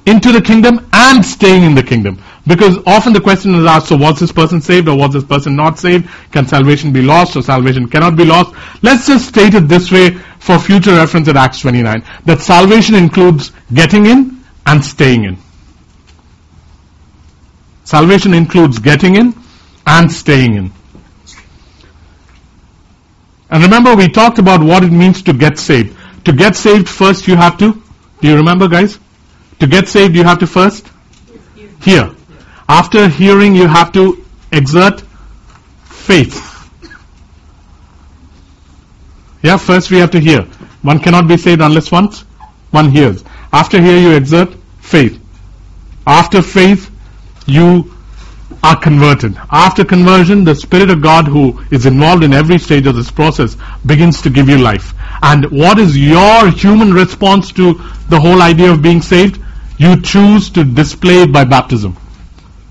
into 0.07 0.33
the 0.33 0.41
kingdom 0.41 0.87
and 0.93 1.25
staying 1.25 1.63
in 1.65 1.75
the 1.75 1.83
kingdom. 1.83 2.23
Because 2.47 2.77
often 2.87 3.15
the 3.15 3.21
question 3.21 3.55
is 3.55 3.65
asked, 3.65 3.89
so 3.89 3.97
was 3.97 4.21
this 4.21 4.33
person 4.33 4.61
saved 4.61 4.87
or 4.87 4.97
was 4.97 5.15
this 5.15 5.25
person 5.25 5.57
not 5.57 5.79
saved? 5.79 6.09
Can 6.31 6.47
salvation 6.47 6.93
be 6.93 7.01
lost 7.01 7.37
or 7.37 7.43
salvation 7.43 7.89
cannot 7.89 8.17
be 8.17 8.25
lost? 8.25 8.55
Let's 8.83 9.07
just 9.07 9.29
state 9.29 9.55
it 9.55 9.67
this 9.67 9.91
way 9.91 10.11
for 10.39 10.59
future 10.59 10.95
reference 10.95 11.27
at 11.29 11.37
Acts 11.37 11.61
29. 11.61 12.05
That 12.27 12.41
salvation 12.41 12.95
includes 12.95 13.51
getting 13.73 14.05
in 14.05 14.45
and 14.67 14.85
staying 14.85 15.25
in. 15.25 15.39
Salvation 17.85 18.35
includes 18.35 18.79
getting 18.79 19.17
in 19.17 19.33
and 19.87 20.11
staying 20.11 20.55
in. 20.55 20.73
And 23.51 23.63
remember 23.63 23.95
we 23.95 24.09
talked 24.09 24.39
about 24.39 24.63
what 24.63 24.83
it 24.83 24.91
means 24.91 25.23
to 25.23 25.33
get 25.33 25.59
saved. 25.59 25.97
To 26.25 26.33
get 26.33 26.57
saved 26.57 26.89
first 26.89 27.29
you 27.29 27.37
have 27.37 27.59
to, 27.59 27.83
do 28.21 28.29
you 28.29 28.37
remember 28.37 28.69
guys? 28.69 28.99
To 29.61 29.67
get 29.67 29.89
saved 29.89 30.17
you 30.17 30.25
have 30.25 30.39
to 30.39 30.47
first 30.47 30.89
hear. 31.83 32.15
After 32.69 33.09
hearing, 33.09 33.55
you 33.55 33.67
have 33.67 33.93
to 33.93 34.25
exert 34.51 35.03
faith. 35.85 36.51
Yeah, 39.43 39.59
first 39.59 39.91
we 39.91 39.99
have 39.99 40.11
to 40.13 40.21
hear. 40.21 40.43
One 40.83 40.99
cannot 40.99 41.29
be 41.29 41.37
saved 41.37 41.61
unless 41.61 41.93
once 41.93 42.21
one 42.71 42.91
hears. 42.91 43.23
After 43.53 43.81
hear, 43.81 43.99
you 43.99 44.13
exert 44.13 44.55
faith. 44.81 45.21
After 46.07 46.41
faith, 46.41 46.91
you 47.47 47.94
are 48.63 48.79
converted. 48.79 49.37
After 49.51 49.85
conversion, 49.85 50.45
the 50.45 50.55
Spirit 50.55 50.91
of 50.91 51.03
God 51.03 51.27
who 51.27 51.61
is 51.71 51.87
involved 51.87 52.25
in 52.25 52.33
every 52.33 52.59
stage 52.59 52.87
of 52.87 52.97
this 52.97 53.11
process 53.11 53.57
begins 53.85 54.23
to 54.23 54.31
give 54.31 54.49
you 54.49 54.59
life. 54.59 54.95
And 55.23 55.51
what 55.51 55.79
is 55.79 55.97
your 55.97 56.51
human 56.51 56.93
response 56.93 57.53
to 57.53 57.75
the 58.09 58.21
whole 58.21 58.43
idea 58.43 58.71
of 58.71 58.83
being 58.83 59.03
saved? 59.03 59.41
You 59.79 60.01
choose 60.01 60.51
to 60.51 60.65
display 60.65 61.23
it 61.23 61.33
by 61.33 61.45
baptism. 61.45 61.97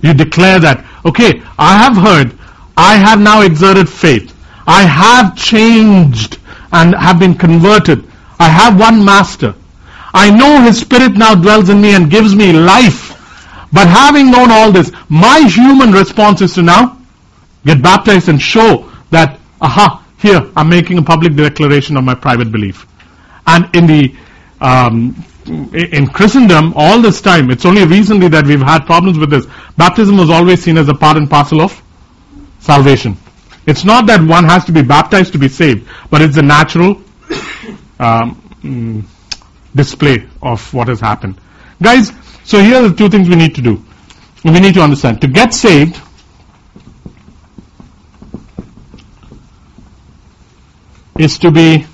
You 0.02 0.14
declare 0.14 0.60
that, 0.60 0.86
okay, 1.06 1.42
I 1.58 1.78
have 1.78 1.96
heard, 1.96 2.38
I 2.76 2.98
have 2.98 3.20
now 3.20 3.42
exerted 3.42 3.90
faith, 3.90 4.36
I 4.68 4.84
have 4.84 5.38
changed 5.38 6.40
and 6.72 6.96
have 6.96 7.20
been 7.20 7.36
converted, 7.36 8.06
I 8.40 8.50
have 8.50 8.80
one 8.80 9.04
master. 9.04 9.56
I 10.14 10.30
know 10.30 10.62
his 10.62 10.80
spirit 10.80 11.14
now 11.14 11.36
dwells 11.36 11.70
in 11.70 11.82
me 11.82 11.96
and 11.96 12.10
gives 12.10 12.36
me 12.36 12.54
life. 12.54 13.13
But 13.74 13.88
having 13.88 14.30
known 14.30 14.52
all 14.52 14.72
this, 14.72 14.92
my 15.10 15.40
human 15.40 15.92
response 15.92 16.42
is 16.42 16.54
to 16.54 16.62
now 16.62 17.02
get 17.66 17.82
baptized 17.82 18.30
and 18.30 18.40
show 18.40 18.92
that, 19.10 19.40
aha, 19.60 20.06
here, 20.20 20.50
I'm 20.56 20.70
making 20.70 21.00
a 21.00 21.02
public 21.02 21.36
declaration 21.36 21.98
of 21.98 22.04
my 22.04 22.14
private 22.14 22.52
belief. 22.52 22.86
And 23.48 23.76
in 23.76 23.88
the, 23.88 24.16
um, 24.62 25.26
in 25.46 26.08
Christendom, 26.08 26.74
all 26.76 27.02
this 27.02 27.20
time, 27.20 27.50
it's 27.50 27.66
only 27.66 27.84
recently 27.86 28.28
that 28.30 28.46
we've 28.46 28.62
had 28.62 28.86
problems 28.86 29.18
with 29.18 29.32
this. 29.32 29.48
Baptism 29.76 30.18
was 30.18 30.30
always 30.30 30.64
seen 30.64 30.78
as 30.78 30.88
a 30.88 30.94
part 30.94 31.18
and 31.18 31.30
parcel 31.30 31.62
of 31.62 31.82
salvation. 32.60 33.18
It's 33.66 33.84
not 33.84 34.06
that 34.08 34.22
one 34.22 34.46
has 34.46 34.66
to 34.66 34.72
be 34.72 34.82
baptized 34.82 35.34
to 35.34 35.40
be 35.40 35.50
saved, 35.50 35.90
but 36.10 36.22
it's 36.22 36.38
a 36.38 36.42
natural 36.42 37.02
um, 38.00 39.08
display 39.76 40.28
of 40.42 40.74
what 40.74 40.90
has 40.90 41.00
happened. 41.00 41.40
Guys, 41.82 42.12
so 42.44 42.62
here 42.62 42.78
are 42.78 42.88
the 42.88 42.96
two 42.96 43.10
things 43.10 43.30
we 43.30 43.36
need 43.36 43.56
to 43.56 43.62
do. 43.62 43.84
We 44.44 44.60
need 44.60 44.74
to 44.74 44.82
understand. 44.82 45.22
To 45.22 45.28
get 45.28 45.54
saved, 45.54 46.00
is 51.18 51.38
to 51.40 51.52
be 51.52 51.86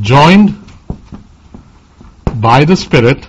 joined 0.00 0.54
by 2.36 2.64
the 2.64 2.76
Spirit 2.76 3.26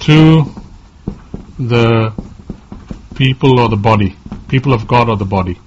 to 0.00 0.44
the 1.58 2.12
people 3.14 3.60
or 3.60 3.68
the 3.68 3.76
body, 3.76 4.16
people 4.48 4.72
of 4.72 4.88
God 4.88 5.10
or 5.10 5.16
the 5.16 5.26
body. 5.26 5.58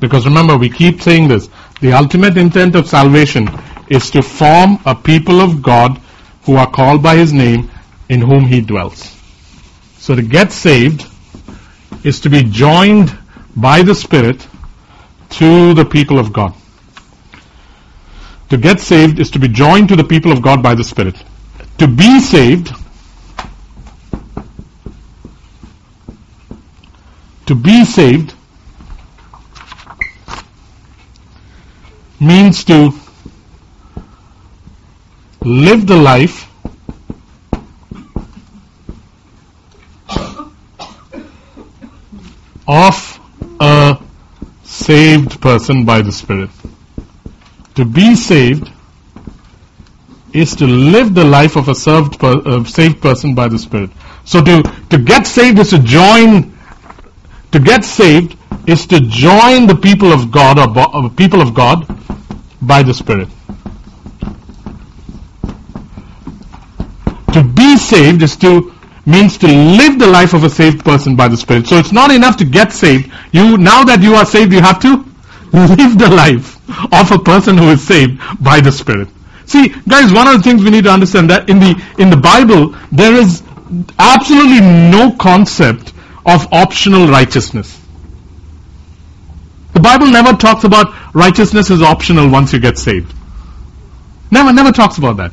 Because 0.00 0.26
remember, 0.26 0.56
we 0.56 0.68
keep 0.68 1.00
saying 1.00 1.28
this. 1.28 1.48
The 1.80 1.92
ultimate 1.92 2.36
intent 2.36 2.74
of 2.74 2.86
salvation 2.86 3.48
is 3.88 4.10
to 4.10 4.22
form 4.22 4.78
a 4.84 4.94
people 4.94 5.40
of 5.40 5.62
God 5.62 5.98
who 6.44 6.56
are 6.56 6.70
called 6.70 7.02
by 7.02 7.16
His 7.16 7.32
name 7.32 7.70
in 8.08 8.20
whom 8.20 8.44
He 8.44 8.60
dwells. 8.60 9.16
So 9.98 10.14
to 10.14 10.22
get 10.22 10.52
saved 10.52 11.06
is 12.04 12.20
to 12.20 12.30
be 12.30 12.42
joined 12.42 13.16
by 13.56 13.82
the 13.82 13.94
Spirit 13.94 14.46
to 15.30 15.74
the 15.74 15.84
people 15.84 16.18
of 16.18 16.32
God. 16.32 16.54
To 18.50 18.56
get 18.56 18.78
saved 18.78 19.18
is 19.18 19.30
to 19.32 19.38
be 19.40 19.48
joined 19.48 19.88
to 19.88 19.96
the 19.96 20.04
people 20.04 20.30
of 20.30 20.40
God 20.40 20.62
by 20.62 20.74
the 20.74 20.84
Spirit. 20.84 21.16
To 21.78 21.88
be 21.88 22.20
saved, 22.20 22.72
to 27.46 27.54
be 27.54 27.84
saved 27.84 28.35
means 32.20 32.64
to 32.64 32.92
live 35.42 35.86
the 35.86 35.96
life 35.96 36.50
of 42.66 43.20
a 43.60 44.00
saved 44.64 45.40
person 45.40 45.84
by 45.84 46.02
the 46.02 46.12
Spirit. 46.12 46.50
To 47.76 47.84
be 47.84 48.14
saved 48.14 48.70
is 50.32 50.56
to 50.56 50.66
live 50.66 51.14
the 51.14 51.24
life 51.24 51.56
of 51.56 51.68
a 51.68 51.74
served 51.74 52.18
per, 52.18 52.42
uh, 52.44 52.64
saved 52.64 53.00
person 53.00 53.34
by 53.34 53.48
the 53.48 53.58
Spirit. 53.58 53.90
So 54.24 54.42
to, 54.42 54.62
to 54.90 54.98
get 54.98 55.26
saved 55.26 55.58
is 55.58 55.70
to 55.70 55.78
join, 55.78 56.56
to 57.52 57.60
get 57.60 57.84
saved 57.84 58.36
is 58.66 58.86
to 58.86 59.00
join 59.00 59.66
the 59.66 59.76
people 59.76 60.12
of 60.12 60.30
God 60.30 60.58
or 60.58 60.68
uh, 60.76 61.08
people 61.10 61.40
of 61.40 61.54
God 61.54 61.86
by 62.60 62.82
the 62.82 62.92
Spirit. 62.92 63.28
To 67.32 67.44
be 67.44 67.76
saved 67.76 68.22
is 68.22 68.36
to 68.38 68.72
means 69.04 69.38
to 69.38 69.46
live 69.46 69.98
the 70.00 70.06
life 70.06 70.34
of 70.34 70.42
a 70.42 70.50
saved 70.50 70.84
person 70.84 71.14
by 71.14 71.28
the 71.28 71.36
Spirit. 71.36 71.66
So 71.68 71.76
it's 71.76 71.92
not 71.92 72.10
enough 72.10 72.36
to 72.38 72.44
get 72.44 72.72
saved. 72.72 73.12
You 73.32 73.56
now 73.56 73.84
that 73.84 74.02
you 74.02 74.14
are 74.14 74.26
saved, 74.26 74.52
you 74.52 74.60
have 74.60 74.80
to 74.80 74.96
live 75.52 75.98
the 75.98 76.08
life 76.10 76.56
of 76.92 77.12
a 77.12 77.18
person 77.22 77.56
who 77.56 77.68
is 77.70 77.86
saved 77.86 78.20
by 78.42 78.60
the 78.60 78.72
Spirit. 78.72 79.08
See, 79.44 79.68
guys, 79.88 80.12
one 80.12 80.26
of 80.26 80.34
the 80.36 80.42
things 80.42 80.64
we 80.64 80.70
need 80.70 80.84
to 80.84 80.90
understand 80.90 81.30
that 81.30 81.48
in 81.48 81.60
the 81.60 81.80
in 81.98 82.10
the 82.10 82.16
Bible 82.16 82.74
there 82.90 83.14
is 83.14 83.42
absolutely 83.98 84.60
no 84.60 85.14
concept 85.16 85.92
of 86.24 86.52
optional 86.52 87.06
righteousness. 87.06 87.80
Bible 89.86 90.08
never 90.08 90.32
talks 90.32 90.64
about 90.64 91.14
righteousness 91.14 91.70
is 91.70 91.80
optional 91.80 92.28
once 92.28 92.52
you 92.52 92.58
get 92.58 92.76
saved. 92.76 93.14
Never, 94.32 94.52
never 94.52 94.72
talks 94.72 94.98
about 94.98 95.18
that. 95.18 95.32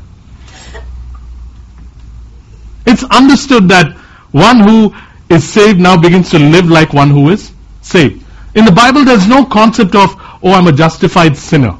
It's 2.86 3.04
understood 3.04 3.70
that 3.70 3.98
one 4.32 4.60
who 4.60 4.94
is 5.28 5.44
saved 5.52 5.80
now 5.80 6.00
begins 6.00 6.30
to 6.32 6.38
live 6.38 6.70
like 6.70 6.94
one 6.94 7.10
who 7.10 7.30
is 7.30 7.52
saved. 7.82 8.24
In 8.54 8.66
the 8.66 8.72
Bible, 8.72 9.04
there's 9.04 9.28
no 9.28 9.44
concept 9.44 9.96
of, 9.96 10.13
oh, 10.44 10.52
I'm 10.52 10.68
a 10.68 10.72
justified 10.72 11.36
sinner. 11.36 11.76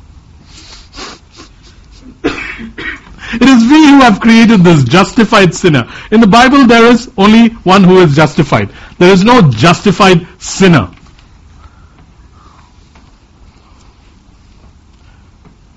It 3.36 3.50
is 3.50 3.64
we 3.64 3.88
who 3.88 4.02
have 4.02 4.20
created 4.20 4.62
this 4.62 4.84
justified 4.84 5.56
sinner. 5.56 5.84
In 6.12 6.22
the 6.22 6.28
Bible, 6.28 6.66
there 6.66 6.86
is 6.86 7.12
only 7.18 7.50
one 7.74 7.84
who 7.84 8.00
is 8.02 8.16
justified. 8.16 8.72
There 9.00 9.12
is 9.12 9.24
no 9.24 9.42
justified 9.50 10.28
sinner. 10.40 10.93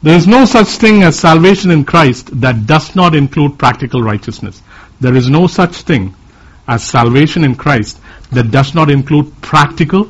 There 0.06 0.16
is 0.16 0.28
no 0.28 0.44
such 0.44 0.68
thing 0.68 1.02
as 1.02 1.18
salvation 1.18 1.72
in 1.72 1.84
Christ 1.84 2.40
that 2.40 2.64
does 2.64 2.94
not 2.94 3.16
include 3.16 3.58
practical 3.58 4.04
righteousness. 4.04 4.62
There 5.00 5.16
is 5.16 5.28
no 5.28 5.48
such 5.48 5.78
thing 5.78 6.14
as 6.68 6.84
salvation 6.84 7.42
in 7.42 7.56
Christ 7.56 7.98
that 8.30 8.52
does 8.52 8.72
not 8.72 8.88
include 8.88 9.42
practical 9.42 10.08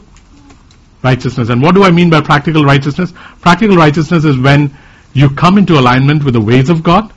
righteousness. 1.02 1.48
And 1.48 1.62
what 1.62 1.74
do 1.74 1.82
I 1.82 1.90
mean 1.92 2.10
by 2.10 2.20
practical 2.20 2.62
righteousness? 2.62 3.14
Practical 3.40 3.74
righteousness 3.74 4.26
is 4.26 4.36
when 4.36 4.76
you 5.14 5.30
come 5.30 5.56
into 5.56 5.78
alignment 5.78 6.24
with 6.24 6.34
the 6.34 6.42
ways 6.42 6.68
of 6.68 6.82
God, 6.82 7.10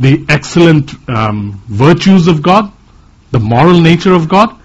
the 0.00 0.26
excellent 0.28 0.90
um, 1.08 1.62
virtues 1.68 2.26
of 2.26 2.42
God, 2.42 2.72
the 3.30 3.38
moral 3.38 3.80
nature 3.80 4.12
of 4.12 4.28
God. 4.28 4.60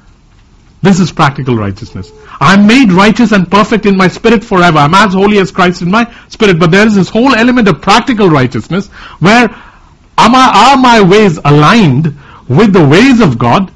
This 0.82 1.00
is 1.00 1.12
practical 1.12 1.56
righteousness. 1.56 2.12
I'm 2.40 2.66
made 2.66 2.92
righteous 2.92 3.32
and 3.32 3.50
perfect 3.50 3.86
in 3.86 3.96
my 3.96 4.08
spirit 4.08 4.44
forever. 4.44 4.80
I'm 4.80 4.96
as 4.96 5.14
holy 5.14 5.38
as 5.38 5.52
Christ 5.52 5.84
in 5.84 5.92
my 5.92 6.12
spirit. 6.28 6.60
But 6.60 6.72
there 6.72 6.88
is 6.88 6.96
this 6.96 7.08
whole 7.08 7.36
element 7.36 7.68
of 7.68 7.82
practical 7.82 8.30
righteousness 8.30 8.88
where 9.20 9.44
am 9.44 10.36
I, 10.36 10.74
are 10.74 10.78
my 10.78 11.02
ways 11.02 11.38
aligned 11.46 12.16
with 12.50 12.74
the 12.74 12.86
ways 12.86 13.22
of 13.22 13.38
God, 13.38 13.72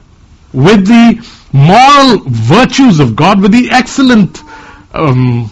with 0.51 0.87
the 0.87 1.23
moral 1.53 2.23
virtues 2.27 2.99
of 2.99 3.15
God, 3.15 3.39
with 3.39 3.51
the 3.51 3.69
excellent 3.71 4.39
um, 4.93 5.51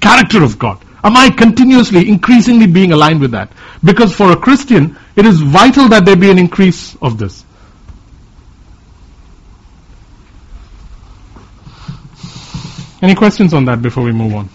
character 0.00 0.42
of 0.42 0.58
God? 0.58 0.82
Am 1.04 1.16
I 1.16 1.30
continuously, 1.30 2.08
increasingly 2.08 2.66
being 2.66 2.92
aligned 2.92 3.20
with 3.20 3.32
that? 3.32 3.52
Because 3.84 4.14
for 4.14 4.32
a 4.32 4.36
Christian, 4.36 4.98
it 5.14 5.26
is 5.26 5.40
vital 5.40 5.88
that 5.88 6.06
there 6.06 6.16
be 6.16 6.30
an 6.30 6.38
increase 6.38 6.96
of 7.02 7.18
this. 7.18 7.44
Any 13.02 13.14
questions 13.14 13.54
on 13.54 13.64
that 13.64 13.80
before 13.80 14.04
we 14.04 14.12
move 14.12 14.34
on? 14.34 14.48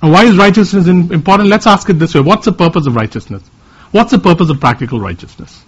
And 0.00 0.12
why 0.12 0.24
is 0.24 0.36
righteousness 0.36 0.86
important? 0.86 1.48
Let's 1.48 1.66
ask 1.66 1.88
it 1.88 1.94
this 1.94 2.14
way. 2.14 2.20
What's 2.20 2.44
the 2.44 2.52
purpose 2.52 2.86
of 2.86 2.94
righteousness? 2.94 3.42
What's 3.90 4.10
the 4.10 4.18
purpose 4.18 4.50
of 4.50 4.60
practical 4.60 5.00
righteousness? 5.00 5.62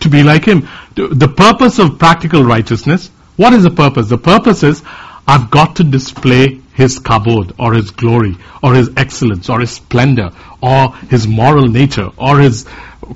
To 0.00 0.08
be 0.08 0.22
like 0.22 0.44
Him. 0.44 0.68
The 0.94 1.28
purpose 1.28 1.78
of 1.78 1.98
practical 1.98 2.44
righteousness, 2.44 3.10
what 3.36 3.52
is 3.52 3.64
the 3.64 3.70
purpose? 3.70 4.08
The 4.08 4.18
purpose 4.18 4.62
is, 4.62 4.82
I've 5.26 5.50
got 5.50 5.76
to 5.76 5.84
display 5.84 6.60
His 6.72 6.98
kabod, 7.00 7.54
or 7.58 7.74
His 7.74 7.90
glory, 7.90 8.36
or 8.62 8.74
His 8.74 8.90
excellence, 8.96 9.50
or 9.50 9.60
His 9.60 9.70
splendor, 9.70 10.30
or 10.62 10.94
His 11.10 11.26
moral 11.26 11.68
nature, 11.68 12.10
or 12.16 12.38
His 12.38 12.66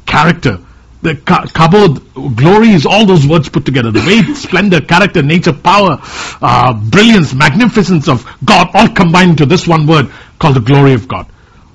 character 0.05 0.59
the 1.03 1.15
kabod, 1.15 2.37
glory 2.37 2.71
is 2.71 2.87
all 2.87 3.05
those 3.05 3.27
words 3.27 3.49
put 3.49 3.65
together. 3.65 3.91
The 3.91 4.01
weight, 4.01 4.37
splendor, 4.37 4.81
character, 4.81 5.23
nature, 5.23 5.53
power, 5.53 5.99
uh, 6.41 6.73
brilliance, 6.73 7.35
magnificence 7.35 8.09
of 8.09 8.25
God, 8.45 8.69
all 8.73 8.89
combined 8.89 9.31
into 9.31 9.47
this 9.47 9.67
one 9.67 9.87
word 9.87 10.11
called 10.39 10.57
the 10.57 10.61
glory 10.61 10.95
of 10.95 11.09
God. 11.09 11.27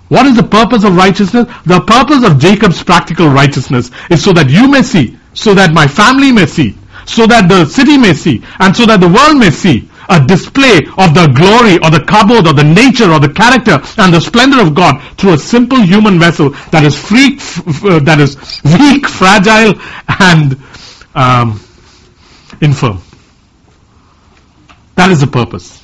What 0.07 0.25
is 0.25 0.37
the 0.37 0.43
purpose 0.43 0.85
of 0.85 0.95
righteousness? 0.95 1.47
The 1.65 1.81
purpose 1.81 2.23
of 2.25 2.39
Jacob's 2.39 2.81
practical 2.81 3.27
righteousness 3.27 3.91
is 4.09 4.23
so 4.23 4.31
that 4.31 4.49
you 4.49 4.69
may 4.71 4.81
see, 4.81 5.17
so 5.33 5.53
that 5.53 5.73
my 5.73 5.87
family 5.87 6.31
may 6.31 6.45
see, 6.45 6.77
so 7.05 7.27
that 7.27 7.49
the 7.49 7.65
city 7.65 7.97
may 7.97 8.13
see, 8.13 8.41
and 8.59 8.75
so 8.75 8.85
that 8.85 9.01
the 9.01 9.09
world 9.09 9.37
may 9.37 9.49
see 9.49 9.89
a 10.09 10.25
display 10.25 10.77
of 10.97 11.13
the 11.13 11.31
glory 11.35 11.75
or 11.83 11.91
the 11.91 12.03
kabod 12.07 12.45
or 12.47 12.53
the 12.53 12.63
nature 12.63 13.11
or 13.11 13.19
the 13.19 13.29
character 13.29 13.79
and 14.01 14.13
the 14.13 14.19
splendor 14.19 14.61
of 14.61 14.73
God 14.73 15.01
through 15.17 15.33
a 15.33 15.37
simple 15.37 15.79
human 15.79 16.19
vessel 16.19 16.49
that 16.71 16.83
is 16.83 16.97
freak, 16.97 17.39
f- 17.39 18.03
that 18.03 18.19
is 18.19 18.37
weak, 18.63 19.07
fragile, 19.07 19.73
and 20.19 20.57
um, 21.15 21.59
infirm. 22.61 23.01
That 24.95 25.11
is 25.11 25.21
the 25.21 25.27
purpose. 25.27 25.83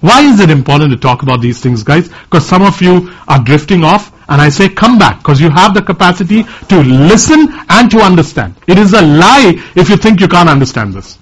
Why 0.00 0.22
is 0.22 0.40
it 0.40 0.50
important 0.50 0.90
to 0.90 0.96
talk 0.96 1.22
about 1.22 1.40
these 1.40 1.60
things, 1.60 1.84
guys? 1.84 2.08
Because 2.08 2.44
some 2.44 2.62
of 2.62 2.82
you 2.82 3.12
are 3.28 3.38
drifting 3.42 3.84
off, 3.84 4.12
and 4.28 4.40
I 4.40 4.48
say 4.48 4.68
come 4.68 4.98
back, 4.98 5.18
because 5.18 5.40
you 5.40 5.48
have 5.48 5.74
the 5.74 5.82
capacity 5.82 6.42
to 6.42 6.82
listen 6.82 7.46
and 7.68 7.88
to 7.92 8.00
understand. 8.00 8.56
It 8.66 8.78
is 8.78 8.94
a 8.94 9.00
lie 9.02 9.54
if 9.76 9.88
you 9.88 9.96
think 9.96 10.20
you 10.20 10.26
can't 10.26 10.48
understand 10.48 10.92
this. 10.94 11.18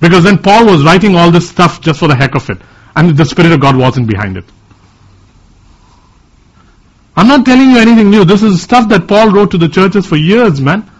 Because 0.00 0.24
then 0.24 0.38
Paul 0.38 0.66
was 0.66 0.84
writing 0.84 1.14
all 1.14 1.30
this 1.30 1.48
stuff 1.48 1.80
just 1.80 2.00
for 2.00 2.08
the 2.08 2.16
heck 2.16 2.34
of 2.34 2.48
it, 2.48 2.58
and 2.96 3.16
the 3.16 3.24
Spirit 3.24 3.52
of 3.52 3.60
God 3.60 3.76
wasn't 3.76 4.08
behind 4.08 4.36
it. 4.36 4.44
I'm 7.16 7.28
not 7.28 7.44
telling 7.44 7.70
you 7.70 7.78
anything 7.78 8.08
new. 8.08 8.24
This 8.24 8.42
is 8.42 8.62
stuff 8.62 8.88
that 8.88 9.06
Paul 9.06 9.30
wrote 9.30 9.50
to 9.50 9.58
the 9.58 9.68
churches 9.68 10.06
for 10.06 10.16
years, 10.16 10.60
man. 10.60 10.90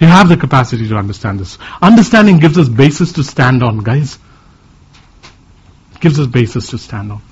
You 0.00 0.08
have 0.08 0.28
the 0.28 0.36
capacity 0.36 0.88
to 0.88 0.96
understand 0.96 1.40
this. 1.40 1.56
Understanding 1.80 2.38
gives 2.38 2.58
us 2.58 2.68
basis 2.68 3.12
to 3.12 3.24
stand 3.24 3.62
on, 3.62 3.78
guys. 3.78 4.18
It 5.94 6.00
gives 6.00 6.18
us 6.18 6.26
basis 6.26 6.70
to 6.70 6.78
stand 6.78 7.12
on. 7.12 7.22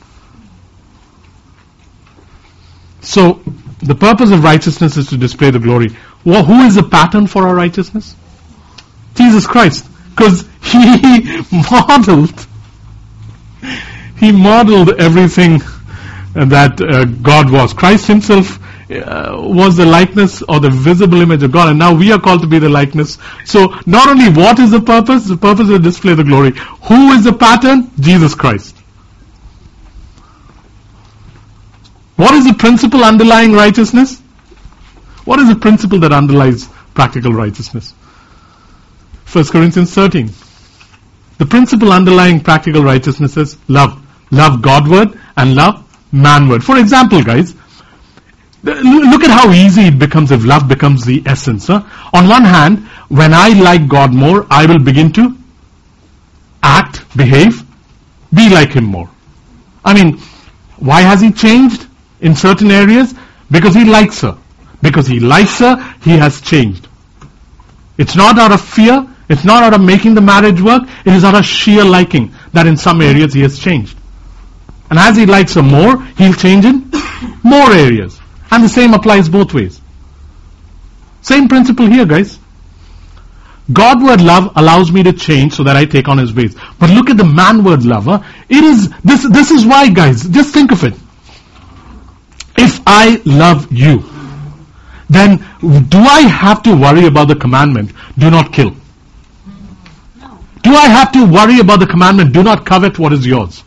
So, 3.00 3.42
the 3.80 3.94
purpose 3.94 4.30
of 4.30 4.42
righteousness 4.42 4.96
is 4.96 5.09
to 5.09 5.18
display 5.18 5.50
the 5.50 5.59
glory. 5.59 5.88
Well, 6.24 6.44
who 6.44 6.62
is 6.62 6.76
the 6.76 6.85
pattern 6.85 7.26
for 7.26 7.46
our 7.46 7.54
righteousness? 7.54 8.16
Jesus 9.14 9.46
Christ. 9.46 9.87
Because 10.11 10.44
he 10.62 11.42
modeled, 11.70 12.46
he 14.18 14.33
modeled 14.33 15.00
everything 15.00 15.61
that 16.35 16.81
uh, 16.81 17.05
God 17.05 17.50
was. 17.50 17.72
Christ 17.72 18.07
himself 18.07 18.59
uh, 18.90 19.37
was 19.37 19.77
the 19.77 19.87
likeness 19.87 20.42
or 20.42 20.61
the 20.61 20.70
visible 20.70 21.20
image 21.20 21.42
of 21.42 21.53
God, 21.53 21.70
and 21.70 21.79
now 21.79 21.94
we 21.94 22.12
are 22.12 22.20
called 22.20 22.42
to 22.42 22.46
be 22.46 22.59
the 22.59 22.68
likeness. 22.68 23.18
So, 23.44 23.74
not 23.87 24.09
only 24.09 24.29
what 24.29 24.59
is 24.59 24.70
the 24.70 24.81
purpose, 24.81 25.24
the 25.27 25.37
purpose 25.37 25.68
is 25.68 25.77
to 25.77 25.79
display 25.79 26.14
the 26.14 26.24
glory. 26.24 26.53
Who 26.83 27.12
is 27.12 27.24
the 27.24 27.33
pattern? 27.33 27.90
Jesus 27.98 28.35
Christ. 28.35 28.77
What 32.16 32.35
is 32.35 32.46
the 32.46 32.55
principle 32.55 33.03
underlying 33.03 33.53
righteousness? 33.53 34.20
What 35.24 35.40
is 35.40 35.48
the 35.48 35.57
principle 35.57 35.98
that 36.00 36.12
underlies 36.12 36.68
practical 36.94 37.33
righteousness? 37.33 37.94
1 39.35 39.44
Corinthians 39.47 39.92
13. 39.92 40.31
The 41.38 41.47
principle 41.47 41.92
underlying 41.92 42.38
practical 42.38 42.85
righteousness 42.85 43.37
is 43.37 43.57
love. 43.66 44.01
Love 44.31 44.62
Godward 44.62 45.18
and 45.37 45.57
love 45.57 45.85
manward. 46.12 46.62
For 46.62 46.79
example, 46.79 47.20
guys, 47.20 47.53
look 48.62 49.25
at 49.25 49.31
how 49.31 49.51
easy 49.51 49.88
it 49.88 49.99
becomes 49.99 50.31
if 50.31 50.44
love 50.44 50.68
becomes 50.68 51.05
the 51.05 51.20
essence. 51.27 51.66
Huh? 51.66 51.83
On 52.12 52.29
one 52.29 52.44
hand, 52.44 52.87
when 53.09 53.35
I 53.35 53.49
like 53.49 53.88
God 53.88 54.14
more, 54.14 54.47
I 54.51 54.66
will 54.66 54.79
begin 54.79 55.12
to 55.14 55.37
act, 56.62 57.05
behave, 57.16 57.64
be 58.33 58.49
like 58.51 58.70
Him 58.70 58.85
more. 58.85 59.11
I 59.85 59.94
mean, 59.94 60.18
why 60.79 61.03
has 61.03 61.20
He 61.20 61.33
changed 61.33 61.88
in 62.20 62.37
certain 62.37 62.70
areas? 62.70 63.12
Because 63.51 63.75
He 63.75 63.85
likes 63.85 64.20
her. 64.20 64.38
Because 64.81 65.09
He 65.09 65.18
likes 65.18 65.59
her, 65.59 65.77
He 66.03 66.12
has 66.12 66.40
changed. 66.40 66.87
It's 67.99 68.14
not 68.14 68.38
out 68.38 68.53
of 68.53 68.61
fear, 68.61 69.09
it's 69.29 69.45
not 69.45 69.63
out 69.63 69.75
of 69.75 69.81
making 69.81 70.15
the 70.15 70.21
marriage 70.21 70.61
work, 70.61 70.83
it 71.05 71.13
is 71.13 71.25
out 71.25 71.35
of 71.35 71.45
sheer 71.45 71.85
liking 71.85 72.35
that 72.53 72.67
in 72.67 72.77
some 72.77 73.01
areas 73.01 73.33
He 73.33 73.41
has 73.41 73.59
changed. 73.59 73.97
And 74.91 74.99
as 74.99 75.17
He 75.17 75.27
likes 75.27 75.55
her 75.55 75.63
more, 75.63 76.03
He'll 76.19 76.35
change 76.35 76.65
in 76.65 76.91
more 77.43 77.73
areas. 77.73 78.21
And 78.51 78.63
the 78.63 78.69
same 78.69 78.95
applies 78.95 79.29
both 79.29 79.55
ways. 79.55 79.81
Same 81.23 81.49
principle 81.49 81.87
here, 81.87 82.05
guys. 82.05 82.39
Godward 83.73 84.21
love 84.21 84.53
allows 84.57 84.93
me 84.93 85.03
to 85.05 85.13
change 85.13 85.55
so 85.55 85.65
that 85.65 85.75
I 85.75 85.87
take 85.87 86.07
on 86.07 86.19
His 86.19 86.35
ways. 86.35 86.55
But 86.79 86.91
look 86.91 87.09
at 87.09 87.17
the 87.17 87.25
manward 87.25 87.87
lover. 87.87 88.25
It 88.49 88.63
is 88.63 88.91
this. 89.01 89.27
This 89.31 89.51
is 89.51 89.65
why, 89.65 89.89
guys. 89.89 90.29
Just 90.29 90.53
think 90.53 90.71
of 90.71 90.85
it. 90.85 90.93
If 92.59 92.81
I 92.87 93.23
love 93.25 93.73
you, 93.73 94.05
then 95.09 95.39
do 95.89 95.99
I 95.99 96.21
have 96.21 96.63
to 96.65 96.77
worry 96.77 97.07
about 97.07 97.29
the 97.29 97.37
commandment? 97.37 97.93
Do 98.19 98.31
not 98.31 98.53
kill. 98.53 98.77
Do 100.64 100.74
I 100.74 100.88
have 100.88 101.12
to 101.12 101.27
worry 101.27 101.61
about 101.61 101.81
the 101.81 101.87
commandment? 101.87 102.33
Do 102.33 102.42
not 102.42 102.64
covet 102.64 102.98
what 102.98 103.12
is 103.12 103.27
yours. 103.27 103.62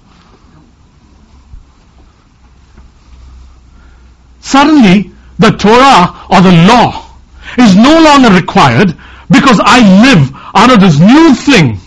Suddenly, 4.41 5.11
the 5.37 5.51
Torah 5.51 6.25
or 6.31 6.41
the 6.41 6.51
law 6.67 7.13
is 7.59 7.75
no 7.75 8.01
longer 8.01 8.29
required 8.33 8.97
because 9.29 9.61
I 9.63 9.79
live 10.01 10.31
out 10.55 10.73
of 10.73 10.81
this 10.81 10.99
new 10.99 11.35
thing 11.35 11.79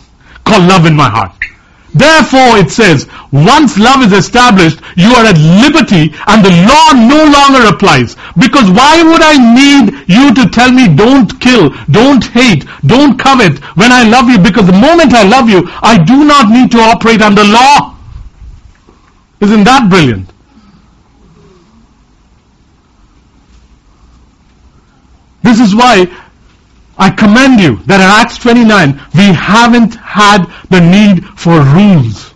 called 0.44 0.68
love 0.68 0.86
in 0.86 0.94
my 0.94 1.08
heart. 1.10 1.32
Therefore, 1.92 2.58
it 2.58 2.70
says, 2.70 3.08
once 3.32 3.76
love 3.76 4.02
is 4.02 4.12
established, 4.12 4.80
you 4.96 5.10
are 5.10 5.26
at 5.26 5.38
liberty 5.38 6.14
and 6.26 6.44
the 6.44 6.54
law 6.70 6.92
no 6.94 7.26
longer 7.26 7.66
applies. 7.66 8.14
Because 8.38 8.70
why 8.70 9.02
would 9.02 9.22
I 9.22 9.36
need 9.54 10.08
you 10.08 10.32
to 10.34 10.48
tell 10.50 10.70
me 10.70 10.94
don't 10.94 11.40
kill, 11.40 11.70
don't 11.90 12.24
hate, 12.24 12.64
don't 12.86 13.18
covet 13.18 13.58
when 13.76 13.90
I 13.90 14.04
love 14.04 14.28
you? 14.28 14.38
Because 14.38 14.66
the 14.66 14.72
moment 14.72 15.12
I 15.14 15.24
love 15.24 15.48
you, 15.48 15.68
I 15.82 15.98
do 15.98 16.24
not 16.24 16.50
need 16.50 16.70
to 16.72 16.78
operate 16.78 17.22
under 17.22 17.42
law. 17.42 17.96
Isn't 19.40 19.64
that 19.64 19.88
brilliant? 19.90 20.30
This 25.42 25.58
is 25.58 25.74
why 25.74 26.06
I 27.00 27.08
commend 27.08 27.60
you 27.60 27.76
that 27.86 27.96
in 27.96 28.10
Acts 28.20 28.36
29 28.36 28.92
we 29.14 29.32
haven't 29.32 29.94
had 29.94 30.44
the 30.68 30.80
need 30.80 31.24
for 31.38 31.58
rules. 31.72 32.34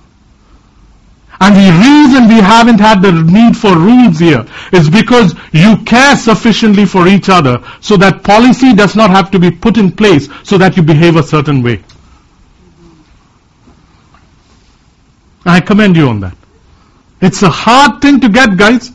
And 1.39 1.55
the 1.55 1.71
reason 1.85 2.29
we 2.29 2.41
haven't 2.41 2.81
had 2.81 3.03
the 3.03 3.13
need 3.13 3.55
for 3.59 3.77
rules 3.77 4.19
here 4.19 4.47
is 4.73 4.89
because 4.89 5.35
you 5.53 5.77
care 5.85 6.17
sufficiently 6.17 6.87
for 6.87 7.07
each 7.07 7.29
other 7.29 7.63
so 7.81 7.99
that 7.99 8.25
policy 8.25 8.73
does 8.75 8.97
not 8.97 9.11
have 9.11 9.31
to 9.33 9.39
be 9.39 9.51
put 9.51 9.77
in 9.77 9.93
place 9.93 10.31
so 10.45 10.57
that 10.57 10.79
you 10.79 10.83
behave 10.83 11.17
a 11.17 11.23
certain 11.23 11.63
way. 11.63 11.85
I 15.45 15.61
commend 15.61 15.95
you 15.95 16.09
on 16.09 16.21
that. 16.21 16.37
It's 17.21 17.43
a 17.43 17.51
hard 17.51 18.01
thing 18.01 18.19
to 18.21 18.31
get, 18.31 18.57
guys. 18.57 18.93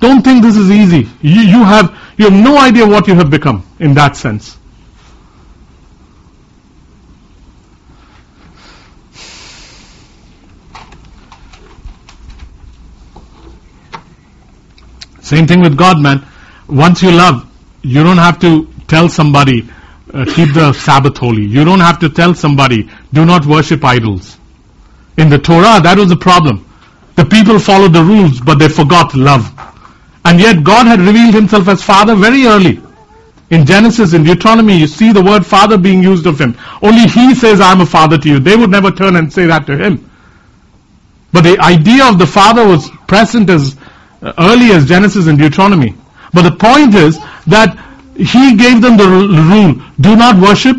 Don't 0.00 0.22
think 0.22 0.42
this 0.42 0.56
is 0.56 0.70
easy. 0.70 1.10
You, 1.20 1.42
you, 1.42 1.64
have, 1.64 1.94
you 2.16 2.30
have 2.30 2.32
no 2.32 2.58
idea 2.58 2.86
what 2.86 3.06
you 3.06 3.14
have 3.14 3.28
become 3.28 3.66
in 3.84 3.92
that 3.92 4.16
sense. 4.16 4.56
Same 15.20 15.46
thing 15.46 15.60
with 15.60 15.76
God, 15.76 16.00
man. 16.00 16.26
Once 16.66 17.02
you 17.02 17.10
love, 17.10 17.46
you 17.82 18.02
don't 18.02 18.16
have 18.16 18.38
to 18.40 18.66
tell 18.88 19.10
somebody, 19.10 19.68
uh, 20.14 20.24
keep 20.34 20.54
the 20.54 20.72
Sabbath 20.72 21.18
holy. 21.18 21.44
You 21.44 21.64
don't 21.64 21.80
have 21.80 21.98
to 22.00 22.08
tell 22.08 22.34
somebody, 22.34 22.88
do 23.12 23.26
not 23.26 23.44
worship 23.44 23.84
idols. 23.84 24.38
In 25.18 25.28
the 25.28 25.38
Torah, 25.38 25.80
that 25.82 25.98
was 25.98 26.08
the 26.08 26.16
problem. 26.16 26.66
The 27.16 27.26
people 27.26 27.58
followed 27.58 27.92
the 27.92 28.02
rules, 28.02 28.40
but 28.40 28.58
they 28.58 28.68
forgot 28.68 29.14
love. 29.14 29.52
And 30.24 30.40
yet 30.40 30.64
God 30.64 30.86
had 30.86 31.00
revealed 31.00 31.34
himself 31.34 31.68
as 31.68 31.82
Father 31.82 32.14
very 32.16 32.46
early. 32.46 32.83
In 33.54 33.64
Genesis, 33.64 34.14
in 34.14 34.24
Deuteronomy, 34.24 34.76
you 34.76 34.88
see 34.88 35.12
the 35.12 35.22
word 35.22 35.46
Father 35.46 35.78
being 35.78 36.02
used 36.02 36.26
of 36.26 36.40
him. 36.40 36.58
Only 36.82 37.06
he 37.06 37.36
says, 37.36 37.60
I'm 37.60 37.80
a 37.80 37.86
Father 37.86 38.18
to 38.18 38.28
you. 38.28 38.40
They 38.40 38.56
would 38.56 38.68
never 38.68 38.90
turn 38.90 39.14
and 39.14 39.32
say 39.32 39.46
that 39.46 39.64
to 39.66 39.76
him. 39.76 40.10
But 41.32 41.42
the 41.42 41.56
idea 41.60 42.04
of 42.04 42.18
the 42.18 42.26
Father 42.26 42.66
was 42.66 42.90
present 43.06 43.48
as 43.48 43.76
uh, 44.22 44.32
early 44.38 44.72
as 44.72 44.86
Genesis 44.86 45.28
and 45.28 45.38
Deuteronomy. 45.38 45.94
But 46.32 46.42
the 46.42 46.56
point 46.56 46.96
is 46.96 47.20
that 47.46 47.78
he 48.16 48.56
gave 48.56 48.82
them 48.82 48.96
the 48.96 49.06
rule, 49.06 49.80
do 50.00 50.16
not 50.16 50.36
worship 50.42 50.76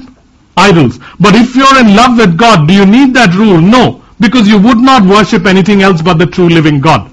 idols. 0.57 0.99
But 1.17 1.33
if 1.33 1.55
you're 1.55 1.79
in 1.79 1.95
love 1.95 2.17
with 2.17 2.37
God, 2.37 2.67
do 2.67 2.73
you 2.73 2.85
need 2.85 3.13
that 3.13 3.33
rule? 3.35 3.61
No, 3.61 4.03
because 4.19 4.49
you 4.49 4.59
would 4.59 4.79
not 4.79 5.03
worship 5.07 5.45
anything 5.45 5.81
else 5.81 6.01
but 6.01 6.17
the 6.17 6.25
true 6.25 6.49
living 6.49 6.81
God. 6.81 7.09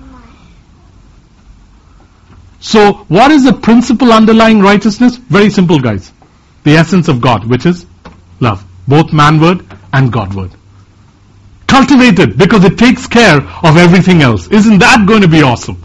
So, 2.63 2.93
what 3.09 3.33
is 3.33 3.43
the 3.43 3.53
principle 3.53 4.13
underlying 4.13 4.61
righteousness? 4.61 5.17
Very 5.17 5.51
simple, 5.51 5.81
guys. 5.81 6.13
The 6.63 6.77
essence 6.77 7.09
of 7.09 7.21
God, 7.21 7.45
which 7.45 7.67
is 7.67 7.87
love. 8.39 8.65
Both 8.87 9.09
manward 9.09 9.67
and 9.93 10.13
Godward. 10.13 10.53
Cultivate 11.67 12.21
it 12.21 12.39
because 12.39 12.65
it 12.65 12.79
takes 12.79 13.09
care 13.09 13.39
of 13.39 13.77
everything 13.77 14.23
else. 14.23 14.47
Isn't 14.47 14.79
that 14.79 15.07
going 15.09 15.23
to 15.23 15.29
be 15.29 15.43
awesome? 15.43 15.77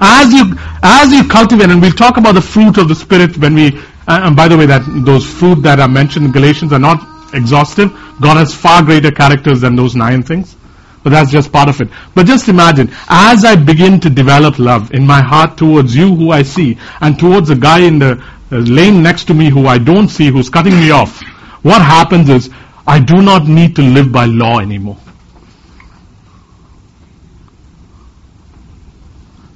As 0.00 0.32
you, 0.32 0.54
as 0.82 1.12
you 1.12 1.28
cultivate, 1.28 1.68
and 1.68 1.82
we'll 1.82 1.92
talk 1.92 2.16
about 2.16 2.34
the 2.34 2.40
fruit 2.40 2.78
of 2.78 2.88
the 2.88 2.94
Spirit 2.94 3.36
when 3.36 3.54
we, 3.54 3.76
uh, 4.08 4.22
And, 4.24 4.34
by 4.34 4.48
the 4.48 4.56
way, 4.56 4.64
that 4.64 4.82
those 5.04 5.26
fruit 5.26 5.62
that 5.62 5.80
are 5.80 5.88
mentioned 5.88 6.24
in 6.24 6.32
Galatians 6.32 6.72
are 6.72 6.78
not 6.78 7.34
exhaustive. 7.34 7.92
God 8.22 8.38
has 8.38 8.54
far 8.54 8.82
greater 8.82 9.10
characters 9.10 9.60
than 9.60 9.76
those 9.76 9.94
nine 9.94 10.22
things. 10.22 10.56
But 11.02 11.10
that's 11.10 11.30
just 11.32 11.52
part 11.52 11.68
of 11.68 11.80
it. 11.80 11.88
But 12.14 12.26
just 12.26 12.48
imagine, 12.48 12.90
as 13.08 13.44
I 13.44 13.56
begin 13.56 13.98
to 14.00 14.10
develop 14.10 14.58
love 14.58 14.92
in 14.92 15.04
my 15.04 15.20
heart 15.20 15.56
towards 15.56 15.96
you 15.96 16.14
who 16.14 16.30
I 16.30 16.42
see, 16.42 16.78
and 17.00 17.18
towards 17.18 17.50
a 17.50 17.56
guy 17.56 17.80
in 17.80 17.98
the 17.98 18.22
uh, 18.52 18.56
lane 18.56 19.02
next 19.02 19.24
to 19.24 19.34
me 19.34 19.50
who 19.50 19.66
I 19.66 19.78
don't 19.78 20.08
see, 20.08 20.28
who's 20.28 20.48
cutting 20.48 20.74
me 20.74 20.90
off, 20.92 21.20
what 21.62 21.82
happens 21.82 22.28
is, 22.28 22.50
I 22.86 23.00
do 23.00 23.20
not 23.22 23.48
need 23.48 23.74
to 23.76 23.82
live 23.82 24.12
by 24.12 24.26
law 24.26 24.58
anymore. 24.60 24.98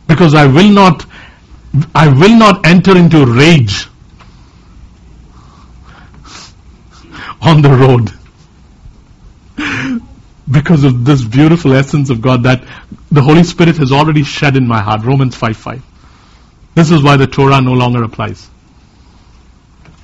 Because 0.09 0.34
I 0.34 0.47
will 0.47 0.70
not, 0.70 1.05
I 1.94 2.09
will 2.09 2.36
not 2.36 2.66
enter 2.66 2.97
into 2.97 3.24
rage 3.26 3.88
on 7.40 7.62
the 7.62 7.70
road 7.70 8.12
because 10.51 10.84
of 10.84 11.05
this 11.05 11.24
beautiful 11.24 11.72
essence 11.74 12.11
of 12.11 12.22
God 12.22 12.44
that 12.44 12.62
the 13.11 13.22
Holy 13.22 13.42
Spirit 13.42 13.76
has 13.78 13.90
already 13.90 14.22
shed 14.22 14.57
in 14.57 14.66
my 14.66 14.80
heart. 14.80 15.03
Romans 15.03 15.34
5 15.34 15.57
5. 15.57 15.82
This 16.74 16.90
is 16.90 17.03
why 17.03 17.16
the 17.16 17.26
Torah 17.26 17.61
no 17.61 17.72
longer 17.72 18.03
applies. 18.03 18.49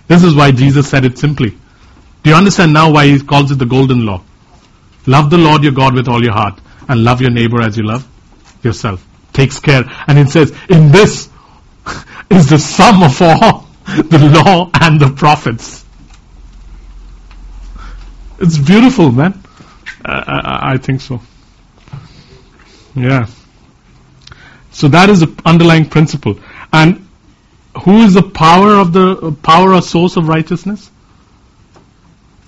This 0.09 0.25
is 0.25 0.35
why 0.35 0.51
Jesus 0.51 0.89
said 0.89 1.05
it 1.05 1.19
simply. 1.19 1.51
Do 2.23 2.31
you 2.31 2.37
understand 2.37 2.73
now 2.73 2.91
why 2.91 3.07
he 3.07 3.21
calls 3.21 3.51
it 3.51 3.59
the 3.59 3.67
golden 3.67 4.05
law? 4.05 4.23
Love 5.07 5.31
the 5.31 5.39
Lord 5.39 5.63
your 5.63 5.73
God 5.73 5.95
with 5.95 6.09
all 6.09 6.23
your 6.23 6.33
heart 6.33 6.61
and 6.89 7.05
love 7.05 7.21
your 7.21 7.31
neighbor 7.31 7.61
as 7.61 7.77
you 7.77 7.85
love 7.85 8.07
yourself. 8.63 9.05
Takes 9.33 9.59
care. 9.59 9.85
And 10.07 10.19
it 10.19 10.29
says, 10.29 10.53
in 10.69 10.93
this 10.93 11.29
is 12.31 12.49
the 12.49 12.59
sum 12.59 13.03
of 13.03 13.21
all 13.21 13.67
the 13.87 14.43
law 14.45 14.71
and 14.75 15.01
the 15.01 15.11
prophets. 15.11 15.85
It's 18.39 18.59
beautiful, 18.59 19.13
man. 19.13 19.43
I, 20.05 20.73
I 20.73 20.77
think 20.79 21.01
so. 21.01 21.21
Yeah. 22.95 23.27
So 24.71 24.89
that 24.89 25.11
is 25.11 25.21
the 25.21 25.43
underlying 25.45 25.89
principle. 25.89 26.39
And 26.73 27.07
who 27.85 28.03
is 28.03 28.15
the 28.15 28.23
power 28.23 28.75
of 28.75 28.93
the 28.93 29.11
uh, 29.11 29.31
power 29.31 29.75
or 29.75 29.83
source 29.83 30.17
of 30.17 30.29
righteousness? 30.29 30.91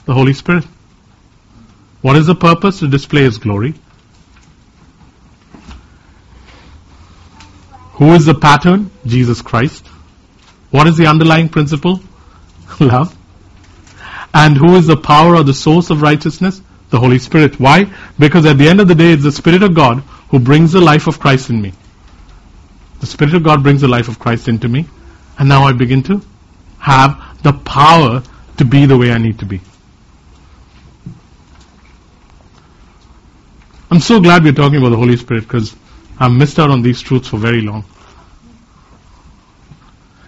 The 0.06 0.14
Holy 0.14 0.32
Spirit. 0.32 0.64
What 2.02 2.16
is 2.16 2.26
the 2.26 2.34
purpose? 2.34 2.80
To 2.80 2.88
display 2.88 3.22
His 3.22 3.38
glory. 3.38 3.74
Who 7.94 8.12
is 8.12 8.26
the 8.26 8.34
pattern? 8.34 8.90
Jesus 9.06 9.40
Christ. 9.40 9.86
What 10.70 10.86
is 10.88 10.96
the 10.96 11.06
underlying 11.06 11.48
principle? 11.48 12.00
Love. 12.80 13.16
And 14.34 14.56
who 14.56 14.74
is 14.74 14.86
the 14.88 14.96
power 14.96 15.36
or 15.36 15.44
the 15.44 15.54
source 15.54 15.90
of 15.90 16.02
righteousness? 16.02 16.60
The 16.94 17.00
Holy 17.00 17.18
Spirit. 17.18 17.58
Why? 17.58 17.92
Because 18.20 18.46
at 18.46 18.56
the 18.56 18.68
end 18.68 18.80
of 18.80 18.86
the 18.86 18.94
day, 18.94 19.10
it's 19.10 19.24
the 19.24 19.32
Spirit 19.32 19.64
of 19.64 19.74
God 19.74 19.98
who 20.28 20.38
brings 20.38 20.70
the 20.70 20.80
life 20.80 21.08
of 21.08 21.18
Christ 21.18 21.50
in 21.50 21.60
me. 21.60 21.72
The 23.00 23.06
Spirit 23.06 23.34
of 23.34 23.42
God 23.42 23.64
brings 23.64 23.80
the 23.80 23.88
life 23.88 24.06
of 24.06 24.20
Christ 24.20 24.46
into 24.46 24.68
me. 24.68 24.86
And 25.36 25.48
now 25.48 25.64
I 25.64 25.72
begin 25.72 26.04
to 26.04 26.22
have 26.78 27.42
the 27.42 27.52
power 27.52 28.22
to 28.58 28.64
be 28.64 28.86
the 28.86 28.96
way 28.96 29.10
I 29.10 29.18
need 29.18 29.40
to 29.40 29.44
be. 29.44 29.60
I'm 33.90 33.98
so 33.98 34.20
glad 34.20 34.44
we're 34.44 34.52
talking 34.52 34.78
about 34.78 34.90
the 34.90 34.96
Holy 34.96 35.16
Spirit 35.16 35.40
because 35.40 35.74
I've 36.20 36.30
missed 36.30 36.60
out 36.60 36.70
on 36.70 36.82
these 36.82 37.02
truths 37.02 37.26
for 37.26 37.38
very 37.38 37.62
long. 37.62 37.84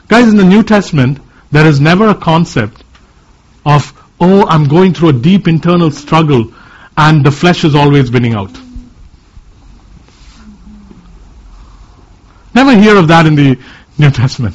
Guys, 0.09 0.27
in 0.27 0.37
the 0.37 0.45
New 0.45 0.65
Testament, 0.65 1.21
there 1.53 1.67
is 1.67 1.81
never 1.81 2.09
a 2.09 2.15
concept 2.17 2.83
of, 3.65 3.93
oh, 4.21 4.47
I'm 4.47 4.69
going 4.69 4.95
through 4.95 5.11
a 5.11 5.13
deep 5.13 5.49
internal 5.49 5.91
struggle 5.91 6.53
and 6.97 7.25
the 7.25 7.31
flesh 7.31 7.65
is 7.65 7.75
always 7.75 8.11
winning 8.11 8.35
out. 8.35 8.51
Never 12.55 12.77
hear 12.77 12.97
of 12.97 13.09
that 13.09 13.27
in 13.27 13.35
the 13.35 13.59
New 13.99 14.11
Testament. 14.11 14.55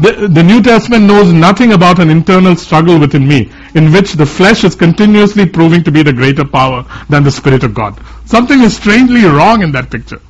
The, 0.00 0.28
the 0.28 0.42
New 0.42 0.62
Testament 0.62 1.04
knows 1.04 1.32
nothing 1.32 1.72
about 1.72 1.98
an 1.98 2.08
internal 2.08 2.54
struggle 2.54 3.00
within 3.00 3.26
me 3.26 3.50
in 3.74 3.92
which 3.92 4.12
the 4.12 4.26
flesh 4.26 4.62
is 4.62 4.76
continuously 4.76 5.46
proving 5.46 5.82
to 5.84 5.90
be 5.90 6.04
the 6.04 6.12
greater 6.12 6.44
power 6.44 6.84
than 7.08 7.24
the 7.24 7.32
Spirit 7.32 7.64
of 7.64 7.74
God. 7.74 8.00
Something 8.24 8.60
is 8.62 8.76
strangely 8.76 9.24
wrong 9.24 9.62
in 9.62 9.72
that 9.72 9.90
picture. 9.90 10.20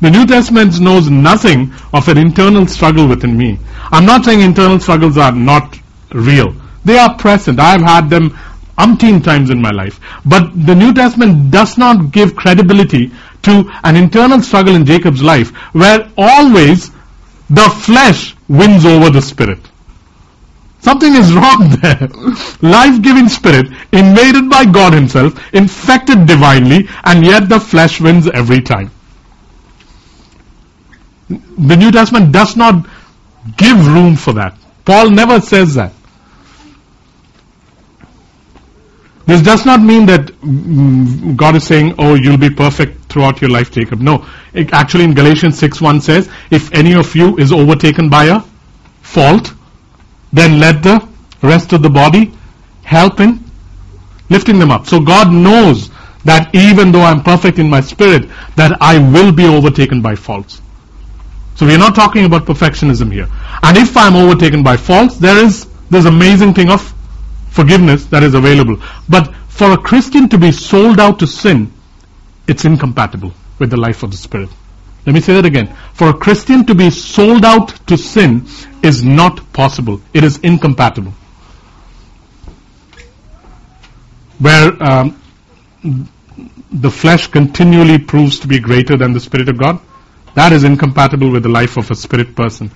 The 0.00 0.10
New 0.10 0.26
Testament 0.26 0.80
knows 0.80 1.08
nothing 1.08 1.72
of 1.92 2.08
an 2.08 2.18
internal 2.18 2.66
struggle 2.66 3.06
within 3.06 3.36
me. 3.36 3.58
I'm 3.92 4.06
not 4.06 4.24
saying 4.24 4.40
internal 4.40 4.80
struggles 4.80 5.16
are 5.18 5.32
not 5.32 5.78
real. 6.14 6.54
They 6.84 6.98
are 6.98 7.16
present. 7.16 7.60
I've 7.60 7.82
had 7.82 8.08
them 8.08 8.30
umpteen 8.78 9.22
times 9.22 9.50
in 9.50 9.60
my 9.60 9.70
life. 9.70 10.00
But 10.24 10.66
the 10.66 10.74
New 10.74 10.92
Testament 10.92 11.50
does 11.50 11.78
not 11.78 12.12
give 12.12 12.34
credibility 12.36 13.12
to 13.42 13.70
an 13.84 13.96
internal 13.96 14.40
struggle 14.42 14.74
in 14.74 14.86
Jacob's 14.86 15.22
life 15.22 15.50
where 15.74 16.10
always 16.16 16.90
the 17.50 17.68
flesh 17.82 18.34
wins 18.48 18.84
over 18.84 19.10
the 19.10 19.22
spirit. 19.22 19.60
Something 20.80 21.14
is 21.14 21.32
wrong 21.32 21.76
there. 21.82 22.08
Life-giving 22.60 23.28
spirit, 23.28 23.66
invaded 23.92 24.50
by 24.50 24.66
God 24.66 24.92
himself, 24.92 25.32
infected 25.54 26.26
divinely, 26.26 26.88
and 27.04 27.24
yet 27.24 27.48
the 27.48 27.60
flesh 27.60 28.00
wins 28.00 28.28
every 28.28 28.60
time. 28.60 28.90
The 31.28 31.76
New 31.76 31.90
Testament 31.90 32.32
does 32.32 32.56
not 32.56 32.86
give 33.56 33.86
room 33.86 34.16
for 34.16 34.34
that. 34.34 34.58
Paul 34.84 35.10
never 35.10 35.40
says 35.40 35.74
that. 35.74 35.92
This 39.26 39.42
does 39.42 39.64
not 39.64 39.80
mean 39.80 40.06
that 40.06 40.26
mm, 40.26 41.36
God 41.36 41.56
is 41.56 41.64
saying, 41.64 41.94
oh, 41.98 42.14
you'll 42.14 42.36
be 42.36 42.50
perfect 42.50 43.10
throughout 43.10 43.40
your 43.40 43.50
life, 43.50 43.70
Jacob. 43.70 44.00
No. 44.00 44.26
It, 44.52 44.72
actually, 44.72 45.04
in 45.04 45.14
Galatians 45.14 45.58
6 45.58 45.80
1 45.80 46.00
says, 46.00 46.28
if 46.50 46.72
any 46.72 46.94
of 46.94 47.14
you 47.16 47.36
is 47.38 47.52
overtaken 47.52 48.10
by 48.10 48.26
a 48.26 48.40
fault, 49.02 49.54
then 50.32 50.60
let 50.60 50.82
the 50.82 51.06
rest 51.42 51.72
of 51.72 51.82
the 51.82 51.90
body 51.90 52.32
help 52.82 53.20
in 53.20 53.44
lifting 54.30 54.58
them 54.58 54.70
up. 54.70 54.86
So 54.86 55.00
God 55.00 55.32
knows 55.32 55.90
that 56.24 56.54
even 56.54 56.92
though 56.92 57.02
I'm 57.02 57.22
perfect 57.22 57.58
in 57.58 57.68
my 57.68 57.80
spirit, 57.80 58.28
that 58.56 58.76
I 58.80 58.98
will 58.98 59.32
be 59.32 59.44
overtaken 59.44 60.00
by 60.00 60.16
faults. 60.16 60.60
So 61.54 61.66
we're 61.66 61.78
not 61.78 61.94
talking 61.94 62.24
about 62.24 62.46
perfectionism 62.46 63.12
here. 63.12 63.28
And 63.62 63.76
if 63.76 63.96
I'm 63.96 64.16
overtaken 64.16 64.62
by 64.62 64.76
faults, 64.76 65.18
there 65.18 65.36
is 65.44 65.66
this 65.90 66.06
amazing 66.06 66.54
thing 66.54 66.70
of 66.70 66.93
forgiveness 67.54 68.06
that 68.06 68.22
is 68.22 68.34
available. 68.34 68.82
But 69.08 69.32
for 69.48 69.72
a 69.72 69.78
Christian 69.78 70.28
to 70.30 70.38
be 70.38 70.50
sold 70.52 70.98
out 70.98 71.20
to 71.20 71.26
sin, 71.26 71.72
it's 72.46 72.64
incompatible 72.64 73.32
with 73.58 73.70
the 73.70 73.76
life 73.76 74.02
of 74.02 74.10
the 74.10 74.16
Spirit. 74.16 74.50
Let 75.06 75.14
me 75.14 75.20
say 75.20 75.34
that 75.34 75.44
again. 75.44 75.74
For 75.92 76.08
a 76.08 76.14
Christian 76.14 76.66
to 76.66 76.74
be 76.74 76.90
sold 76.90 77.44
out 77.44 77.68
to 77.86 77.96
sin 77.96 78.46
is 78.82 79.04
not 79.04 79.52
possible. 79.52 80.00
It 80.12 80.24
is 80.24 80.38
incompatible. 80.38 81.12
Where 84.38 84.82
um, 84.82 85.20
the 86.72 86.90
flesh 86.90 87.28
continually 87.28 87.98
proves 87.98 88.40
to 88.40 88.48
be 88.48 88.58
greater 88.58 88.96
than 88.96 89.12
the 89.12 89.20
Spirit 89.20 89.48
of 89.48 89.58
God, 89.58 89.80
that 90.34 90.52
is 90.52 90.64
incompatible 90.64 91.30
with 91.30 91.44
the 91.44 91.48
life 91.48 91.76
of 91.76 91.90
a 91.90 91.94
spirit 91.94 92.34
person. 92.34 92.70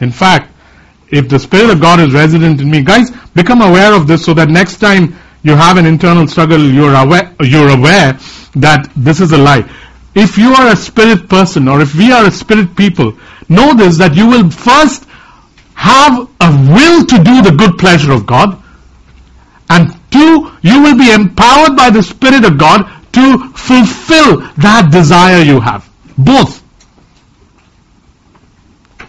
In 0.00 0.12
fact, 0.12 0.52
if 1.08 1.28
the 1.28 1.38
Spirit 1.38 1.70
of 1.70 1.80
God 1.80 2.00
is 2.00 2.12
resident 2.12 2.60
in 2.60 2.70
me, 2.70 2.82
guys, 2.82 3.10
become 3.34 3.62
aware 3.62 3.94
of 3.94 4.06
this 4.06 4.24
so 4.24 4.34
that 4.34 4.48
next 4.48 4.78
time 4.78 5.16
you 5.42 5.54
have 5.54 5.76
an 5.76 5.86
internal 5.86 6.26
struggle, 6.26 6.60
you're 6.60 6.94
aware, 6.94 7.34
you're 7.40 7.70
aware 7.70 8.18
that 8.56 8.90
this 8.96 9.20
is 9.20 9.32
a 9.32 9.38
lie. 9.38 9.68
If 10.14 10.38
you 10.38 10.54
are 10.54 10.68
a 10.68 10.76
spirit 10.76 11.28
person 11.28 11.68
or 11.68 11.80
if 11.80 11.94
we 11.94 12.10
are 12.10 12.26
a 12.26 12.30
spirit 12.30 12.74
people, 12.76 13.16
know 13.48 13.74
this 13.74 13.98
that 13.98 14.16
you 14.16 14.26
will 14.26 14.50
first 14.50 15.06
have 15.74 16.28
a 16.40 16.50
will 16.72 17.04
to 17.04 17.16
do 17.22 17.42
the 17.42 17.54
good 17.56 17.78
pleasure 17.78 18.12
of 18.12 18.26
God. 18.26 18.60
And 19.68 19.92
two, 20.10 20.50
you 20.62 20.82
will 20.82 20.96
be 20.96 21.12
empowered 21.12 21.76
by 21.76 21.90
the 21.90 22.02
Spirit 22.02 22.44
of 22.44 22.58
God 22.58 22.84
to 23.12 23.38
fulfill 23.50 24.40
that 24.56 24.88
desire 24.90 25.42
you 25.42 25.60
have. 25.60 25.88
Both. 26.16 26.62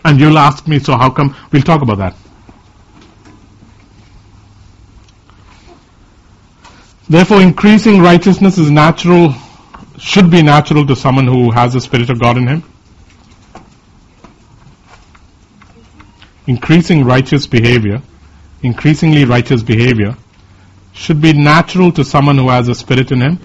And 0.07 0.21
you'll 0.21 0.37
ask 0.37 0.65
me, 0.69 0.79
so 0.79 0.95
how 0.95 1.09
come? 1.09 1.35
We'll 1.51 1.63
talk 1.63 1.81
about 1.81 1.97
that. 1.97 2.15
Therefore, 7.09 7.41
increasing 7.41 7.99
righteousness 8.01 8.57
is 8.57 8.71
natural, 8.71 9.33
should 9.97 10.31
be 10.31 10.41
natural 10.41 10.87
to 10.87 10.95
someone 10.95 11.27
who 11.27 11.51
has 11.51 11.73
the 11.73 11.81
Spirit 11.81 12.09
of 12.09 12.21
God 12.21 12.37
in 12.37 12.47
him. 12.47 12.63
Increasing 16.47 17.03
righteous 17.03 17.45
behavior, 17.45 18.01
increasingly 18.63 19.25
righteous 19.25 19.61
behavior, 19.61 20.15
should 20.93 21.19
be 21.21 21.33
natural 21.33 21.91
to 21.91 22.05
someone 22.05 22.37
who 22.37 22.47
has 22.47 22.69
a 22.69 22.75
Spirit 22.75 23.11
in 23.11 23.19
him. 23.19 23.39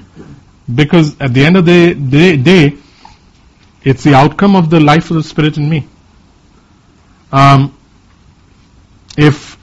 Because 0.73 1.21
at 1.21 1.35
the 1.35 1.45
end 1.45 1.57
of 1.57 1.67
the 1.67 1.95
day, 1.95 2.37
day 2.37 2.77
it's 3.83 4.05
the 4.05 4.15
outcome 4.15 4.55
of 4.55 4.71
the 4.71 4.79
life 4.79 5.11
of 5.11 5.17
the 5.17 5.25
Spirit 5.25 5.57
in 5.57 5.69
me. 5.69 5.89
Um, 7.33 7.77
if 9.17 9.57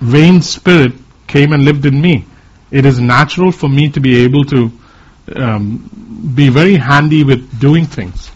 Wayne's 0.00 0.48
spirit 0.48 0.92
came 1.26 1.52
and 1.52 1.64
lived 1.64 1.84
in 1.86 2.00
me, 2.00 2.24
it 2.70 2.86
is 2.86 2.98
natural 2.98 3.52
for 3.52 3.68
me 3.68 3.90
to 3.90 4.00
be 4.00 4.24
able 4.24 4.44
to 4.44 4.72
um, 5.36 6.32
be 6.34 6.48
very 6.48 6.76
handy 6.76 7.24
with 7.24 7.60
doing 7.60 7.84
things. 7.84 8.30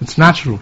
It's 0.00 0.18
natural. 0.18 0.60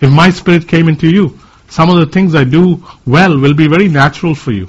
If 0.00 0.10
my 0.10 0.30
spirit 0.30 0.68
came 0.68 0.88
into 0.88 1.08
you, 1.08 1.38
some 1.68 1.90
of 1.90 1.98
the 1.98 2.06
things 2.06 2.34
I 2.34 2.44
do 2.44 2.84
well 3.04 3.38
will 3.38 3.54
be 3.54 3.68
very 3.68 3.88
natural 3.88 4.34
for 4.34 4.52
you. 4.52 4.68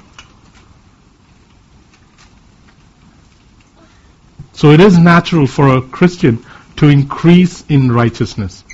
So 4.52 4.70
it 4.70 4.80
is 4.80 4.98
natural 4.98 5.46
for 5.46 5.76
a 5.76 5.82
Christian 5.82 6.44
to 6.76 6.88
increase 6.88 7.64
in 7.68 7.90
righteousness. 7.90 8.64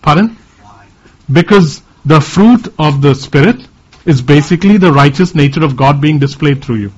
Pardon? 0.00 0.36
Because 1.30 1.82
the 2.04 2.20
fruit 2.20 2.72
of 2.78 3.00
the 3.00 3.14
Spirit 3.14 3.68
is 4.04 4.20
basically 4.20 4.76
the 4.76 4.92
righteous 4.92 5.34
nature 5.34 5.64
of 5.64 5.76
God 5.76 6.00
being 6.00 6.18
displayed 6.18 6.64
through 6.64 6.76
you. 6.76 6.88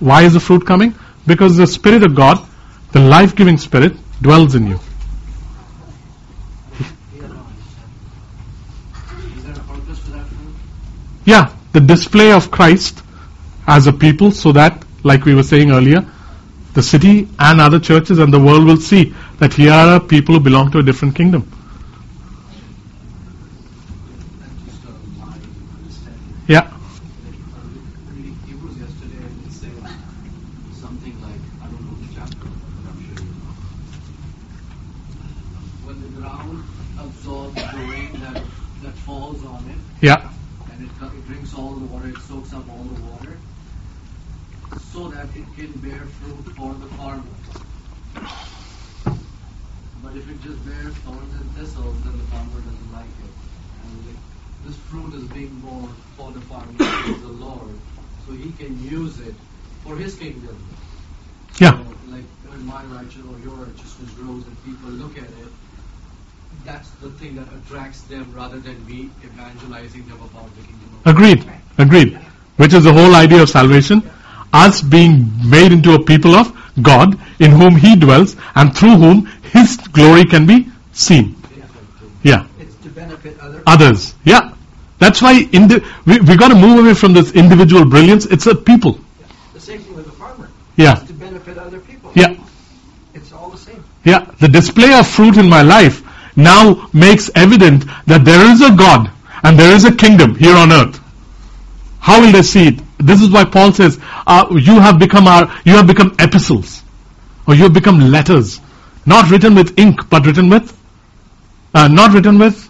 Why 0.00 0.22
is 0.22 0.34
the 0.34 0.40
fruit 0.40 0.66
coming? 0.66 0.94
Because 1.26 1.56
the 1.56 1.66
Spirit 1.66 2.02
of 2.02 2.14
God, 2.14 2.44
the 2.92 3.00
life 3.00 3.36
giving 3.36 3.58
Spirit, 3.58 3.96
dwells 4.20 4.54
in 4.54 4.66
you. 4.66 4.80
Yeah, 11.24 11.54
the 11.72 11.80
display 11.80 12.32
of 12.32 12.50
Christ 12.50 13.02
as 13.66 13.86
a 13.86 13.92
people 13.92 14.30
so 14.30 14.52
that, 14.52 14.84
like 15.04 15.24
we 15.24 15.34
were 15.34 15.42
saying 15.42 15.70
earlier, 15.70 16.04
the 16.74 16.82
city 16.82 17.28
and 17.38 17.60
other 17.60 17.78
churches 17.78 18.18
and 18.18 18.32
the 18.32 18.38
world 18.38 18.64
will 18.66 18.76
see 18.76 19.14
that 19.38 19.52
here 19.54 19.72
are 19.72 20.00
people 20.00 20.34
who 20.34 20.40
belong 20.40 20.70
to 20.72 20.78
a 20.78 20.82
different 20.82 21.14
kingdom. 21.14 21.50
Yeah. 26.46 26.70
Reading 28.14 28.36
Hebrews 28.46 28.76
yesterday 28.78 29.16
and 29.16 29.46
it 29.46 29.52
said 29.52 29.72
something 30.78 31.20
like, 31.22 31.40
I 31.62 31.66
don't 31.66 31.80
know 31.86 31.96
the 32.06 32.14
chapter, 32.14 32.36
but 32.36 32.90
I'm 32.90 33.00
sure 33.02 33.24
you 33.24 33.30
know. 33.32 33.54
When 35.86 36.02
the 36.02 36.08
ground 36.20 36.64
absorbs 37.00 37.54
the 37.54 37.78
rain 37.90 38.12
that, 38.20 38.42
that 38.82 38.94
falls 39.06 39.42
on 39.44 39.64
it, 39.70 39.78
Yeah. 40.04 40.30
and 40.70 40.84
it, 40.84 40.90
co- 41.00 41.06
it 41.06 41.26
drinks 41.26 41.54
all 41.54 41.72
the 41.72 41.86
water, 41.86 42.08
it 42.08 42.18
soaks 42.18 42.52
up 42.52 42.68
all 42.70 42.84
the 42.84 43.02
water, 43.02 43.38
so 44.92 45.08
that 45.08 45.26
it 45.34 45.46
can 45.56 45.72
bear 45.80 46.00
fruit 46.20 46.54
for 46.56 46.74
the 46.74 46.86
farmer. 46.96 47.22
But 50.02 50.16
if 50.16 50.28
it 50.30 50.42
just 50.42 50.62
bears 50.66 50.92
thorns 50.96 51.34
and 51.40 51.50
thistles, 51.52 51.96
then 52.04 52.12
the 52.18 52.24
farmer 52.24 52.60
doesn't 52.60 52.92
like 52.92 53.06
it. 53.06 53.32
And 53.82 54.06
like, 54.06 54.16
this 54.66 54.76
fruit 54.76 55.14
is 55.14 55.24
being 55.24 55.58
born 55.60 55.92
for 56.16 56.30
the 56.32 56.40
farmer, 56.42 56.72
is 57.08 57.20
the 57.22 57.28
Lord, 57.28 57.74
so 58.26 58.32
he 58.32 58.52
can 58.52 58.82
use 58.82 59.18
it 59.20 59.34
for 59.82 59.96
his 59.96 60.14
kingdom. 60.14 60.56
Yeah. 61.58 61.70
So, 61.72 61.94
like 62.10 62.24
when 62.48 62.64
my 62.66 62.84
righteousness 62.84 63.26
or 63.30 63.38
your 63.40 63.54
righteousness 63.54 64.10
grows 64.12 64.44
and 64.46 64.64
people 64.64 64.90
look 64.90 65.16
at 65.16 65.24
it, 65.24 65.48
that's 66.64 66.90
the 67.02 67.10
thing 67.10 67.36
that 67.36 67.48
attracts 67.52 68.02
than 68.64 68.86
me 68.86 69.10
evangelizing 69.22 70.06
them 70.08 70.20
about 70.22 70.48
the 70.56 70.62
kingdom 70.62 70.88
of 70.94 71.06
Agreed. 71.06 71.44
Agreed. 71.78 72.18
Which 72.56 72.72
is 72.72 72.84
the 72.84 72.92
whole 72.92 73.14
idea 73.14 73.42
of 73.42 73.50
salvation. 73.50 74.02
Us 74.52 74.80
being 74.80 75.28
made 75.48 75.72
into 75.72 75.94
a 75.94 76.02
people 76.02 76.34
of 76.34 76.56
God 76.80 77.18
in 77.40 77.50
whom 77.50 77.76
He 77.76 77.94
dwells 77.96 78.36
and 78.54 78.74
through 78.76 78.96
whom 78.96 79.26
His 79.52 79.76
glory 79.76 80.24
can 80.24 80.46
be 80.46 80.68
seen. 80.92 81.36
Yeah. 82.22 82.46
It's 82.58 82.74
to 82.76 82.88
benefit 82.88 83.38
other 83.40 83.62
Others. 83.66 84.14
Yeah. 84.24 84.54
That's 84.98 85.20
why 85.20 85.40
indi- 85.52 85.82
we, 86.06 86.20
we 86.20 86.36
got 86.36 86.48
to 86.48 86.54
move 86.54 86.78
away 86.80 86.94
from 86.94 87.12
this 87.12 87.32
individual 87.32 87.84
brilliance. 87.84 88.24
It's 88.26 88.46
a 88.46 88.54
people. 88.54 88.98
The 89.52 89.60
same 89.60 89.80
thing 89.80 89.94
with 89.94 90.06
the 90.06 90.12
farmer. 90.12 90.48
Yeah. 90.76 90.92
It's 90.94 91.08
to 91.08 91.12
benefit 91.12 91.58
other 91.58 91.80
people. 91.80 92.12
Yeah. 92.14 92.36
It's 93.12 93.32
all 93.32 93.50
the 93.50 93.58
same. 93.58 93.84
Yeah. 94.04 94.24
The 94.40 94.48
display 94.48 94.96
of 94.98 95.06
fruit 95.06 95.36
in 95.36 95.48
my 95.48 95.62
life 95.62 96.03
now 96.36 96.88
makes 96.92 97.30
evident 97.34 97.84
that 98.06 98.24
there 98.24 98.50
is 98.50 98.60
a 98.60 98.74
God 98.74 99.10
and 99.42 99.58
there 99.58 99.74
is 99.74 99.84
a 99.84 99.94
kingdom 99.94 100.34
here 100.34 100.56
on 100.56 100.72
earth. 100.72 101.00
How 102.00 102.20
will 102.20 102.32
they 102.32 102.42
see 102.42 102.68
it? 102.68 102.80
This 102.98 103.22
is 103.22 103.30
why 103.30 103.44
Paul 103.44 103.72
says, 103.72 103.98
uh, 104.26 104.46
"You 104.50 104.80
have 104.80 104.98
become 104.98 105.26
our, 105.26 105.50
you 105.64 105.72
have 105.76 105.86
become 105.86 106.14
epistles, 106.18 106.82
or 107.46 107.54
you 107.54 107.62
have 107.64 107.72
become 107.72 107.98
letters, 108.10 108.60
not 109.06 109.30
written 109.30 109.54
with 109.54 109.78
ink, 109.78 110.08
but 110.10 110.26
written 110.26 110.48
with, 110.48 110.76
uh, 111.74 111.88
not 111.88 112.12
written 112.12 112.38
with, 112.38 112.68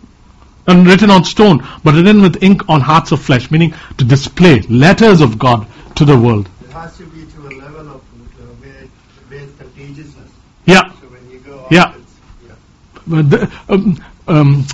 and 0.67 0.87
written 0.87 1.11
on 1.11 1.25
stone, 1.25 1.67
but 1.85 1.95
written 1.95 2.23
with 2.23 2.43
ink 2.43 2.63
on 2.69 2.81
hearts 2.81 3.13
of 3.13 3.21
flesh, 3.21 3.51
meaning 3.51 3.75
to 3.99 4.05
display 4.05 4.61
letters 4.69 5.21
of 5.21 5.39
God 5.39 5.67
to 5.97 6.05
the 6.05 6.17
world." 6.19 6.49
It 6.65 6.71
has 6.73 6.97
to 6.99 7.05
be 7.07 7.25
to 7.27 7.41
a 7.49 7.53
level 7.61 7.81
of 7.81 7.95
uh, 7.97 8.45
where, 8.61 8.87
where 9.29 9.41
it's 9.41 9.59
contagiousness. 9.59 10.31
Yeah. 10.67 10.91
So 10.93 11.07
when 11.09 11.31
you 11.31 11.39
go 11.41 11.67
Yeah. 11.71 11.83
out, 11.85 11.95
it's, 11.97 12.13
yeah. 12.47 12.53
Uh, 12.53 12.55
the- 12.94 12.94
um, 13.11 13.99
um, 14.27 14.67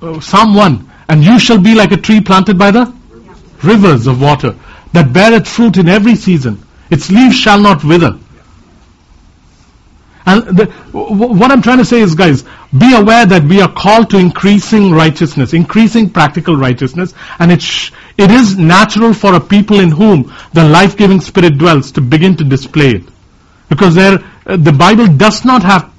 uh, 0.00 0.20
Psalm 0.20 0.54
1 0.54 0.90
And 1.08 1.24
you 1.24 1.38
shall 1.38 1.58
be 1.58 1.74
like 1.74 1.92
a 1.92 1.96
tree 1.96 2.20
planted 2.20 2.58
by 2.58 2.70
the 2.70 2.92
rivers 3.62 4.06
of 4.06 4.20
water 4.20 4.56
that 4.92 5.12
beareth 5.12 5.48
fruit 5.48 5.76
in 5.76 5.88
every 5.88 6.14
season. 6.14 6.64
Its 6.90 7.10
leaves 7.10 7.36
shall 7.36 7.60
not 7.60 7.82
wither. 7.82 8.18
And 10.26 10.56
the, 10.56 10.66
what 10.92 11.50
I'm 11.50 11.60
trying 11.60 11.78
to 11.78 11.84
say 11.84 12.00
is, 12.00 12.14
guys, 12.14 12.44
be 12.76 12.94
aware 12.94 13.26
that 13.26 13.42
we 13.44 13.60
are 13.60 13.70
called 13.70 14.08
to 14.10 14.18
increasing 14.18 14.90
righteousness, 14.90 15.52
increasing 15.52 16.08
practical 16.08 16.56
righteousness, 16.56 17.12
and 17.38 17.52
it 17.52 17.60
sh- 17.60 17.92
it 18.16 18.30
is 18.30 18.56
natural 18.56 19.12
for 19.12 19.34
a 19.34 19.40
people 19.40 19.80
in 19.80 19.90
whom 19.90 20.32
the 20.54 20.64
life-giving 20.64 21.20
Spirit 21.20 21.58
dwells 21.58 21.92
to 21.92 22.00
begin 22.00 22.36
to 22.36 22.44
display 22.44 22.92
it, 22.92 23.02
because 23.68 23.94
there 23.94 24.18
uh, 24.46 24.56
the 24.56 24.72
Bible 24.72 25.08
does 25.08 25.44
not 25.44 25.62
have 25.62 25.92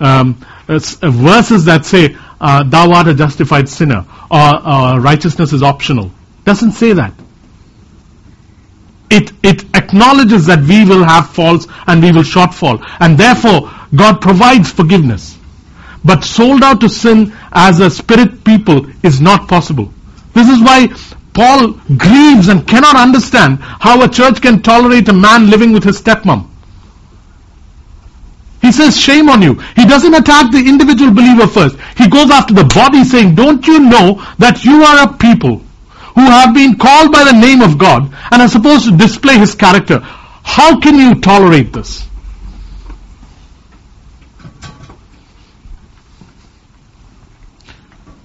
um, 0.00 0.44
uh, 0.68 0.78
verses 0.78 1.64
that 1.66 1.84
say, 1.84 2.16
uh, 2.40 2.64
"Thou 2.64 2.92
art 2.92 3.08
a 3.08 3.14
justified 3.14 3.68
sinner" 3.68 4.04
or 4.30 4.38
uh, 4.38 4.98
"Righteousness 4.98 5.52
is 5.52 5.62
optional." 5.62 6.10
Doesn't 6.44 6.72
say 6.72 6.92
that 6.92 7.12
it, 9.10 9.32
it 9.42 9.64
acknowledges 9.74 10.46
that 10.46 10.60
we 10.60 10.84
will 10.84 11.04
have 11.04 11.30
faults 11.30 11.66
and 11.86 12.02
we 12.02 12.12
will 12.12 12.22
shortfall. 12.22 12.84
And 13.00 13.16
therefore, 13.16 13.70
God 13.94 14.20
provides 14.20 14.70
forgiveness. 14.70 15.38
But 16.04 16.24
sold 16.24 16.62
out 16.62 16.80
to 16.80 16.88
sin 16.88 17.32
as 17.52 17.80
a 17.80 17.90
spirit 17.90 18.44
people 18.44 18.86
is 19.02 19.20
not 19.20 19.48
possible. 19.48 19.92
This 20.34 20.48
is 20.48 20.60
why 20.60 20.88
Paul 21.34 21.72
grieves 21.96 22.48
and 22.48 22.66
cannot 22.66 22.96
understand 22.96 23.58
how 23.60 24.02
a 24.02 24.08
church 24.08 24.40
can 24.40 24.62
tolerate 24.62 25.08
a 25.08 25.12
man 25.12 25.50
living 25.50 25.72
with 25.72 25.84
his 25.84 26.00
stepmom. 26.00 26.48
He 28.66 28.72
says, 28.72 28.98
shame 29.00 29.28
on 29.28 29.42
you. 29.42 29.54
He 29.76 29.86
doesn't 29.86 30.12
attack 30.12 30.50
the 30.50 30.58
individual 30.58 31.14
believer 31.14 31.46
first. 31.46 31.76
He 31.96 32.08
goes 32.08 32.32
after 32.32 32.52
the 32.52 32.64
body 32.64 33.04
saying, 33.04 33.36
don't 33.36 33.64
you 33.64 33.78
know 33.78 34.20
that 34.38 34.64
you 34.64 34.82
are 34.82 35.08
a 35.08 35.16
people 35.16 35.58
who 36.16 36.22
have 36.22 36.52
been 36.52 36.76
called 36.76 37.12
by 37.12 37.22
the 37.22 37.38
name 37.38 37.62
of 37.62 37.78
God 37.78 38.12
and 38.32 38.42
are 38.42 38.48
supposed 38.48 38.86
to 38.86 38.96
display 38.96 39.38
His 39.38 39.54
character. 39.54 40.00
How 40.02 40.80
can 40.80 40.96
you 40.96 41.20
tolerate 41.20 41.72
this? 41.72 42.08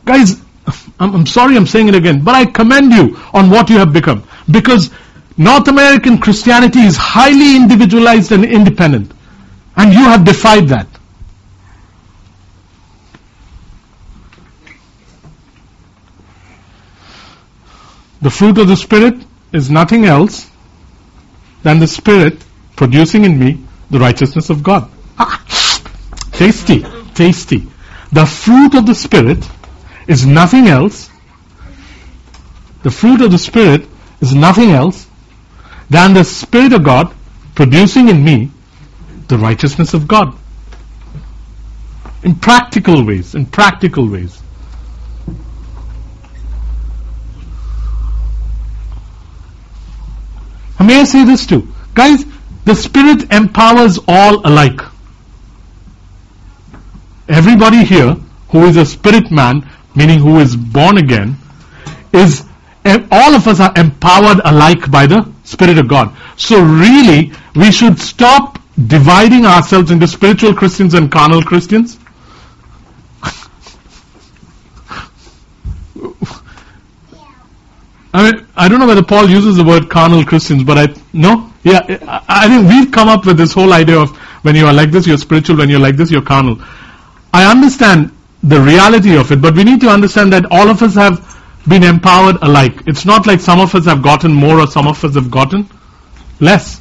Guys, 0.06 0.42
I'm, 1.00 1.28
sorry 1.28 1.56
I'm 1.56 1.68
saying 1.68 1.90
it 1.90 1.94
again, 1.94 2.24
but 2.24 2.34
I 2.34 2.46
commend 2.46 2.92
you 2.94 3.16
on 3.32 3.52
what 3.52 3.70
you 3.70 3.78
have 3.78 3.94
become. 3.94 4.24
Because 4.50 4.90
North 5.38 5.68
American 5.68 6.18
Christianity 6.18 6.80
is 6.80 6.98
highly 6.98 7.56
individualized 7.56 8.32
and 8.32 8.44
independent. 8.44 9.14
And 9.76 9.94
you 9.94 10.00
have 10.00 10.26
defied 10.26 10.68
that. 10.70 10.88
The 18.22 18.30
fruit 18.30 18.58
of 18.60 18.68
the 18.68 18.76
Spirit 18.76 19.16
is 19.52 19.72
nothing 19.72 20.06
else 20.06 20.50
than 21.64 21.80
the 21.80 21.88
Spirit 21.88 22.44
producing 22.76 23.26
in 23.26 23.40
me 23.40 23.64
the 23.90 24.00
righteousness 24.00 24.50
of 24.50 24.62
God. 24.62 24.90
Ah, 25.18 25.44
tasty, 26.32 26.86
tasty. 27.16 27.68
The 28.12 28.26
fruit 28.26 28.76
of 28.76 28.86
the 28.86 28.94
Spirit 28.94 29.48
is 30.08 30.26
nothing 30.26 30.68
else. 30.68 31.10
The 32.84 32.92
fruit 32.92 33.22
of 33.22 33.32
the 33.32 33.40
Spirit 33.40 33.88
is 34.22 34.36
nothing 34.36 34.72
else 34.72 35.08
than 35.90 36.14
the 36.14 36.24
Spirit 36.24 36.74
of 36.74 36.84
God 36.84 37.14
producing 37.56 38.10
in 38.10 38.24
me 38.24 38.52
the 39.32 39.40
righteousness 39.40 39.96
of 39.96 40.08
God. 40.08 40.36
In 42.24 42.36
practical 42.36 43.04
ways, 43.04 43.34
in 43.34 43.48
practical 43.48 44.08
ways. 44.08 44.40
And 50.78 50.88
may 50.88 51.02
I 51.02 51.04
say 51.06 51.26
this 51.26 51.48
too? 51.48 51.68
Guys, 51.96 52.24
the 52.66 52.76
Spirit 52.76 53.32
empowers 53.34 53.98
all 54.08 54.46
alike. 54.46 54.82
everybody 57.28 57.84
here 57.86 58.16
who 58.50 58.66
is 58.66 58.78
a 58.78 58.86
spirit 58.86 59.32
man, 59.32 59.68
meaning 59.96 60.20
who 60.20 60.40
is 60.40 60.56
born 60.56 60.98
again, 60.98 61.38
is 62.12 62.44
eh, 62.84 63.08
all 63.12 63.34
of 63.34 63.48
us 63.48 63.60
are 63.60 63.74
empowered 63.78 64.42
alike 64.44 64.92
by 64.92 65.08
the 65.08 65.32
Spirit 65.44 65.78
of 65.78 65.88
God. 65.88 66.14
So 66.38 66.62
really, 66.62 67.32
we 67.56 67.72
should 67.72 68.00
stop 68.00 68.61
dividing 68.88 69.46
ourselves 69.46 69.92
into 69.92 70.08
spiritual 70.08 70.54
Christians 70.54 70.94
and 70.94 71.12
carnal 71.12 71.42
Christians. 71.44 71.98
I 78.14 78.30
mean, 78.30 78.48
I 78.56 78.68
don't 78.68 78.80
know 78.80 78.88
whether 78.88 79.04
Paul 79.04 79.30
uses 79.30 79.56
the 79.56 79.64
word 79.64 79.90
carnal 79.90 80.26
Christians, 80.26 80.64
but 80.64 80.78
I 80.78 80.94
no, 81.14 81.52
yeah, 81.64 81.80
I, 82.28 82.48
think 82.48 82.68
we've 82.68 82.92
come 82.92 83.08
up 83.08 83.26
with 83.26 83.38
this 83.38 83.54
whole 83.54 83.72
idea 83.72 84.00
of 84.00 84.16
when 84.44 84.56
you 84.56 84.66
are 84.66 84.74
like 84.74 84.92
this, 84.92 85.08
you're 85.08 85.18
spiritual. 85.18 85.58
When 85.58 85.70
you're 85.70 85.80
like 85.80 85.96
this, 85.96 86.12
you're 86.12 86.22
carnal. 86.22 86.58
I 87.34 87.50
understand 87.50 88.12
the 88.44 88.60
reality 88.60 89.16
of 89.16 89.32
it, 89.32 89.42
but 89.42 89.56
we 89.56 89.64
need 89.64 89.80
to 89.82 89.90
understand 89.90 90.34
that 90.34 90.46
all 90.52 90.68
of 90.70 90.82
us 90.82 90.96
have 90.96 91.42
been 91.68 91.84
empowered 91.84 92.38
alike. 92.42 92.82
It's 92.88 93.06
not 93.06 93.28
like 93.28 93.40
some 93.40 93.60
of 93.60 93.74
us 93.76 93.86
have 93.86 94.02
gotten 94.02 94.34
more 94.34 94.60
or 94.60 94.68
some 94.68 94.88
of 94.88 95.04
us 95.06 95.16
have 95.16 95.30
gotten 95.30 95.70
less. 96.40 96.81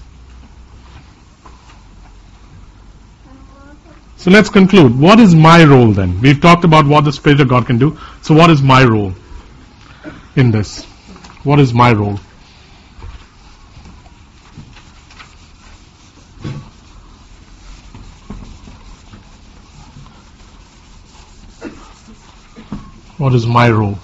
So 4.21 4.31
let's 4.31 4.51
conclude. 4.51 5.01
What 5.01 5.18
is 5.18 5.35
my 5.35 5.64
role 5.64 5.93
then? 5.93 6.21
We've 6.21 6.39
talked 6.39 6.64
about 6.64 6.87
what 6.87 7.07
the 7.07 7.12
Spirit 7.12 7.41
of 7.41 7.49
God 7.49 7.66
can 7.66 7.79
do. 7.79 7.97
So 8.21 8.35
what 8.35 8.51
is 8.51 8.61
my 8.61 8.85
role 8.85 9.14
in 10.37 10.51
this? 10.51 10.85
What 11.43 11.59
is 11.59 11.73
my 11.73 11.95
role? 11.95 12.18
What 23.16 23.35
is 23.35 23.47
my 23.47 23.71
role? 23.71 23.99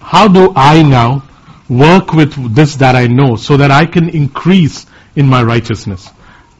How 0.00 0.26
do 0.26 0.52
I 0.56 0.82
now 0.82 1.22
work 1.68 2.12
with 2.12 2.52
this 2.52 2.74
that 2.76 2.96
I 2.96 3.06
know 3.06 3.36
so 3.36 3.56
that 3.58 3.70
I 3.70 3.86
can 3.86 4.08
increase 4.08 4.86
in 5.14 5.28
my 5.28 5.44
righteousness? 5.44 6.10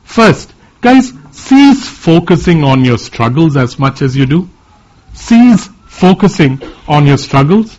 First, 0.04 0.54
guys, 0.80 1.12
cease 1.34 1.88
focusing 1.88 2.62
on 2.64 2.84
your 2.84 2.98
struggles 2.98 3.56
as 3.56 3.78
much 3.78 4.02
as 4.02 4.16
you 4.16 4.24
do. 4.24 4.48
Cease 5.12 5.68
focusing 5.86 6.60
on 6.88 7.06
your 7.06 7.18
struggles 7.18 7.78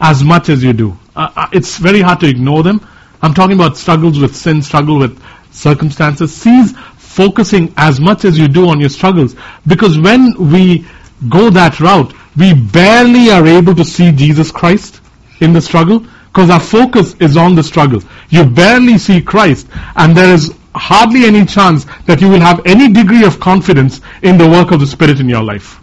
as 0.00 0.24
much 0.24 0.48
as 0.48 0.64
you 0.64 0.72
do. 0.72 0.96
Uh, 1.14 1.30
uh, 1.36 1.48
it's 1.52 1.76
very 1.76 2.00
hard 2.00 2.20
to 2.20 2.28
ignore 2.28 2.62
them. 2.62 2.86
I'm 3.20 3.34
talking 3.34 3.56
about 3.56 3.76
struggles 3.76 4.18
with 4.18 4.34
sin, 4.34 4.62
struggle 4.62 4.98
with 4.98 5.22
circumstances. 5.52 6.34
Cease 6.34 6.72
focusing 6.96 7.72
as 7.76 8.00
much 8.00 8.24
as 8.24 8.38
you 8.38 8.48
do 8.48 8.68
on 8.68 8.80
your 8.80 8.88
struggles. 8.88 9.36
Because 9.66 9.98
when 9.98 10.50
we 10.50 10.86
go 11.28 11.50
that 11.50 11.78
route, 11.78 12.14
we 12.36 12.54
barely 12.54 13.30
are 13.30 13.46
able 13.46 13.74
to 13.74 13.84
see 13.84 14.10
Jesus 14.12 14.50
Christ 14.50 15.00
in 15.40 15.52
the 15.52 15.60
struggle 15.60 16.06
because 16.26 16.48
our 16.48 16.60
focus 16.60 17.14
is 17.20 17.36
on 17.36 17.54
the 17.54 17.62
struggle. 17.62 18.02
You 18.30 18.44
barely 18.46 18.96
see 18.96 19.20
Christ 19.20 19.68
and 19.94 20.16
there 20.16 20.32
is 20.32 20.54
hardly 20.74 21.24
any 21.24 21.44
chance 21.44 21.86
that 22.06 22.20
you 22.20 22.28
will 22.28 22.40
have 22.40 22.62
any 22.66 22.92
degree 22.92 23.24
of 23.24 23.38
confidence 23.40 24.00
in 24.22 24.38
the 24.38 24.48
work 24.48 24.70
of 24.70 24.80
the 24.80 24.86
Spirit 24.86 25.20
in 25.20 25.28
your 25.28 25.42
life. 25.42 25.74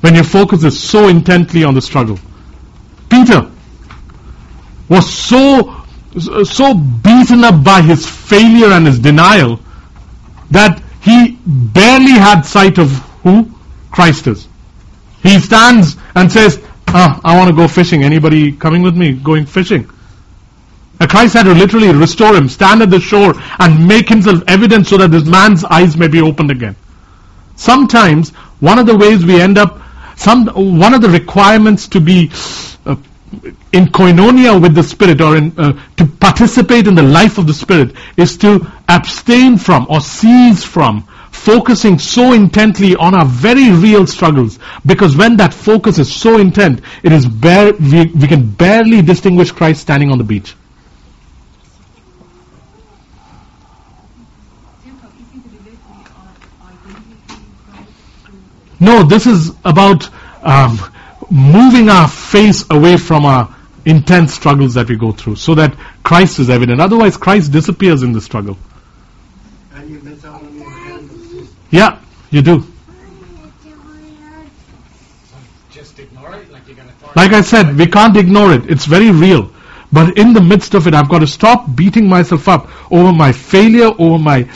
When 0.00 0.14
your 0.14 0.24
focus 0.24 0.64
is 0.64 0.82
so 0.82 1.08
intently 1.08 1.62
on 1.64 1.74
the 1.74 1.82
struggle. 1.82 2.18
Peter 3.08 3.50
was 4.88 5.12
so, 5.12 5.84
so 6.44 6.74
beaten 6.74 7.44
up 7.44 7.62
by 7.62 7.82
his 7.82 8.06
failure 8.06 8.72
and 8.72 8.86
his 8.86 8.98
denial 8.98 9.60
that 10.50 10.82
he 11.02 11.38
barely 11.46 12.12
had 12.12 12.42
sight 12.42 12.78
of 12.78 12.90
who 13.22 13.50
Christ 13.90 14.26
is. 14.26 14.48
He 15.22 15.38
stands 15.38 15.96
and 16.14 16.30
says, 16.30 16.62
ah, 16.88 17.20
I 17.22 17.36
want 17.36 17.50
to 17.50 17.56
go 17.56 17.68
fishing. 17.68 18.02
Anybody 18.02 18.52
coming 18.52 18.82
with 18.82 18.96
me 18.96 19.12
going 19.12 19.46
fishing? 19.46 19.88
And 21.00 21.08
Christ 21.08 21.32
had 21.32 21.44
to 21.44 21.54
literally 21.54 21.92
restore 21.92 22.36
him, 22.36 22.46
stand 22.48 22.82
at 22.82 22.90
the 22.90 23.00
shore 23.00 23.32
and 23.58 23.88
make 23.88 24.08
himself 24.08 24.42
evident 24.46 24.86
so 24.86 24.98
that 24.98 25.10
this 25.10 25.24
man's 25.24 25.64
eyes 25.64 25.96
may 25.96 26.08
be 26.08 26.20
opened 26.20 26.50
again. 26.50 26.76
Sometimes 27.56 28.30
one 28.60 28.78
of 28.78 28.86
the 28.86 28.96
ways 28.96 29.24
we 29.24 29.40
end 29.40 29.56
up, 29.56 29.80
some 30.16 30.46
one 30.46 30.92
of 30.92 31.00
the 31.00 31.08
requirements 31.08 31.88
to 31.88 32.00
be 32.00 32.30
uh, 32.84 32.96
in 33.72 33.86
koinonia 33.86 34.60
with 34.60 34.74
the 34.74 34.82
Spirit 34.82 35.22
or 35.22 35.38
in, 35.38 35.58
uh, 35.58 35.72
to 35.96 36.06
participate 36.06 36.86
in 36.86 36.94
the 36.94 37.02
life 37.02 37.38
of 37.38 37.46
the 37.46 37.54
Spirit 37.54 37.96
is 38.18 38.36
to 38.36 38.70
abstain 38.86 39.56
from 39.56 39.86
or 39.88 40.02
cease 40.02 40.62
from 40.62 41.08
focusing 41.30 41.98
so 41.98 42.34
intently 42.34 42.94
on 42.96 43.14
our 43.14 43.24
very 43.24 43.70
real 43.70 44.06
struggles 44.06 44.58
because 44.84 45.16
when 45.16 45.36
that 45.38 45.54
focus 45.54 45.98
is 45.98 46.14
so 46.14 46.38
intent 46.38 46.82
it 47.02 47.12
is 47.12 47.26
bare, 47.26 47.72
we, 47.72 48.06
we 48.06 48.26
can 48.26 48.50
barely 48.50 49.00
distinguish 49.00 49.50
Christ 49.50 49.80
standing 49.80 50.10
on 50.10 50.18
the 50.18 50.24
beach 50.24 50.54
no 58.80 59.02
this 59.04 59.26
is 59.26 59.50
about 59.64 60.08
um, 60.42 60.78
moving 61.30 61.88
our 61.88 62.08
face 62.08 62.64
away 62.70 62.96
from 62.96 63.24
our 63.24 63.54
intense 63.84 64.34
struggles 64.34 64.74
that 64.74 64.88
we 64.88 64.96
go 64.96 65.12
through 65.12 65.36
so 65.36 65.54
that 65.54 65.74
Christ 66.02 66.38
is 66.38 66.50
evident 66.50 66.80
otherwise 66.80 67.16
Christ 67.16 67.52
disappears 67.52 68.02
in 68.02 68.12
the 68.12 68.20
struggle 68.20 68.56
And 69.74 69.88
you 69.88 70.00
miss 70.00 70.24
out 70.24 70.42
on 70.42 70.54
your 70.54 70.70
hand 70.70 71.10
yeah 71.70 71.98
you 72.30 72.42
do 72.42 72.64
Just 75.70 75.98
ignore 75.98 76.34
it, 76.34 76.50
like 76.52 76.66
you're 76.66 76.76
gonna 76.76 76.92
Like 77.16 77.32
I 77.32 77.40
said, 77.40 77.76
we 77.76 77.86
can't 77.86 78.16
ignore 78.16 78.52
it. 78.52 78.68
It's 78.70 78.84
very 78.84 79.10
real. 79.10 79.50
But 79.92 80.18
in 80.18 80.32
the 80.32 80.40
midst 80.40 80.74
of 80.74 80.86
it, 80.86 80.94
I've 80.94 81.08
got 81.08 81.20
to 81.20 81.26
stop 81.26 81.74
beating 81.74 82.08
myself 82.08 82.48
up 82.48 82.68
over 82.92 83.12
my 83.12 83.32
failure, 83.32 83.90
over 83.98 84.18
my 84.18 84.48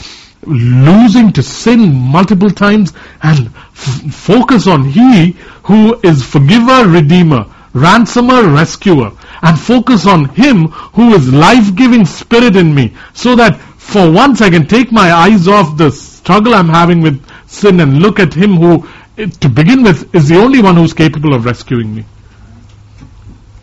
losing 0.45 1.33
to 1.33 1.43
sin 1.43 1.93
multiple 1.93 2.49
times, 2.49 2.93
and 3.23 3.47
f- 3.47 3.64
focus 3.75 4.67
on 4.67 4.85
He 4.85 5.31
who 5.63 5.99
is 6.01 6.23
forgiver, 6.23 6.87
redeemer, 6.87 7.45
ransomer, 7.73 8.47
rescuer, 8.49 9.11
and 9.41 9.59
focus 9.59 10.07
on 10.07 10.29
Him 10.29 10.67
who 10.67 11.13
is 11.13 11.31
life-giving 11.31 12.05
spirit 12.05 12.55
in 12.55 12.73
me, 12.73 12.95
so 13.13 13.35
that 13.35 13.59
for 13.59 14.09
once 14.09 14.41
I 14.41 14.49
can 14.49 14.65
take 14.65 14.91
my 14.91 15.11
eyes 15.11 15.47
off 15.47 15.77
the 15.77 15.91
struggle 15.91 16.53
I'm 16.53 16.69
having 16.69 17.01
with 17.01 17.23
sin 17.47 17.79
and 17.79 17.99
look 17.99 18.19
at 18.19 18.33
Him 18.33 18.55
who, 18.55 18.87
to 19.17 19.49
begin 19.49 19.83
with, 19.83 20.15
is 20.15 20.29
the 20.29 20.37
only 20.37 20.61
one 20.61 20.75
who's 20.75 20.93
capable 20.93 21.33
of 21.33 21.45
rescuing 21.45 21.93
me. 21.93 22.05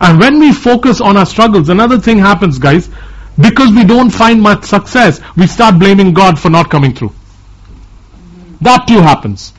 And 0.01 0.19
when 0.19 0.41
we 0.41 0.53
focus 0.53 1.01
on 1.01 1.17
our 1.17 1.27
struggles, 1.27 1.69
another 1.69 1.99
thing 1.99 2.19
happens, 2.19 2.59
guys. 2.59 2.91
Because 3.41 3.71
we 3.71 3.85
don't 3.85 4.11
find 4.11 4.43
much 4.43 4.65
success, 4.65 5.21
we 5.37 5.47
start 5.47 5.79
blaming 5.79 6.13
God 6.13 6.39
for 6.39 6.51
not 6.51 6.71
coming 6.71 6.95
through. 6.95 7.15
That 8.61 8.87
too 8.87 9.01
happens. 9.01 9.55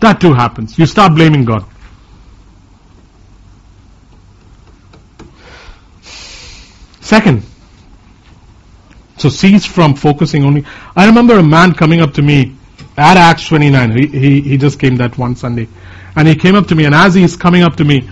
That 0.00 0.20
too 0.20 0.34
happens. 0.34 0.78
You 0.78 0.86
start 0.86 1.14
blaming 1.14 1.44
God. 1.44 1.64
Second, 7.00 7.44
so 9.16 9.28
cease 9.28 9.64
from 9.64 9.94
focusing 9.94 10.44
only. 10.44 10.64
I 10.94 11.06
remember 11.06 11.38
a 11.38 11.42
man 11.42 11.72
coming 11.72 12.00
up 12.00 12.14
to 12.14 12.22
me 12.22 12.56
at 12.96 13.16
Acts 13.16 13.46
29. 13.48 13.96
He, 13.96 14.06
he, 14.06 14.40
he 14.40 14.56
just 14.56 14.80
came 14.80 14.96
that 14.96 15.16
one 15.16 15.36
Sunday. 15.36 15.68
And 16.16 16.26
he 16.26 16.34
came 16.34 16.54
up 16.54 16.66
to 16.68 16.74
me, 16.74 16.84
and 16.84 16.94
as 16.94 17.14
he's 17.14 17.36
coming 17.36 17.62
up 17.62 17.76
to 17.76 17.84
me, 17.84 18.10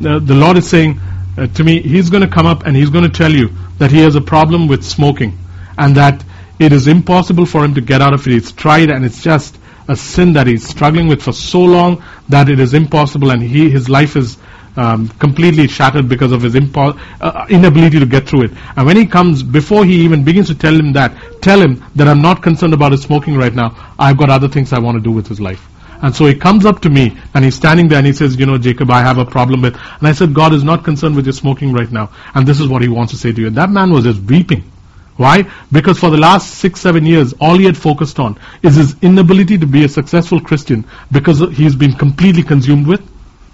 the, 0.00 0.20
the 0.20 0.34
Lord 0.34 0.58
is 0.58 0.68
saying 0.68 1.00
uh, 1.36 1.46
to 1.48 1.64
me, 1.64 1.82
He's 1.82 2.10
going 2.10 2.22
to 2.22 2.28
come 2.28 2.46
up 2.46 2.66
and 2.66 2.76
He's 2.76 2.90
going 2.90 3.04
to 3.04 3.10
tell 3.10 3.32
you 3.32 3.50
that 3.78 3.90
he 3.90 3.98
has 4.00 4.14
a 4.14 4.20
problem 4.20 4.68
with 4.68 4.84
smoking 4.84 5.38
and 5.76 5.96
that 5.96 6.24
it 6.58 6.72
is 6.72 6.88
impossible 6.88 7.44
for 7.44 7.64
him 7.64 7.74
to 7.74 7.80
get 7.80 8.00
out 8.00 8.14
of 8.14 8.26
it. 8.26 8.32
He's 8.32 8.52
tried 8.52 8.90
and 8.90 9.04
it's 9.04 9.22
just 9.22 9.58
a 9.88 9.96
sin 9.96 10.32
that 10.34 10.46
he's 10.46 10.66
struggling 10.66 11.08
with 11.08 11.22
for 11.22 11.32
so 11.32 11.60
long 11.60 12.02
that 12.28 12.48
it 12.48 12.60
is 12.60 12.74
impossible 12.74 13.30
and 13.30 13.42
he, 13.42 13.70
his 13.70 13.88
life 13.88 14.16
is 14.16 14.38
um, 14.76 15.08
completely 15.08 15.66
shattered 15.68 16.08
because 16.08 16.32
of 16.32 16.42
his 16.42 16.54
impo- 16.54 16.98
uh, 17.20 17.46
inability 17.48 17.98
to 17.98 18.06
get 18.06 18.28
through 18.28 18.44
it. 18.44 18.50
And 18.76 18.86
when 18.86 18.96
he 18.96 19.06
comes, 19.06 19.42
before 19.42 19.84
he 19.84 20.02
even 20.02 20.24
begins 20.24 20.48
to 20.48 20.54
tell 20.54 20.74
him 20.74 20.92
that, 20.92 21.40
tell 21.42 21.60
him 21.60 21.84
that 21.94 22.08
I'm 22.08 22.20
not 22.20 22.42
concerned 22.42 22.74
about 22.74 22.92
his 22.92 23.02
smoking 23.02 23.36
right 23.36 23.54
now. 23.54 23.94
I've 23.98 24.18
got 24.18 24.30
other 24.30 24.48
things 24.48 24.72
I 24.72 24.78
want 24.78 24.96
to 24.96 25.02
do 25.02 25.10
with 25.10 25.28
his 25.28 25.40
life. 25.40 25.66
And 26.02 26.14
so 26.14 26.26
he 26.26 26.34
comes 26.34 26.66
up 26.66 26.80
to 26.82 26.90
me 26.90 27.16
and 27.32 27.42
he's 27.42 27.54
standing 27.54 27.88
there 27.88 27.98
and 27.98 28.06
he 28.06 28.12
says, 28.12 28.36
you 28.36 28.44
know, 28.44 28.58
Jacob, 28.58 28.90
I 28.90 29.00
have 29.00 29.16
a 29.16 29.24
problem 29.24 29.62
with, 29.62 29.74
and 29.76 30.06
I 30.06 30.12
said, 30.12 30.34
God 30.34 30.52
is 30.52 30.62
not 30.62 30.84
concerned 30.84 31.16
with 31.16 31.24
your 31.24 31.32
smoking 31.32 31.72
right 31.72 31.90
now. 31.90 32.10
And 32.34 32.46
this 32.46 32.60
is 32.60 32.68
what 32.68 32.82
he 32.82 32.88
wants 32.88 33.12
to 33.12 33.18
say 33.18 33.32
to 33.32 33.40
you. 33.40 33.46
And 33.46 33.56
that 33.56 33.70
man 33.70 33.90
was 33.92 34.04
just 34.04 34.20
weeping. 34.20 34.70
Why? 35.16 35.50
Because 35.72 35.98
for 35.98 36.10
the 36.10 36.18
last 36.18 36.54
six, 36.54 36.80
seven 36.80 37.06
years, 37.06 37.32
all 37.40 37.56
he 37.56 37.64
had 37.64 37.76
focused 37.76 38.18
on 38.18 38.38
is 38.62 38.76
his 38.76 38.96
inability 39.00 39.56
to 39.58 39.66
be 39.66 39.84
a 39.84 39.88
successful 39.88 40.40
Christian 40.40 40.84
because 41.10 41.40
he's 41.56 41.74
been 41.74 41.92
completely 41.92 42.42
consumed 42.42 42.86
with 42.86 43.00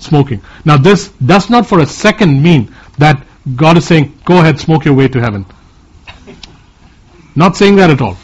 smoking. 0.01 0.43
Now 0.65 0.77
this 0.77 1.09
does 1.25 1.49
not 1.51 1.67
for 1.67 1.81
a 1.81 1.87
second 1.87 2.43
mean 2.43 2.75
that 2.99 3.25
God 3.57 3.77
is 3.77 3.87
saying, 3.87 4.19
go 4.25 4.39
ahead, 4.39 4.59
smoke 4.59 4.85
your 4.85 4.95
way 4.95 5.09
to 5.09 5.21
heaven. 5.21 5.47
Not 7.35 7.57
saying 7.57 7.77
that 7.77 7.91
at 7.91 8.01
all. 8.01 8.17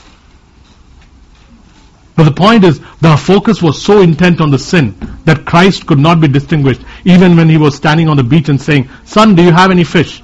But 2.16 2.24
the 2.24 2.32
point 2.32 2.64
is, 2.64 2.80
the 3.00 3.16
focus 3.16 3.62
was 3.62 3.80
so 3.80 4.00
intent 4.00 4.40
on 4.40 4.50
the 4.50 4.58
sin 4.58 4.96
that 5.24 5.46
Christ 5.46 5.86
could 5.86 6.00
not 6.00 6.20
be 6.20 6.26
distinguished, 6.26 6.80
even 7.04 7.36
when 7.36 7.48
he 7.48 7.56
was 7.56 7.76
standing 7.76 8.08
on 8.08 8.16
the 8.16 8.24
beach 8.24 8.48
and 8.48 8.60
saying, 8.60 8.88
Son, 9.04 9.36
do 9.36 9.42
you 9.44 9.52
have 9.52 9.70
any 9.70 9.84
fish? 9.84 10.20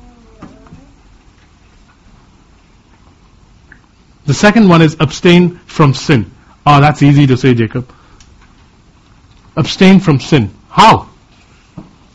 The 4.26 4.34
second 4.34 4.68
one 4.68 4.80
is 4.82 4.96
abstain 5.00 5.56
from 5.66 5.94
sin. 5.94 6.30
Oh, 6.66 6.80
that's 6.80 7.02
easy 7.02 7.26
to 7.26 7.36
say, 7.36 7.54
Jacob. 7.54 7.92
Abstain 9.56 10.00
from 10.00 10.18
sin. 10.18 10.50
How? 10.68 11.08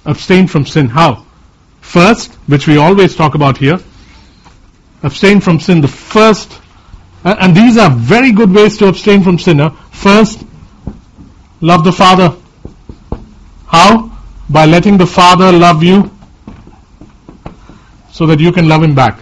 Abstain 0.05 0.47
from 0.47 0.65
sin. 0.65 0.87
How? 0.87 1.25
First, 1.81 2.33
which 2.47 2.67
we 2.67 2.77
always 2.77 3.15
talk 3.15 3.35
about 3.35 3.57
here, 3.57 3.79
abstain 5.03 5.39
from 5.39 5.59
sin. 5.59 5.81
The 5.81 5.87
first, 5.87 6.59
and 7.23 7.39
and 7.39 7.55
these 7.55 7.77
are 7.77 7.89
very 7.91 8.31
good 8.31 8.51
ways 8.51 8.77
to 8.79 8.87
abstain 8.87 9.23
from 9.23 9.37
sin. 9.39 9.59
huh? 9.59 9.69
First, 9.91 10.43
love 11.61 11.83
the 11.83 11.91
Father. 11.91 12.35
How? 13.67 14.11
By 14.49 14.65
letting 14.65 14.97
the 14.97 15.07
Father 15.07 15.51
love 15.51 15.83
you 15.83 16.11
so 18.11 18.25
that 18.25 18.39
you 18.39 18.51
can 18.51 18.67
love 18.67 18.83
Him 18.83 18.95
back. 18.95 19.19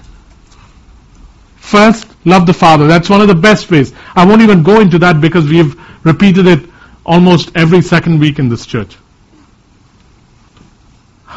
First, 1.67 2.07
love 2.23 2.45
the 2.45 2.53
Father. 2.53 2.87
That's 2.87 3.09
one 3.09 3.19
of 3.19 3.27
the 3.27 3.35
best 3.35 3.69
ways. 3.69 3.91
I 4.15 4.25
won't 4.25 4.41
even 4.41 4.63
go 4.63 4.79
into 4.79 4.97
that 4.99 5.19
because 5.19 5.49
we've 5.49 5.75
repeated 6.05 6.47
it 6.47 6.61
almost 7.05 7.51
every 7.55 7.81
second 7.81 8.21
week 8.21 8.39
in 8.39 8.47
this 8.47 8.65
church. 8.65 8.93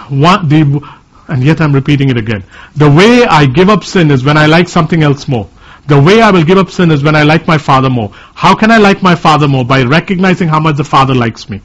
One, 0.08 0.48
the, 0.48 0.88
and 1.26 1.42
yet 1.42 1.60
I'm 1.60 1.74
repeating 1.74 2.10
it 2.10 2.16
again. 2.16 2.44
The 2.76 2.88
way 2.88 3.24
I 3.24 3.46
give 3.46 3.68
up 3.68 3.82
sin 3.82 4.12
is 4.12 4.22
when 4.22 4.36
I 4.36 4.46
like 4.46 4.68
something 4.68 5.02
else 5.02 5.26
more. 5.26 5.50
The 5.88 6.00
way 6.00 6.20
I 6.22 6.30
will 6.30 6.44
give 6.44 6.58
up 6.58 6.70
sin 6.70 6.92
is 6.92 7.02
when 7.02 7.16
I 7.16 7.24
like 7.24 7.48
my 7.48 7.58
Father 7.58 7.90
more. 7.90 8.12
How 8.12 8.54
can 8.54 8.70
I 8.70 8.78
like 8.78 9.02
my 9.02 9.16
Father 9.16 9.48
more? 9.48 9.64
By 9.64 9.82
recognizing 9.82 10.46
how 10.46 10.60
much 10.60 10.76
the 10.76 10.84
Father 10.84 11.12
likes 11.12 11.50
me. 11.50 11.60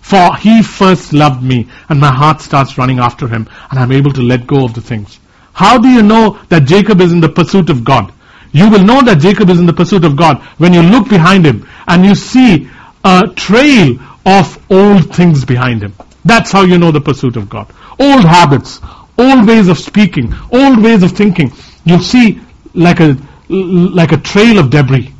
For 0.00 0.34
He 0.34 0.60
first 0.64 1.12
loved 1.12 1.40
me, 1.40 1.68
and 1.88 2.00
my 2.00 2.12
heart 2.12 2.40
starts 2.40 2.78
running 2.78 2.98
after 2.98 3.28
Him, 3.28 3.48
and 3.70 3.78
I'm 3.78 3.92
able 3.92 4.12
to 4.14 4.22
let 4.22 4.48
go 4.48 4.64
of 4.64 4.74
the 4.74 4.80
things. 4.80 5.20
How 5.56 5.78
do 5.78 5.88
you 5.88 6.02
know 6.02 6.38
that 6.50 6.64
Jacob 6.64 7.00
is 7.00 7.12
in 7.12 7.20
the 7.20 7.30
pursuit 7.30 7.70
of 7.70 7.82
God? 7.82 8.12
You 8.52 8.68
will 8.68 8.84
know 8.84 9.00
that 9.02 9.20
Jacob 9.20 9.48
is 9.48 9.58
in 9.58 9.64
the 9.64 9.72
pursuit 9.72 10.04
of 10.04 10.14
God 10.14 10.42
when 10.58 10.74
you 10.74 10.82
look 10.82 11.08
behind 11.08 11.46
him 11.46 11.66
and 11.88 12.04
you 12.04 12.14
see 12.14 12.68
a 13.02 13.22
trail 13.34 13.98
of 14.26 14.70
old 14.70 15.14
things 15.14 15.46
behind 15.46 15.82
him. 15.82 15.94
That's 16.26 16.52
how 16.52 16.62
you 16.62 16.76
know 16.76 16.90
the 16.90 17.00
pursuit 17.00 17.36
of 17.36 17.48
God. 17.48 17.72
Old 17.98 18.24
habits, 18.24 18.80
old 19.16 19.46
ways 19.46 19.68
of 19.68 19.78
speaking, 19.78 20.34
old 20.52 20.82
ways 20.82 21.02
of 21.02 21.12
thinking. 21.12 21.52
You 21.84 22.02
see 22.02 22.40
like 22.74 23.00
a 23.00 23.16
like 23.48 24.12
a 24.12 24.18
trail 24.18 24.58
of 24.58 24.70
debris. 24.70 25.14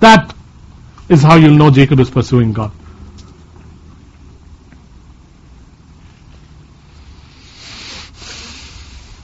That 0.00 0.34
is 1.08 1.22
how 1.22 1.36
you'll 1.36 1.58
know 1.58 1.70
Jacob 1.70 2.00
is 2.00 2.08
pursuing 2.08 2.52
God. 2.52 2.70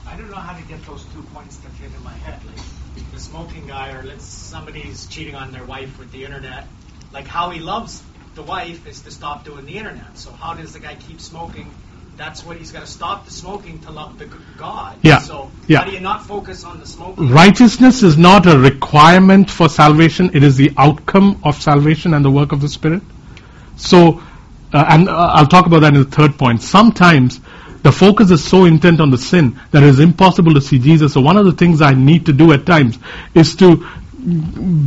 I 0.07 0.17
don't 0.17 0.29
know 0.29 0.35
how 0.35 0.57
to 0.57 0.63
get 0.67 0.85
those 0.85 1.05
two 1.13 1.21
points 1.33 1.57
to 1.57 1.69
fit 1.69 1.91
in 1.95 2.03
my 2.03 2.13
head. 2.13 2.39
Like 2.45 3.11
the 3.11 3.19
smoking 3.19 3.67
guy, 3.67 3.91
or 3.91 4.03
let's 4.03 4.25
somebody's 4.25 5.07
cheating 5.07 5.35
on 5.35 5.51
their 5.51 5.63
wife 5.65 5.97
with 5.99 6.11
the 6.11 6.23
internet. 6.25 6.67
Like 7.25 7.31
how 7.33 7.49
he 7.49 7.59
loves 7.59 8.03
the 8.35 8.43
wife 8.43 8.85
is 8.87 9.01
to 9.01 9.09
stop 9.09 9.45
doing 9.45 9.65
the 9.65 9.77
internet. 9.79 10.15
So 10.15 10.31
how 10.31 10.53
does 10.53 10.73
the 10.73 10.79
guy 10.79 10.93
keep 10.93 11.19
smoking? 11.19 11.71
That's 12.17 12.45
what 12.45 12.57
he's 12.57 12.71
got 12.71 12.81
to 12.81 12.87
stop 12.87 13.25
the 13.25 13.31
smoking 13.31 13.79
to 13.79 13.91
love 13.91 14.19
the 14.19 14.29
God. 14.57 14.97
Yeah. 15.01 15.17
So 15.17 15.49
Yeah. 15.67 15.79
how 15.79 15.85
do 15.85 15.91
you 15.91 16.01
not 16.01 16.23
focus 16.27 16.63
on 16.63 16.79
the 16.79 16.85
smoking? 16.85 17.29
Righteousness 17.29 18.03
is 18.03 18.15
not 18.15 18.45
a 18.45 18.59
requirement 18.59 19.49
for 19.49 19.69
salvation, 19.69 20.29
it 20.35 20.43
is 20.43 20.55
the 20.55 20.71
outcome 20.77 21.39
of 21.43 21.59
salvation 21.59 22.13
and 22.13 22.23
the 22.23 22.29
work 22.29 22.51
of 22.51 22.61
the 22.61 22.69
Spirit. 22.69 23.01
So, 23.75 24.21
uh, 24.71 24.85
and 24.87 25.09
uh, 25.09 25.31
I'll 25.33 25.47
talk 25.47 25.65
about 25.65 25.81
that 25.81 25.95
in 25.95 26.01
the 26.01 26.05
third 26.05 26.37
point. 26.37 26.61
Sometimes 26.61 27.39
the 27.81 27.91
focus 27.91 28.29
is 28.29 28.43
so 28.43 28.65
intent 28.65 29.01
on 29.01 29.09
the 29.09 29.17
sin 29.17 29.59
that 29.71 29.81
it 29.81 29.89
is 29.89 29.99
impossible 29.99 30.53
to 30.53 30.61
see 30.61 30.77
Jesus. 30.77 31.13
So, 31.13 31.21
one 31.21 31.37
of 31.37 31.45
the 31.45 31.53
things 31.53 31.81
I 31.81 31.95
need 31.95 32.27
to 32.27 32.33
do 32.33 32.53
at 32.53 32.67
times 32.67 32.99
is 33.33 33.55
to 33.57 33.83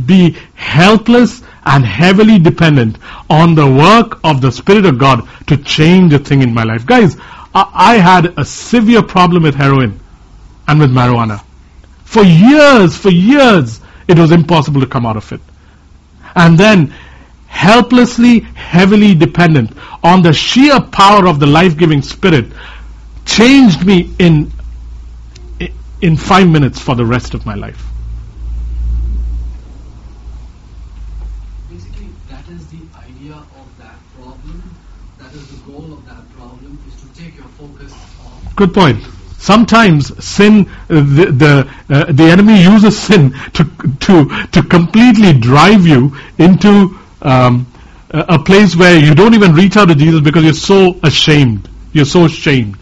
be 0.05 0.37
helpless 0.55 1.41
and 1.65 1.85
heavily 1.85 2.39
dependent 2.39 2.97
on 3.29 3.55
the 3.55 3.65
work 3.65 4.19
of 4.23 4.41
the 4.41 4.51
Spirit 4.51 4.85
of 4.85 4.97
God 4.97 5.27
to 5.47 5.57
change 5.57 6.13
a 6.13 6.19
thing 6.19 6.41
in 6.41 6.53
my 6.53 6.63
life. 6.63 6.85
Guys, 6.85 7.17
I, 7.53 7.69
I 7.73 7.97
had 7.97 8.37
a 8.37 8.45
severe 8.45 9.03
problem 9.03 9.43
with 9.43 9.55
heroin 9.55 9.99
and 10.67 10.79
with 10.79 10.91
marijuana. 10.91 11.43
For 12.05 12.23
years, 12.23 12.97
for 12.97 13.09
years, 13.09 13.81
it 14.07 14.17
was 14.17 14.31
impossible 14.31 14.81
to 14.81 14.87
come 14.87 15.05
out 15.05 15.17
of 15.17 15.31
it. 15.31 15.41
And 16.35 16.57
then, 16.57 16.93
helplessly, 17.47 18.39
heavily 18.39 19.15
dependent 19.15 19.71
on 20.03 20.21
the 20.21 20.33
sheer 20.33 20.79
power 20.79 21.27
of 21.27 21.39
the 21.39 21.47
life-giving 21.47 22.01
Spirit, 22.01 22.51
changed 23.25 23.85
me 23.85 24.13
in 24.19 24.51
in 26.01 26.15
five 26.15 26.47
minutes 26.47 26.79
for 26.79 26.95
the 26.95 27.05
rest 27.05 27.33
of 27.33 27.45
my 27.45 27.55
life. 27.55 27.83
Basically, 31.69 32.07
that 32.29 32.47
is 32.47 32.65
the 32.67 32.79
idea 32.97 33.33
of 33.35 33.77
that 33.79 33.97
problem. 34.15 34.63
That 35.17 35.33
is 35.33 35.47
the 35.49 35.71
goal 35.71 35.91
of 35.91 36.05
that 36.05 36.23
problem, 36.37 36.79
is 36.87 36.95
to 37.01 37.21
take 37.21 37.35
your 37.35 37.49
focus 37.59 37.91
off. 37.91 38.48
Good 38.59 38.73
point. 38.73 39.01
Sometimes 39.37 40.11
sin, 40.21 40.67
uh, 40.67 40.95
the 40.95 41.25
the, 41.31 41.73
uh, 41.89 42.11
the 42.11 42.23
enemy 42.25 42.61
uses 42.61 42.99
sin 42.99 43.31
to 43.53 43.63
to 44.01 44.27
to 44.47 44.61
completely 44.63 45.31
drive 45.31 45.87
you 45.87 46.13
into 46.37 46.99
um, 47.21 47.65
a 48.11 48.37
place 48.37 48.75
where 48.75 48.99
you 48.99 49.15
don't 49.15 49.33
even 49.33 49.53
reach 49.53 49.77
out 49.77 49.87
to 49.87 49.95
Jesus 49.95 50.19
because 50.19 50.43
you're 50.43 50.51
so 50.51 50.99
ashamed. 51.03 51.69
You're 51.93 52.03
so 52.03 52.25
ashamed. 52.25 52.77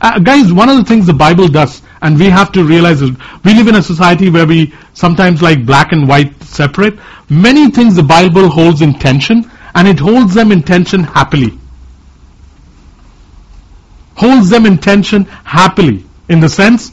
Uh, 0.00 0.18
guys, 0.18 0.52
one 0.52 0.68
of 0.68 0.78
the 0.78 0.84
things 0.84 1.06
the 1.06 1.12
Bible 1.12 1.46
does, 1.46 1.80
and 2.02 2.18
we 2.18 2.28
have 2.28 2.50
to 2.50 2.64
realize 2.64 3.00
is 3.00 3.12
we 3.44 3.54
live 3.54 3.68
in 3.68 3.76
a 3.76 3.82
society 3.82 4.30
where 4.30 4.48
we 4.48 4.74
sometimes 4.94 5.42
like 5.42 5.64
black 5.64 5.92
and 5.92 6.08
white 6.08 6.42
separate. 6.42 6.98
Many 7.28 7.70
things 7.70 7.94
the 7.94 8.02
Bible 8.02 8.48
holds 8.48 8.82
in 8.82 8.94
tension, 8.94 9.48
and 9.76 9.86
it 9.86 10.00
holds 10.00 10.34
them 10.34 10.50
in 10.50 10.64
tension 10.64 11.04
happily 11.04 11.59
holds 14.20 14.50
them 14.50 14.66
in 14.66 14.76
tension 14.78 15.24
happily. 15.44 16.04
In 16.28 16.40
the 16.40 16.48
sense, 16.48 16.92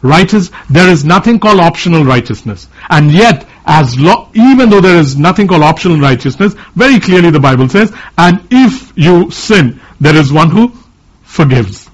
righteous, 0.00 0.50
there 0.70 0.88
is 0.88 1.04
nothing 1.04 1.40
called 1.40 1.60
optional 1.60 2.04
righteousness. 2.04 2.68
And 2.88 3.10
yet, 3.10 3.46
as 3.66 3.98
lo- 3.98 4.28
even 4.34 4.70
though 4.70 4.80
there 4.80 4.98
is 4.98 5.16
nothing 5.16 5.48
called 5.48 5.62
optional 5.62 5.98
righteousness, 5.98 6.54
very 6.74 7.00
clearly 7.00 7.30
the 7.30 7.40
Bible 7.40 7.68
says, 7.68 7.92
and 8.16 8.40
if 8.50 8.92
you 8.96 9.30
sin, 9.30 9.80
there 10.00 10.14
is 10.14 10.32
one 10.32 10.50
who 10.50 10.72
forgives. 11.22 11.90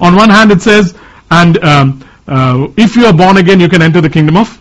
On 0.00 0.16
one 0.16 0.30
hand, 0.30 0.50
it 0.50 0.60
says, 0.60 0.94
and 1.30 1.62
um, 1.64 2.04
uh, 2.26 2.66
if 2.76 2.96
you 2.96 3.06
are 3.06 3.12
born 3.12 3.36
again, 3.36 3.60
you 3.60 3.68
can 3.68 3.82
enter 3.82 4.00
the 4.00 4.10
kingdom 4.10 4.36
of 4.36 4.60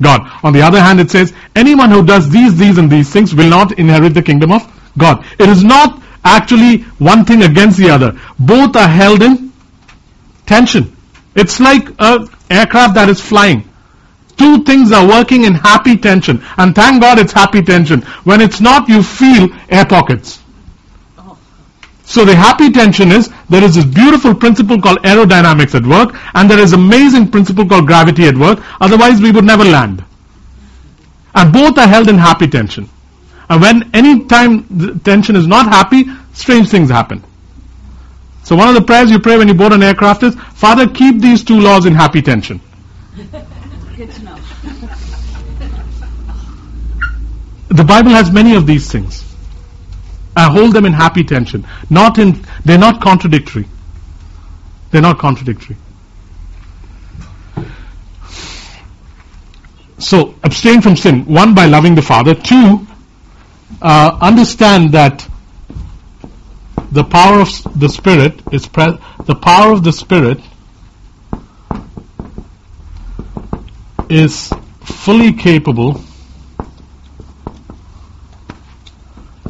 God. 0.00 0.20
On 0.42 0.52
the 0.54 0.62
other 0.62 0.80
hand, 0.80 0.98
it 0.98 1.10
says, 1.10 1.34
anyone 1.54 1.90
who 1.90 2.04
does 2.04 2.30
these, 2.30 2.56
these, 2.56 2.78
and 2.78 2.90
these 2.90 3.10
things 3.10 3.34
will 3.34 3.50
not 3.50 3.78
inherit 3.78 4.14
the 4.14 4.22
kingdom 4.22 4.52
of 4.52 4.62
God. 4.96 5.24
It 5.38 5.48
is 5.48 5.62
not 5.62 6.02
actually 6.28 6.82
one 6.98 7.24
thing 7.24 7.42
against 7.42 7.78
the 7.78 7.90
other. 7.90 8.18
Both 8.38 8.76
are 8.76 8.88
held 8.88 9.22
in 9.22 9.52
tension. 10.46 10.94
It's 11.34 11.60
like 11.60 11.88
a 11.98 12.28
aircraft 12.50 12.94
that 12.94 13.08
is 13.08 13.20
flying. 13.20 13.68
Two 14.36 14.62
things 14.64 14.92
are 14.92 15.06
working 15.06 15.44
in 15.44 15.54
happy 15.54 15.96
tension. 15.96 16.42
And 16.56 16.74
thank 16.74 17.02
God 17.02 17.18
it's 17.18 17.32
happy 17.32 17.62
tension. 17.62 18.02
When 18.24 18.40
it's 18.40 18.60
not, 18.60 18.88
you 18.88 19.02
feel 19.02 19.48
air 19.68 19.84
pockets. 19.84 20.40
So 22.04 22.24
the 22.24 22.34
happy 22.34 22.70
tension 22.70 23.12
is 23.12 23.30
there 23.50 23.62
is 23.62 23.74
this 23.74 23.84
beautiful 23.84 24.34
principle 24.34 24.80
called 24.80 24.98
aerodynamics 25.02 25.74
at 25.74 25.84
work, 25.84 26.18
and 26.34 26.50
there 26.50 26.58
is 26.58 26.72
amazing 26.72 27.30
principle 27.30 27.66
called 27.66 27.86
gravity 27.86 28.24
at 28.26 28.34
work. 28.36 28.60
Otherwise, 28.80 29.20
we 29.20 29.30
would 29.30 29.44
never 29.44 29.64
land. 29.64 30.02
And 31.34 31.52
both 31.52 31.76
are 31.76 31.86
held 31.86 32.08
in 32.08 32.16
happy 32.16 32.48
tension. 32.48 32.88
And 33.50 33.60
when 33.60 33.90
any 33.94 34.24
time 34.24 35.00
tension 35.00 35.36
is 35.36 35.46
not 35.46 35.66
happy, 35.66 36.04
strange 36.38 36.68
things 36.68 36.88
happen. 36.88 37.22
So 38.44 38.56
one 38.56 38.68
of 38.68 38.74
the 38.74 38.82
prayers 38.82 39.10
you 39.10 39.18
pray 39.18 39.36
when 39.36 39.48
you 39.48 39.54
board 39.54 39.72
an 39.72 39.82
aircraft 39.82 40.22
is, 40.22 40.34
Father, 40.54 40.88
keep 40.88 41.20
these 41.20 41.44
two 41.44 41.60
laws 41.60 41.84
in 41.84 41.94
happy 41.94 42.22
tension. 42.22 42.60
Good 43.96 44.10
to 44.12 44.24
know. 44.24 44.38
The 47.68 47.84
Bible 47.84 48.10
has 48.10 48.32
many 48.32 48.54
of 48.54 48.66
these 48.66 48.90
things. 48.90 49.24
I 50.34 50.50
hold 50.50 50.72
them 50.72 50.86
in 50.86 50.92
happy 50.92 51.24
tension. 51.24 51.66
Not 51.90 52.18
in, 52.18 52.42
they're 52.64 52.78
not 52.78 53.02
contradictory. 53.02 53.66
They're 54.90 55.02
not 55.02 55.18
contradictory. 55.18 55.76
So, 59.98 60.36
abstain 60.44 60.80
from 60.80 60.96
sin. 60.96 61.26
One, 61.26 61.54
by 61.54 61.66
loving 61.66 61.96
the 61.96 62.02
Father. 62.02 62.34
Two, 62.34 62.86
uh, 63.82 64.18
understand 64.22 64.92
that 64.92 65.28
the 66.90 67.04
power 67.04 67.40
of 67.40 67.48
the 67.78 67.88
spirit 67.88 68.40
is 68.52 68.66
pre- 68.66 68.98
the 69.26 69.34
power 69.34 69.72
of 69.72 69.84
the 69.84 69.92
spirit 69.92 70.40
is 74.08 74.52
fully 74.80 75.32
capable 75.32 76.00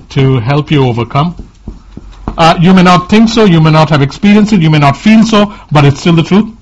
to 0.09 0.41
help 0.41 0.71
you 0.71 0.85
overcome. 0.85 1.37
Uh, 2.27 2.59
you 2.61 2.75
may 2.75 2.83
not 2.83 3.09
think 3.09 3.29
so, 3.29 3.45
you 3.45 3.61
may 3.61 3.71
not 3.71 3.91
have 3.91 4.03
experienced 4.03 4.53
it, 4.53 4.61
you 4.61 4.71
may 4.71 4.79
not 4.79 4.97
feel 4.97 5.23
so, 5.25 5.55
but 5.71 5.85
it's 5.85 6.01
still 6.01 6.17
the 6.17 6.23
truth. 6.23 6.58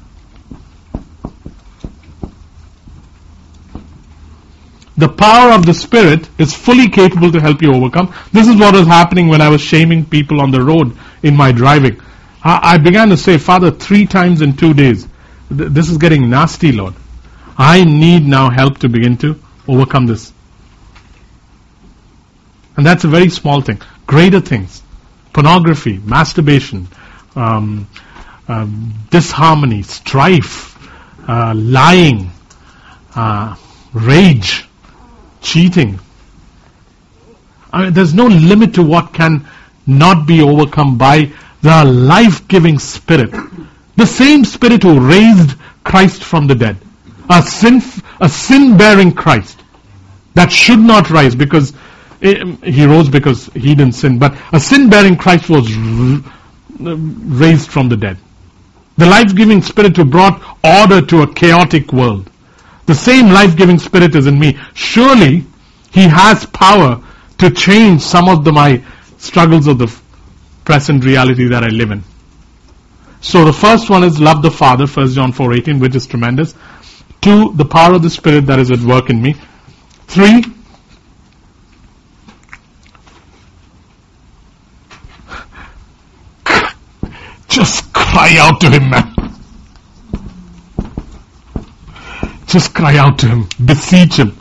Power 5.16 5.52
of 5.52 5.66
the 5.66 5.74
Spirit 5.74 6.28
is 6.38 6.54
fully 6.54 6.88
capable 6.88 7.32
to 7.32 7.40
help 7.40 7.62
you 7.62 7.72
overcome. 7.72 8.14
This 8.32 8.48
is 8.48 8.56
what 8.56 8.74
was 8.74 8.86
happening 8.86 9.28
when 9.28 9.40
I 9.40 9.48
was 9.48 9.60
shaming 9.60 10.04
people 10.04 10.40
on 10.40 10.50
the 10.50 10.62
road 10.62 10.96
in 11.22 11.36
my 11.36 11.52
driving. 11.52 12.00
I, 12.42 12.74
I 12.74 12.78
began 12.78 13.08
to 13.08 13.16
say, 13.16 13.38
Father, 13.38 13.70
three 13.70 14.06
times 14.06 14.42
in 14.42 14.56
two 14.56 14.74
days, 14.74 15.08
th- 15.48 15.70
this 15.72 15.90
is 15.90 15.98
getting 15.98 16.30
nasty, 16.30 16.72
Lord. 16.72 16.94
I 17.58 17.84
need 17.84 18.24
now 18.26 18.50
help 18.50 18.78
to 18.78 18.88
begin 18.88 19.16
to 19.18 19.40
overcome 19.66 20.06
this. 20.06 20.32
And 22.76 22.84
that's 22.84 23.04
a 23.04 23.08
very 23.08 23.30
small 23.30 23.62
thing. 23.62 23.80
Greater 24.06 24.40
things 24.40 24.82
pornography, 25.36 25.98
masturbation, 25.98 26.88
um, 27.34 27.86
um, 28.48 28.94
disharmony, 29.10 29.82
strife, 29.82 30.74
uh, 31.28 31.52
lying, 31.54 32.30
uh, 33.14 33.54
rage, 33.92 34.66
cheating. 35.46 35.98
I 37.72 37.84
mean, 37.84 37.92
there's 37.92 38.14
no 38.14 38.26
limit 38.26 38.74
to 38.74 38.82
what 38.82 39.12
can 39.12 39.46
not 39.86 40.26
be 40.26 40.40
overcome 40.42 40.98
by 40.98 41.30
the 41.62 41.84
life 41.84 42.48
giving 42.48 42.78
Spirit. 42.78 43.30
The 43.96 44.06
same 44.06 44.44
Spirit 44.44 44.82
who 44.82 45.00
raised 45.00 45.54
Christ 45.84 46.24
from 46.24 46.46
the 46.46 46.54
dead. 46.54 46.76
A 47.30 47.42
sin, 47.42 47.80
a 48.20 48.28
sin 48.28 48.76
bearing 48.76 49.12
Christ 49.12 49.62
that 50.34 50.52
should 50.52 50.78
not 50.78 51.10
rise 51.10 51.34
because 51.34 51.72
eh, 52.22 52.44
he 52.62 52.84
rose 52.84 53.08
because 53.08 53.46
he 53.46 53.74
didn't 53.74 53.92
sin, 53.92 54.18
but 54.18 54.36
a 54.52 54.60
sin 54.60 54.90
bearing 54.90 55.16
Christ 55.16 55.48
was 55.48 55.72
raised 56.78 57.70
from 57.70 57.88
the 57.88 57.96
dead. 57.96 58.18
The 58.98 59.06
life 59.06 59.34
giving 59.34 59.62
Spirit 59.62 59.96
who 59.96 60.04
brought 60.04 60.42
order 60.62 61.04
to 61.06 61.22
a 61.22 61.32
chaotic 61.32 61.92
world. 61.92 62.30
The 62.86 62.94
same 62.94 63.28
life 63.30 63.56
giving 63.56 63.78
Spirit 63.78 64.14
is 64.14 64.26
in 64.26 64.38
me. 64.38 64.58
Surely 64.74 65.44
he 65.92 66.02
has 66.02 66.46
power 66.46 67.02
to 67.38 67.50
change 67.50 68.00
some 68.00 68.28
of 68.28 68.44
the, 68.44 68.52
my 68.52 68.82
struggles 69.18 69.66
of 69.66 69.78
the 69.78 69.92
present 70.64 71.04
reality 71.04 71.48
that 71.48 71.64
I 71.64 71.68
live 71.68 71.90
in. 71.90 72.04
So 73.20 73.44
the 73.44 73.52
first 73.52 73.90
one 73.90 74.04
is 74.04 74.20
love 74.20 74.42
the 74.42 74.50
Father, 74.52 74.86
1 74.86 75.08
John 75.08 75.32
4:18, 75.32 75.80
which 75.80 75.96
is 75.96 76.06
tremendous. 76.06 76.54
Two, 77.20 77.52
the 77.54 77.64
power 77.64 77.94
of 77.94 78.02
the 78.02 78.10
Spirit 78.10 78.46
that 78.46 78.60
is 78.60 78.70
at 78.70 78.80
work 78.80 79.10
in 79.10 79.20
me. 79.20 79.34
Three, 80.06 80.44
just 87.48 87.92
cry 87.92 88.36
out 88.38 88.60
to 88.60 88.70
Him, 88.70 88.90
man. 88.90 89.15
Just 92.46 92.74
cry 92.74 92.96
out 92.96 93.18
to 93.20 93.26
Him, 93.26 93.48
beseech 93.64 94.16
Him. 94.16 94.38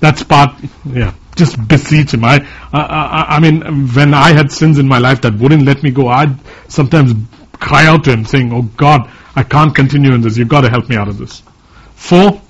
That's 0.00 0.22
part, 0.22 0.54
yeah. 0.84 1.14
Just 1.36 1.56
beseech 1.68 2.14
Him. 2.14 2.24
I, 2.24 2.46
I, 2.72 2.80
I, 2.80 3.26
I 3.36 3.40
mean, 3.40 3.88
when 3.88 4.14
I 4.14 4.32
had 4.32 4.50
sins 4.50 4.78
in 4.78 4.88
my 4.88 4.98
life 4.98 5.20
that 5.22 5.34
wouldn't 5.34 5.64
let 5.64 5.82
me 5.82 5.90
go, 5.90 6.08
I'd 6.08 6.34
sometimes 6.68 7.12
cry 7.52 7.86
out 7.86 8.04
to 8.04 8.12
Him, 8.12 8.24
saying, 8.24 8.52
"Oh 8.52 8.62
God, 8.62 9.10
I 9.36 9.42
can't 9.42 9.74
continue 9.74 10.12
in 10.14 10.22
this. 10.22 10.36
You've 10.36 10.48
got 10.48 10.62
to 10.62 10.70
help 10.70 10.88
me 10.88 10.96
out 10.96 11.08
of 11.08 11.18
this." 11.18 11.42
Four, 11.94 12.40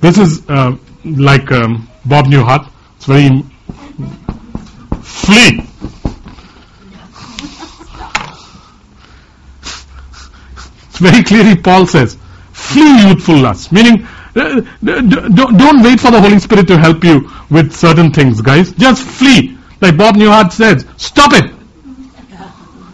this 0.00 0.18
is 0.18 0.48
uh, 0.48 0.76
like 1.04 1.50
um, 1.52 1.88
Bob 2.04 2.26
Newhart. 2.26 2.68
It's 2.96 3.06
very 3.06 3.42
flee. 5.02 5.67
Very 10.98 11.22
clearly 11.22 11.56
Paul 11.56 11.86
says, 11.86 12.16
flee 12.52 13.08
youthful 13.08 13.38
lust. 13.38 13.72
Meaning, 13.72 14.06
uh, 14.36 14.60
don't, 14.82 15.82
wait 15.82 16.00
for 16.00 16.10
the 16.10 16.20
Holy 16.20 16.38
Spirit 16.38 16.68
to 16.68 16.78
help 16.78 17.02
you 17.04 17.30
with 17.50 17.72
certain 17.72 18.12
things, 18.12 18.40
guys. 18.40 18.72
Just 18.72 19.02
flee. 19.02 19.56
Like 19.80 19.96
Bob 19.96 20.16
Newhart 20.16 20.52
says, 20.52 20.86
stop 20.96 21.32
it. 21.34 21.54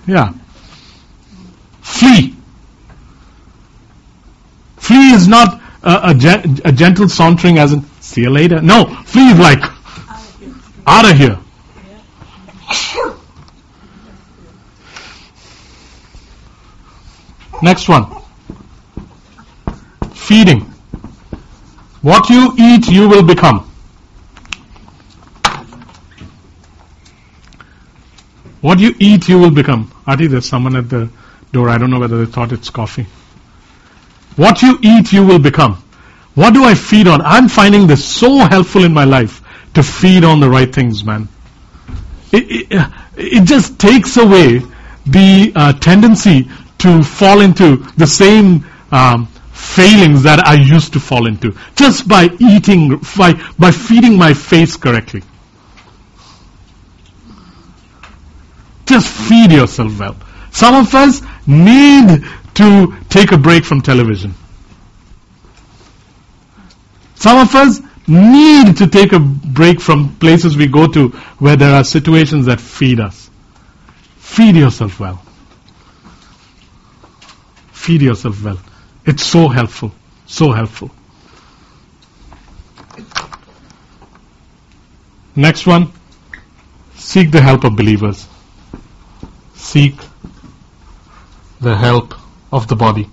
Yeah. 0.07 0.33
Flee. 1.81 2.35
Flee 4.77 5.13
is 5.13 5.27
not 5.29 5.61
a, 5.83 6.11
a, 6.11 6.15
gen- 6.15 6.61
a 6.65 6.73
gentle 6.73 7.09
sauntering 7.09 7.59
as 7.59 7.73
in, 7.73 7.85
see 8.01 8.23
you 8.23 8.31
later. 8.31 8.61
No, 8.61 8.85
flee 9.05 9.31
is 9.31 9.39
like, 9.39 9.63
out 10.87 11.11
of 11.11 11.17
here. 11.17 11.39
Next 17.65 17.89
one. 17.89 18.05
Feeding. 20.13 20.61
What 22.03 22.29
you 22.29 22.55
eat, 22.59 22.89
you 22.89 23.09
will 23.09 23.23
become. 23.23 23.61
What 28.61 28.81
you 28.81 28.95
eat, 28.99 29.29
you 29.31 29.39
will 29.39 29.51
become. 29.51 29.91
Adi, 30.07 30.27
there's 30.27 30.47
someone 30.47 30.77
at 30.77 30.91
the 30.91 31.09
door. 31.53 31.71
I 31.71 31.79
don't 31.79 31.91
know 31.91 31.99
whether 31.99 32.23
they 32.23 32.31
thought 32.31 32.53
it's 32.53 32.69
coffee. 32.69 33.07
What 34.37 34.61
you 34.61 34.79
eat, 34.83 35.15
you 35.15 35.25
will 35.25 35.39
become. 35.39 35.83
What 36.35 36.53
do 36.53 36.65
I 36.65 36.75
feed 36.75 37.09
on? 37.09 37.23
I'm 37.23 37.49
finding 37.49 37.87
this 37.87 38.05
so 38.05 38.41
helpful 38.41 38.85
in 38.85 38.93
my 38.93 39.05
life 39.05 39.41
to 39.73 39.83
feed 39.83 40.23
on 40.23 40.41
the 40.41 40.51
right 40.51 40.71
things, 40.71 41.03
man. 41.03 41.29
It, 42.31 42.45
it, 42.71 42.91
it 43.17 43.45
just 43.45 43.79
takes 43.79 44.19
away 44.19 44.61
the 45.07 45.53
uh, 45.55 45.73
tendency 45.73 46.51
to 46.79 47.03
fall 47.03 47.41
into 47.41 47.77
the 47.97 48.07
same 48.07 48.65
um, 48.91 49.27
failings 49.53 50.23
that 50.25 50.47
I 50.47 50.55
used 50.55 50.93
to 50.93 51.01
fall 51.01 51.27
into 51.27 51.57
just 51.77 52.07
by 52.07 52.29
eating, 52.39 53.01
by, 53.17 53.35
by 53.59 53.71
feeding 53.71 54.19
my 54.19 54.35
face 54.35 54.77
correctly. 54.77 55.23
Just 58.87 59.09
feed 59.09 59.53
yourself 59.53 59.99
well. 59.99 60.17
Some 60.51 60.75
of 60.75 60.95
us 60.95 61.23
need 61.47 62.25
to 62.55 62.95
take 63.09 63.33
a 63.33 63.39
break 63.39 63.65
from 63.65 63.81
television. 63.81 64.35
Some 67.15 67.39
of 67.39 67.55
us 67.55 67.81
need 68.07 68.77
to 68.77 68.87
take 68.87 69.13
a 69.13 69.19
break 69.19 69.81
from 69.81 70.17
places 70.17 70.57
we 70.57 70.67
go 70.67 70.87
to 70.89 71.09
where 71.39 71.57
there 71.57 71.75
are 71.75 71.85
situations 71.85 72.47
that 72.47 72.61
feed 72.61 73.01
us. 73.01 73.31
Feed 74.19 74.57
yourself 74.57 75.01
well. 75.01 75.24
Feed 77.85 78.01
yourself 78.01 78.43
well. 78.43 78.59
It's 79.05 79.23
so 79.23 79.47
helpful. 79.49 79.93
So 80.25 80.53
helpful. 80.53 80.91
Next 85.37 85.67
one. 85.67 85.93
Seek 86.95 87.31
the 87.31 87.43
help 87.43 87.63
of 87.65 87.77
believers. 87.77 88.27
Seek 89.55 89.97
the 91.61 91.77
help 91.77 92.15
of 92.51 92.69
the 92.69 92.75
body. 92.75 93.11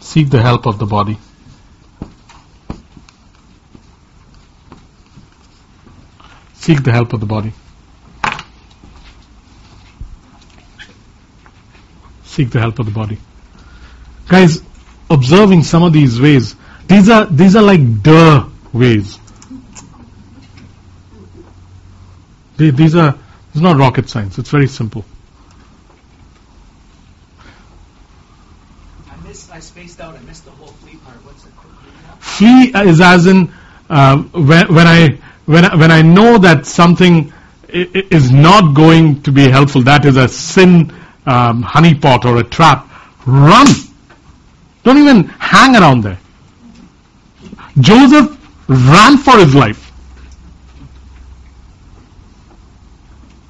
Seek 0.00 0.28
the 0.28 0.42
help 0.42 0.66
of 0.66 0.78
the 0.78 0.84
body. 0.84 1.16
Seek 6.56 6.84
the 6.84 6.92
help 6.92 7.14
of 7.14 7.20
the 7.20 7.26
body. 7.26 7.52
Seek 12.24 12.50
the 12.50 12.60
help 12.60 12.78
of 12.78 12.84
the 12.84 12.92
body. 12.92 13.18
Guys, 14.28 14.62
observing 15.10 15.62
some 15.62 15.82
of 15.82 15.92
these 15.92 16.20
ways, 16.20 16.54
these 16.86 17.08
are 17.08 17.26
these 17.26 17.56
are 17.56 17.62
like 17.62 18.02
duh 18.02 18.48
ways. 18.72 19.18
These 22.56 22.94
are 22.94 23.18
it's 23.52 23.60
not 23.60 23.76
rocket 23.76 24.08
science. 24.08 24.38
It's 24.38 24.50
very 24.50 24.68
simple. 24.68 25.04
I 29.10 29.16
missed. 29.26 29.52
I 29.52 29.60
spaced 29.60 30.00
out. 30.00 30.16
I 30.16 30.20
missed 30.20 30.44
the 30.44 30.52
whole 30.52 30.68
flee 30.68 30.96
part. 30.96 31.16
What's 31.24 31.44
it? 31.44 31.52
Flee 32.20 32.72
is 32.88 33.00
as 33.00 33.26
in 33.26 33.52
uh, 33.90 34.16
when, 34.18 34.74
when 34.74 34.86
I 34.86 35.18
when 35.44 35.64
I, 35.64 35.76
when 35.76 35.90
I 35.90 36.02
know 36.02 36.38
that 36.38 36.66
something 36.66 37.32
is 37.68 38.30
not 38.30 38.74
going 38.74 39.22
to 39.22 39.32
be 39.32 39.48
helpful, 39.48 39.82
that 39.82 40.04
is 40.04 40.16
a 40.16 40.28
sin 40.28 40.92
um, 41.26 41.62
honeypot 41.62 42.24
or 42.24 42.38
a 42.38 42.44
trap. 42.44 42.88
Run. 43.26 43.66
Don't 44.84 44.98
even 44.98 45.24
hang 45.24 45.76
around 45.76 46.02
there. 46.02 46.18
Joseph 47.78 48.38
ran 48.68 49.16
for 49.16 49.38
his 49.38 49.54
life. 49.54 49.92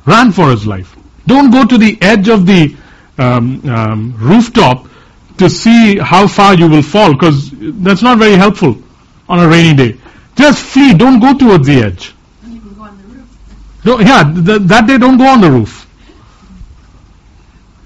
Ran 0.07 0.33
for 0.33 0.51
his 0.51 0.67
life. 0.67 0.97
Don't 1.27 1.51
go 1.51 1.65
to 1.65 1.79
the 1.79 1.97
edge 2.03 2.29
of 2.29 2.47
the 2.47 2.77
um, 3.19 3.69
um, 3.69 4.15
rooftop 4.19 4.87
to 5.39 5.49
see 5.49 5.99
how 5.99 6.27
far 6.27 6.55
you 6.55 6.69
will 6.69 6.83
fall 6.83 7.13
because 7.13 7.51
that's 7.53 8.03
not 8.03 8.19
very 8.19 8.37
helpful 8.37 8.77
on 9.29 9.39
a 9.39 9.49
rainy 9.49 9.75
day. 9.75 9.99
Just 10.35 10.63
flee. 10.65 10.95
Don't 10.95 11.21
go 11.21 11.37
towards 11.37 11.67
the 11.67 11.83
edge. 11.83 12.15
Go 12.43 12.83
on 12.83 12.99
the 12.99 13.05
roof. 13.15 13.29
Don't, 13.85 14.01
yeah, 14.01 14.23
th- 14.25 14.63
that 14.69 14.87
day 14.87 14.99
don't 14.99 15.19
go 15.19 15.27
on 15.27 15.41
the 15.41 15.51
roof. 15.51 15.87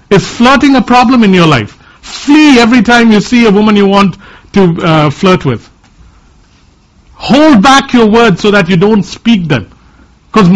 Is 0.09 0.25
flirting 0.25 0.75
a 0.75 0.81
problem 0.81 1.23
in 1.23 1.33
your 1.33 1.47
life? 1.47 1.76
Flee 2.07 2.59
every 2.59 2.81
time 2.81 3.11
you 3.11 3.19
see 3.21 3.45
a 3.45 3.51
woman 3.51 3.75
you 3.75 3.87
want 3.87 4.17
to 4.53 4.77
uh, 4.81 5.09
flirt 5.09 5.45
with. 5.45 5.69
Hold 7.13 7.61
back 7.61 7.93
your 7.93 8.09
words 8.09 8.41
so 8.41 8.51
that 8.51 8.69
you 8.69 8.77
don't 8.77 9.03
speak 9.03 9.47
them. 9.47 9.69
Because 10.31 10.49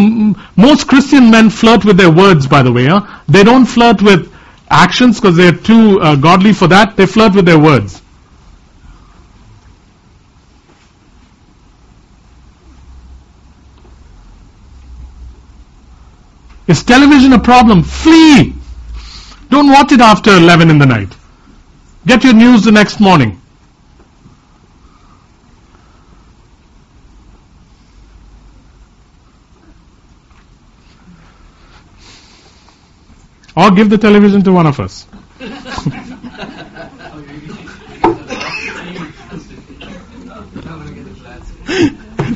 most 0.56 0.88
Christian 0.88 1.30
men 1.32 1.49
flirt 1.49 1.86
with 1.86 1.97
their 1.97 2.12
words, 2.12 2.47
by 2.47 2.62
the 2.62 2.72
way. 2.72 2.86
Huh? 2.86 3.06
They 3.28 3.43
don't 3.43 3.66
flirt 3.66 4.02
with 4.02 4.34
actions 4.70 5.20
because 5.20 5.36
they're 5.36 5.52
too 5.52 5.99
uh, 6.02 6.16
godly 6.16 6.54
for 6.54 6.68
that. 6.68 6.95
They 6.95 7.06
flirt 7.06 7.36
with 7.36 7.45
their 7.45 7.60
words. 7.60 8.02
Is 16.68 16.84
television 16.84 17.34
a 17.34 17.39
problem? 17.39 17.84
Flee! 17.84 18.54
Don't 19.49 19.68
watch 19.68 19.91
it 19.91 19.99
after 19.99 20.32
11 20.32 20.70
in 20.70 20.78
the 20.78 20.86
night. 20.86 21.14
Get 22.06 22.24
your 22.24 22.34
news 22.34 22.64
the 22.64 22.72
next 22.72 22.99
morning. 22.99 23.39
Or 33.56 33.70
give 33.72 33.89
the 33.89 33.97
television 33.97 34.41
to 34.43 34.52
one 34.52 34.66
of 34.66 34.80
us. 34.80 35.06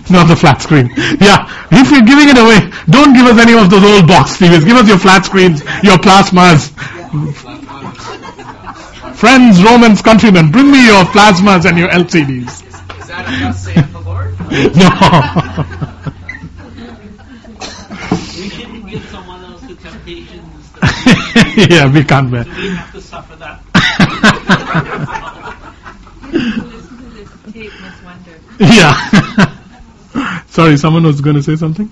Not 0.08 0.28
the 0.28 0.36
flat 0.36 0.62
screen. 0.62 0.92
Yeah, 1.20 1.50
if 1.72 1.90
you're 1.90 2.06
giving 2.06 2.30
it 2.30 2.38
away, 2.38 2.72
don't 2.88 3.14
give 3.14 3.26
us 3.26 3.40
any 3.40 3.58
of 3.58 3.70
those 3.70 3.84
old 3.84 4.08
box 4.08 4.38
TVs. 4.38 4.66
Give 4.66 4.78
us 4.78 4.88
your 4.88 5.00
flat 5.00 5.26
screens, 5.26 5.62
your 5.82 5.98
plasmas. 5.98 6.72
Friends, 9.26 9.64
Romans, 9.64 10.04
countrymen, 10.04 10.52
bring 10.52 10.70
me 10.70 10.86
your 10.86 11.04
plasmas 11.06 11.66
and 11.68 11.80
your 11.80 11.90
LCDs. 11.90 12.46
Is 12.46 13.08
that 13.08 13.26
a 13.28 13.32
thus 13.44 13.64
saith 13.66 13.92
the 13.92 14.00
Lord? 14.02 14.36
No. 14.78 14.90
We 18.38 18.50
shouldn't 18.50 18.88
give 18.88 19.04
someone 19.10 19.44
else 19.46 19.62
the 19.62 19.74
temptations. 19.74 20.70
yeah, 21.72 21.92
we 21.92 22.04
can't 22.04 22.30
bear. 22.30 22.44
We 22.44 22.68
have 22.70 22.92
to 22.92 23.02
suffer 23.02 23.36
that? 23.38 23.62
Listen 26.32 26.98
to 26.98 27.04
this 27.10 27.30
tape, 27.52 27.72
Miss 27.82 28.04
Wonder. 28.04 28.40
Yeah. 28.60 30.44
Sorry, 30.50 30.78
someone 30.78 31.02
was 31.04 31.22
going 31.22 31.38
to 31.38 31.42
say 31.42 31.56
something? 31.56 31.92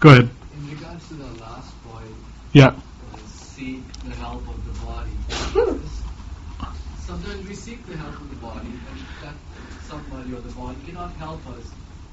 Go 0.00 0.08
ahead. 0.12 0.30
In 0.56 0.70
regards 0.74 1.06
to 1.08 1.14
the 1.14 1.26
last 1.42 1.74
point, 1.84 2.06
Yeah. 2.54 2.68
uh, 2.68 2.72
seek 3.28 3.82
the 4.04 4.14
help 4.16 4.48
of 4.48 4.64
the 4.64 4.72
body. 4.86 5.10
Sometimes 7.06 7.46
we 7.46 7.54
seek 7.54 7.86
the 7.86 7.96
help 7.96 8.14
of 8.20 8.28
the 8.30 8.36
body, 8.36 8.66
and 8.66 8.98
that 9.22 9.34
somebody 9.88 10.32
or 10.32 10.40
the 10.40 10.52
body 10.52 10.76
cannot 10.86 11.12
help 11.12 11.46
us. 11.48 11.64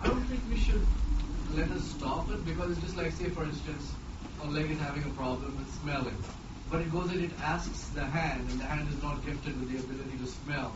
I 0.02 0.08
don't 0.08 0.24
think 0.26 0.42
we 0.50 0.58
should 0.58 0.86
let 1.56 1.72
us 1.72 1.84
stop 1.86 2.30
it 2.30 2.46
because 2.46 2.72
it's 2.72 2.82
just 2.82 2.98
like, 2.98 3.12
say, 3.14 3.30
for 3.30 3.44
instance, 3.46 3.94
a 4.44 4.48
leg 4.48 4.70
is 4.70 4.80
having 4.80 5.04
a 5.04 5.10
problem 5.12 5.58
with 5.58 5.74
smelling. 5.82 6.18
But 6.72 6.82
it 6.82 6.92
goes 6.92 7.12
and 7.12 7.22
it 7.22 7.32
asks 7.44 7.90
the 7.90 8.06
hand, 8.06 8.48
and 8.50 8.62
the 8.62 8.66
hand 8.66 8.88
is 8.90 9.04
not 9.04 9.24
gifted 9.26 9.60
with 9.60 9.70
the 9.70 9.78
ability 9.78 10.18
to 10.20 10.26
smell. 10.26 10.74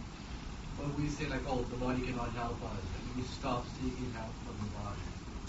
But 0.78 1.00
we 1.00 1.08
say, 1.08 1.26
like, 1.28 1.40
oh, 1.48 1.64
the 1.72 1.78
body 1.78 2.02
cannot 2.02 2.32
help 2.34 2.62
us, 2.64 2.82
and 3.00 3.16
we 3.16 3.24
stop 3.24 3.66
seeking 3.82 4.12
help 4.14 4.34
from 4.46 4.68
the 4.68 4.74
body. 4.76 5.00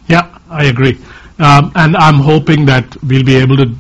Yeah, 0.07 0.39
I 0.49 0.67
agree. 0.67 0.99
Um, 1.41 1.73
and 1.75 1.97
I'm 1.97 2.21
hoping 2.21 2.67
that 2.67 2.97
we'll 3.03 3.25
be 3.25 3.37
able 3.37 3.57
to 3.57 3.75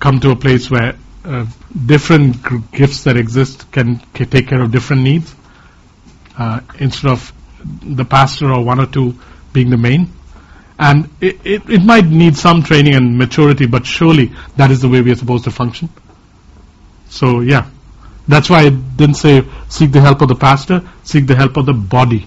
come 0.00 0.18
to 0.20 0.32
a 0.32 0.36
place 0.36 0.68
where 0.68 0.96
uh, 1.24 1.46
different 1.86 2.72
gifts 2.72 3.04
that 3.04 3.16
exist 3.16 3.70
can, 3.70 3.98
can 4.12 4.28
take 4.28 4.48
care 4.48 4.60
of 4.60 4.72
different 4.72 5.02
needs 5.02 5.34
uh, 6.36 6.60
instead 6.80 7.12
of 7.12 7.32
the 7.64 8.04
pastor 8.04 8.52
or 8.52 8.64
one 8.64 8.80
or 8.80 8.86
two 8.86 9.14
being 9.52 9.70
the 9.70 9.76
main. 9.76 10.12
And 10.78 11.08
it, 11.20 11.38
it, 11.44 11.70
it 11.70 11.82
might 11.82 12.06
need 12.06 12.36
some 12.36 12.62
training 12.62 12.94
and 12.94 13.16
maturity, 13.16 13.66
but 13.66 13.86
surely 13.86 14.32
that 14.56 14.70
is 14.70 14.82
the 14.82 14.88
way 14.88 15.00
we 15.00 15.10
are 15.12 15.16
supposed 15.16 15.44
to 15.44 15.50
function. 15.50 15.88
So, 17.08 17.40
yeah. 17.40 17.70
That's 18.28 18.50
why 18.50 18.62
I 18.62 18.70
didn't 18.70 19.14
say 19.14 19.44
seek 19.68 19.92
the 19.92 20.00
help 20.00 20.20
of 20.20 20.28
the 20.28 20.34
pastor, 20.34 20.82
seek 21.04 21.26
the 21.26 21.36
help 21.36 21.56
of 21.56 21.66
the 21.66 21.72
body. 21.72 22.26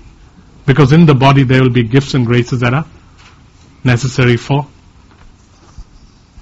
Because 0.66 0.94
in 0.94 1.06
the 1.06 1.16
body 1.16 1.44
there 1.44 1.62
will 1.62 1.70
be 1.70 1.84
gifts 1.84 2.14
and 2.14 2.26
graces 2.26 2.62
that 2.62 2.74
are 2.74 2.86
necessary 3.84 4.38
for 4.38 4.68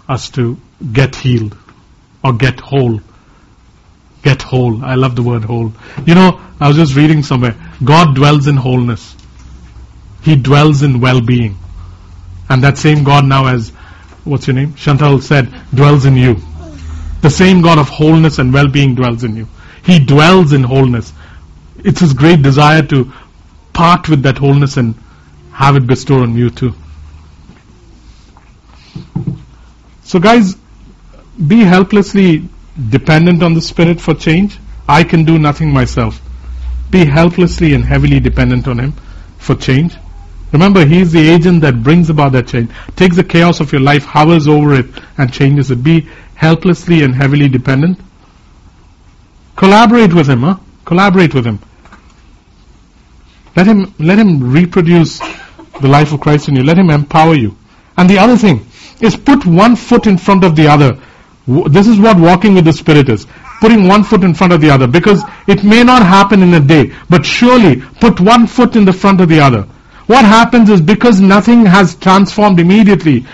us 0.07 0.29
to 0.31 0.57
get 0.93 1.15
healed 1.15 1.57
or 2.23 2.33
get 2.33 2.59
whole. 2.59 3.01
Get 4.21 4.41
whole. 4.41 4.83
I 4.83 4.95
love 4.95 5.15
the 5.15 5.23
word 5.23 5.43
whole. 5.43 5.73
You 6.05 6.15
know, 6.15 6.39
I 6.59 6.67
was 6.67 6.77
just 6.77 6.95
reading 6.95 7.23
somewhere. 7.23 7.55
God 7.83 8.15
dwells 8.15 8.47
in 8.47 8.57
wholeness. 8.57 9.15
He 10.23 10.35
dwells 10.35 10.83
in 10.83 10.99
well-being. 10.99 11.57
And 12.49 12.63
that 12.63 12.77
same 12.77 13.03
God 13.03 13.25
now 13.25 13.47
as, 13.47 13.69
what's 14.23 14.47
your 14.47 14.55
name? 14.55 14.73
Chantal 14.75 15.19
said, 15.21 15.53
dwells 15.73 16.05
in 16.05 16.15
you. 16.15 16.37
The 17.21 17.29
same 17.29 17.61
God 17.61 17.77
of 17.77 17.89
wholeness 17.89 18.39
and 18.39 18.53
well-being 18.53 18.95
dwells 18.95 19.23
in 19.23 19.35
you. 19.35 19.47
He 19.83 19.99
dwells 19.99 20.53
in 20.53 20.63
wholeness. 20.63 21.13
It's 21.83 21.99
His 21.99 22.13
great 22.13 22.41
desire 22.41 22.83
to 22.83 23.11
part 23.73 24.09
with 24.09 24.23
that 24.23 24.37
wholeness 24.37 24.77
and 24.77 24.95
have 25.51 25.75
it 25.75 25.87
bestowed 25.87 26.23
on 26.23 26.35
you 26.35 26.49
too. 26.49 26.73
So 30.03 30.19
guys, 30.19 30.55
be 31.47 31.59
helplessly 31.59 32.47
dependent 32.89 33.43
on 33.43 33.53
the 33.53 33.61
Spirit 33.61 33.99
for 33.99 34.13
change. 34.13 34.57
I 34.87 35.03
can 35.03 35.25
do 35.25 35.37
nothing 35.37 35.71
myself. 35.71 36.21
Be 36.89 37.03
helplessly 37.05 37.73
and 37.73 37.83
heavily 37.83 38.19
dependent 38.19 38.67
on 38.67 38.79
Him 38.79 38.93
for 39.37 39.55
change. 39.55 39.95
Remember, 40.51 40.85
He 40.85 41.01
is 41.01 41.11
the 41.11 41.29
agent 41.29 41.61
that 41.61 41.83
brings 41.83 42.09
about 42.09 42.31
that 42.31 42.47
change. 42.47 42.71
Takes 42.95 43.15
the 43.15 43.23
chaos 43.23 43.59
of 43.59 43.71
your 43.71 43.81
life, 43.81 44.05
hovers 44.05 44.47
over 44.47 44.75
it, 44.75 44.85
and 45.17 45.31
changes 45.31 45.71
it. 45.71 45.83
Be 45.83 46.07
helplessly 46.35 47.03
and 47.03 47.13
heavily 47.13 47.49
dependent. 47.49 47.99
Collaborate 49.55 50.13
with 50.13 50.29
Him, 50.29 50.41
huh? 50.41 50.57
Collaborate 50.85 51.33
with 51.33 51.45
Him. 51.45 51.59
Let 53.55 53.67
Him, 53.67 53.93
let 53.99 54.19
Him 54.19 54.51
reproduce 54.51 55.19
the 55.81 55.87
life 55.87 56.13
of 56.13 56.21
Christ 56.21 56.47
in 56.47 56.55
you. 56.55 56.63
Let 56.63 56.77
Him 56.77 56.89
empower 56.89 57.33
you. 57.33 57.57
And 57.97 58.09
the 58.09 58.19
other 58.19 58.37
thing 58.37 58.65
is 59.01 59.15
put 59.15 59.45
one 59.45 59.75
foot 59.75 60.07
in 60.07 60.17
front 60.17 60.43
of 60.43 60.55
the 60.55 60.67
other. 60.67 60.97
This 61.69 61.87
is 61.87 61.99
what 61.99 62.17
walking 62.17 62.53
with 62.53 62.65
the 62.65 62.73
Spirit 62.73 63.09
is. 63.09 63.25
Putting 63.59 63.87
one 63.87 64.03
foot 64.03 64.23
in 64.23 64.33
front 64.33 64.53
of 64.53 64.61
the 64.61 64.69
other. 64.69 64.87
Because 64.87 65.23
it 65.47 65.63
may 65.63 65.83
not 65.83 66.03
happen 66.03 66.43
in 66.43 66.53
a 66.53 66.59
day, 66.59 66.93
but 67.09 67.25
surely 67.25 67.81
put 67.99 68.19
one 68.19 68.45
foot 68.47 68.75
in 68.75 68.85
the 68.85 68.93
front 68.93 69.19
of 69.19 69.29
the 69.29 69.39
other. 69.39 69.67
What 70.07 70.23
happens 70.23 70.69
is 70.69 70.81
because 70.81 71.19
nothing 71.19 71.65
has 71.65 71.95
transformed 71.95 72.59
immediately, 72.59 73.25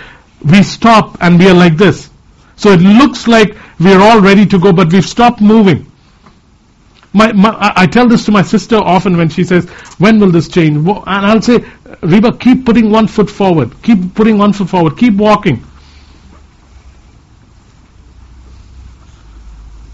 we 0.44 0.64
stop 0.64 1.18
and 1.22 1.40
we 1.40 1.48
are 1.48 1.54
like 1.54 1.78
this. 1.78 2.10
So 2.56 2.72
it 2.72 2.82
looks 2.82 3.28
like 3.28 3.56
we 3.80 3.94
are 3.94 4.02
all 4.02 4.20
ready 4.20 4.46
to 4.48 4.60
go, 4.60 4.74
but 4.74 4.92
we've 4.92 5.06
stopped 5.06 5.40
moving. 5.40 5.90
My, 7.14 7.32
my, 7.32 7.56
I 7.76 7.86
tell 7.86 8.08
this 8.08 8.26
to 8.26 8.32
my 8.32 8.42
sister 8.42 8.76
often 8.76 9.18
when 9.18 9.30
she 9.30 9.44
says, 9.44 9.70
"When 10.00 10.20
will 10.20 10.32
this 10.32 10.48
change?" 10.48 10.78
And 10.78 11.26
I'll 11.26 11.44
say, 11.44 11.64
"Reba, 12.02 12.38
keep 12.38 12.66
putting 12.66 12.90
one 12.90 13.08
foot 13.08 13.30
forward. 13.30 13.72
Keep 13.84 14.16
putting 14.16 14.40
one 14.40 14.52
foot 14.52 14.70
forward. 14.70 14.98
Keep 14.98 15.14
walking. 15.16 15.58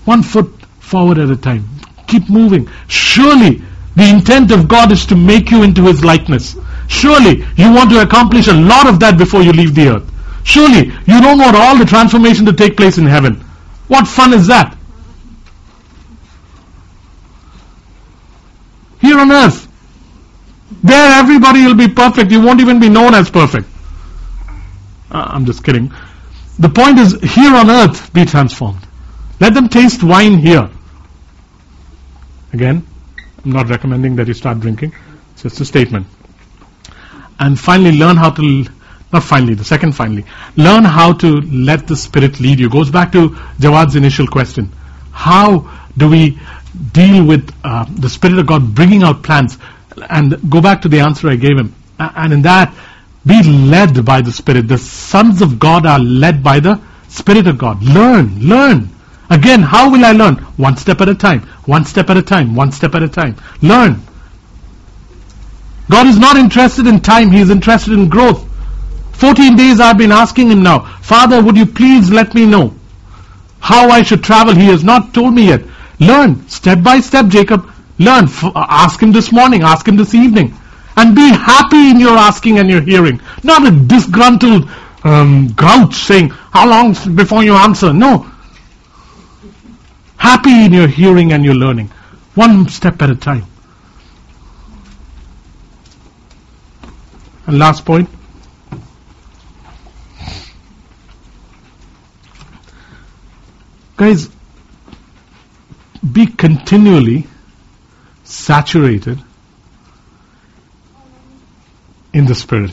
One 0.06 0.24
foot 0.24 0.50
forward 0.80 1.18
at 1.18 1.30
a 1.30 1.36
time. 1.36 1.68
Keep 2.08 2.30
moving. 2.30 2.70
Surely 2.88 3.62
the 3.98 4.10
intent 4.10 4.52
of 4.52 4.70
God 4.70 4.94
is 4.94 5.06
to 5.08 5.16
make 5.16 5.52
you 5.52 5.64
into 5.64 5.84
His 5.84 6.06
likeness. 6.06 6.56
Surely 6.90 7.46
you 7.56 7.72
want 7.72 7.92
to 7.92 8.02
accomplish 8.02 8.48
a 8.48 8.54
lot 8.54 8.90
of 8.90 9.00
that 9.00 9.18
before 9.18 9.44
you 9.44 9.54
leave 9.54 9.76
the 9.76 9.90
earth. 9.90 10.12
Surely 10.44 10.88
you 10.88 11.22
don't 11.22 11.38
want 11.38 11.56
all 11.56 11.78
the 11.78 11.86
transformation 11.86 12.46
to 12.48 12.54
take 12.54 12.76
place 12.76 12.98
in 12.98 13.06
heaven. 13.06 13.36
What 13.88 14.08
fun 14.08 14.34
is 14.34 14.48
that? 14.48 14.76
Here 19.00 19.18
on 19.18 19.32
earth. 19.32 19.68
There 20.84 21.20
everybody 21.20 21.64
will 21.64 21.76
be 21.76 21.88
perfect. 21.88 22.32
You 22.32 22.42
won't 22.42 22.60
even 22.60 22.80
be 22.80 22.90
known 22.90 23.14
as 23.14 23.30
perfect. 23.30 23.68
Uh, 25.12 25.26
I'm 25.28 25.46
just 25.46 25.64
kidding. 25.64 25.94
The 26.58 26.70
point 26.70 27.00
is, 27.00 27.14
here 27.22 27.54
on 27.56 27.70
earth, 27.70 28.12
be 28.14 28.26
transformed. 28.26 28.86
Let 29.40 29.54
them 29.54 29.70
taste 29.70 30.04
wine 30.04 30.40
here. 30.40 30.70
Again, 32.52 32.86
I'm 33.46 33.52
not 33.52 33.70
recommending 33.70 34.16
that 34.18 34.28
you 34.28 34.34
start 34.34 34.60
drinking. 34.60 34.94
It's 35.34 35.44
just 35.44 35.62
a 35.62 35.66
statement. 35.66 36.08
And 37.40 37.60
finally, 37.60 37.98
learn 37.98 38.18
how 38.18 38.32
to, 38.32 38.66
not 39.14 39.24
finally, 39.24 39.54
the 39.54 39.64
second 39.64 39.94
finally, 39.94 40.26
learn 40.58 40.84
how 40.84 41.14
to 41.14 41.42
let 41.42 41.88
the 41.88 41.96
Spirit 41.96 42.40
lead 42.40 42.60
you. 42.60 42.70
Goes 42.70 42.92
back 42.92 43.12
to 43.14 43.30
Jawad's 43.60 43.96
initial 43.96 44.28
question. 44.28 44.72
How 45.12 45.70
do 45.98 46.10
we 46.10 46.40
deal 46.92 47.26
with 47.26 47.54
uh, 47.64 47.86
the 47.90 48.10
Spirit 48.10 48.40
of 48.40 48.48
God 48.48 48.76
bringing 48.76 49.04
out 49.04 49.24
plans? 49.24 49.58
And 50.10 50.50
go 50.50 50.62
back 50.62 50.82
to 50.84 50.90
the 50.90 51.00
answer 51.00 51.30
I 51.30 51.36
gave 51.36 51.58
him. 51.58 51.74
And 51.98 52.34
in 52.34 52.42
that, 52.44 52.74
be 53.26 53.44
led 53.44 54.06
by 54.06 54.22
the 54.22 54.32
Spirit. 54.32 54.68
The 54.68 54.78
sons 54.78 55.42
of 55.42 55.60
God 55.60 55.86
are 55.86 56.00
led 56.00 56.44
by 56.44 56.60
the 56.60 56.80
Spirit 57.08 57.48
of 57.48 57.58
God. 57.58 57.84
Learn, 57.84 58.40
learn. 58.40 58.90
Again, 59.30 59.62
how 59.62 59.92
will 59.92 60.04
I 60.06 60.12
learn? 60.12 60.36
One 60.58 60.76
step 60.78 61.02
at 61.02 61.10
a 61.10 61.16
time, 61.16 61.42
one 61.66 61.86
step 61.86 62.10
at 62.10 62.18
a 62.18 62.22
time, 62.22 62.56
one 62.56 62.72
step 62.72 62.96
at 62.96 63.04
a 63.04 63.08
time. 63.08 63.36
Learn. 63.62 64.02
God 65.90 66.08
is 66.08 66.20
not 66.20 66.38
interested 66.38 66.86
in 66.88 67.00
time, 67.00 67.32
He 67.32 67.42
is 67.42 67.50
interested 67.50 67.94
in 67.94 68.10
growth. 68.10 68.48
14 69.14 69.56
days 69.56 69.80
I've 69.80 69.98
been 69.98 70.12
asking 70.12 70.52
Him 70.52 70.64
now, 70.64 70.80
Father, 71.02 71.42
would 71.44 71.58
you 71.58 71.66
please 71.66 72.10
let 72.10 72.34
me 72.34 72.46
know 72.46 72.74
how 73.60 73.90
I 73.90 74.04
should 74.04 74.24
travel? 74.24 74.56
He 74.56 74.68
has 74.68 74.84
not 74.84 75.14
told 75.14 75.34
me 75.34 75.48
yet. 75.48 75.62
Learn, 76.00 76.48
step 76.48 76.82
by 76.84 77.00
step, 77.00 77.28
Jacob. 77.28 77.70
Learn. 77.98 78.30
Ask 78.56 79.02
Him 79.02 79.12
this 79.12 79.32
morning, 79.32 79.64
ask 79.64 79.88
Him 79.88 79.98
this 79.98 80.14
evening. 80.14 80.54
And 80.96 81.16
be 81.16 81.30
happy 81.30 81.90
in 81.90 82.00
your 82.00 82.18
asking 82.18 82.60
and 82.60 82.70
your 82.70 82.82
hearing. 82.82 83.22
Not 83.44 83.68
a 83.68 83.72
disgruntled 83.72 84.70
um, 85.04 85.48
grouch 85.54 85.96
saying, 85.96 86.30
How 86.30 86.70
long 86.70 86.94
before 87.16 87.44
you 87.44 87.54
answer? 87.54 87.94
No. 87.94 88.30
Happy 90.18 90.66
in 90.66 90.74
your 90.74 90.88
hearing 90.88 91.34
and 91.34 91.44
your 91.44 91.56
learning. 91.56 91.88
One 92.36 92.68
step 92.68 93.02
at 93.02 93.10
a 93.10 93.16
time. 93.16 93.49
And 97.50 97.58
last 97.58 97.84
point. 97.84 98.08
Guys, 103.98 104.30
be 106.14 106.28
continually 106.28 107.26
saturated 108.24 109.20
in 112.14 112.26
the 112.26 112.36
Spirit. 112.36 112.70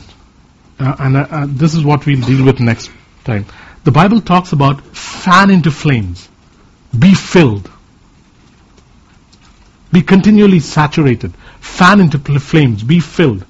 Uh, 0.79 0.95
and 0.99 1.17
uh, 1.17 1.27
uh, 1.31 1.45
this 1.49 1.73
is 1.73 1.83
what 1.83 2.05
we'll 2.05 2.21
deal 2.21 2.45
with 2.45 2.59
next 2.59 2.91
time. 3.23 3.47
The 3.83 3.91
Bible 3.91 4.21
talks 4.21 4.51
about 4.51 4.95
fan 4.95 5.49
into 5.49 5.71
flames. 5.71 6.29
Be 6.99 7.15
filled. 7.15 7.67
Be 9.91 10.03
continually 10.03 10.59
saturated. 10.59 11.33
Fan 11.61 11.99
into 11.99 12.19
flames. 12.19 12.83
Be 12.83 12.99
filled. 12.99 13.43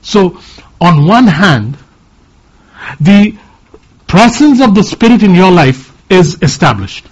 So, 0.00 0.38
on 0.80 1.06
one 1.06 1.26
hand, 1.26 1.76
the 3.00 3.36
presence 4.06 4.60
of 4.60 4.74
the 4.74 4.82
Spirit 4.82 5.22
in 5.22 5.34
your 5.34 5.50
life 5.50 5.92
is 6.10 6.38
established. 6.42 7.06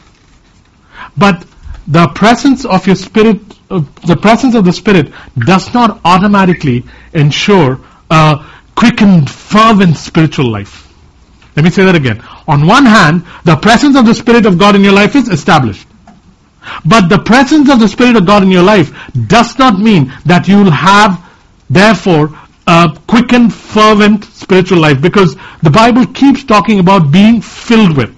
But 1.16 1.44
the 1.86 2.08
presence 2.08 2.64
of 2.64 2.86
your 2.86 2.96
Spirit, 2.96 3.40
uh, 3.70 3.82
the 4.06 4.16
presence 4.16 4.54
of 4.54 4.64
the 4.64 4.72
Spirit 4.72 5.12
does 5.36 5.72
not 5.74 6.00
automatically 6.04 6.84
ensure 7.12 7.80
a 8.10 8.44
quickened, 8.74 9.30
fervent 9.30 9.96
spiritual 9.96 10.50
life. 10.50 10.88
Let 11.56 11.64
me 11.64 11.70
say 11.70 11.84
that 11.84 11.94
again. 11.94 12.22
On 12.48 12.66
one 12.66 12.86
hand, 12.86 13.24
the 13.44 13.56
presence 13.56 13.96
of 13.96 14.06
the 14.06 14.14
Spirit 14.14 14.46
of 14.46 14.58
God 14.58 14.74
in 14.74 14.82
your 14.82 14.92
life 14.92 15.16
is 15.16 15.28
established. 15.28 15.86
But 16.84 17.08
the 17.08 17.18
presence 17.18 17.68
of 17.70 17.80
the 17.80 17.88
Spirit 17.88 18.16
of 18.16 18.26
God 18.26 18.42
in 18.42 18.50
your 18.50 18.62
life 18.62 18.92
does 19.26 19.58
not 19.58 19.78
mean 19.78 20.12
that 20.24 20.48
you 20.48 20.58
will 20.58 20.70
have, 20.70 21.20
therefore, 21.68 22.38
quickened, 23.06 23.52
fervent 23.52 24.24
spiritual 24.24 24.78
life 24.78 25.00
because 25.00 25.36
the 25.62 25.70
Bible 25.70 26.06
keeps 26.06 26.44
talking 26.44 26.78
about 26.78 27.10
being 27.10 27.40
filled 27.40 27.96
with. 27.96 28.14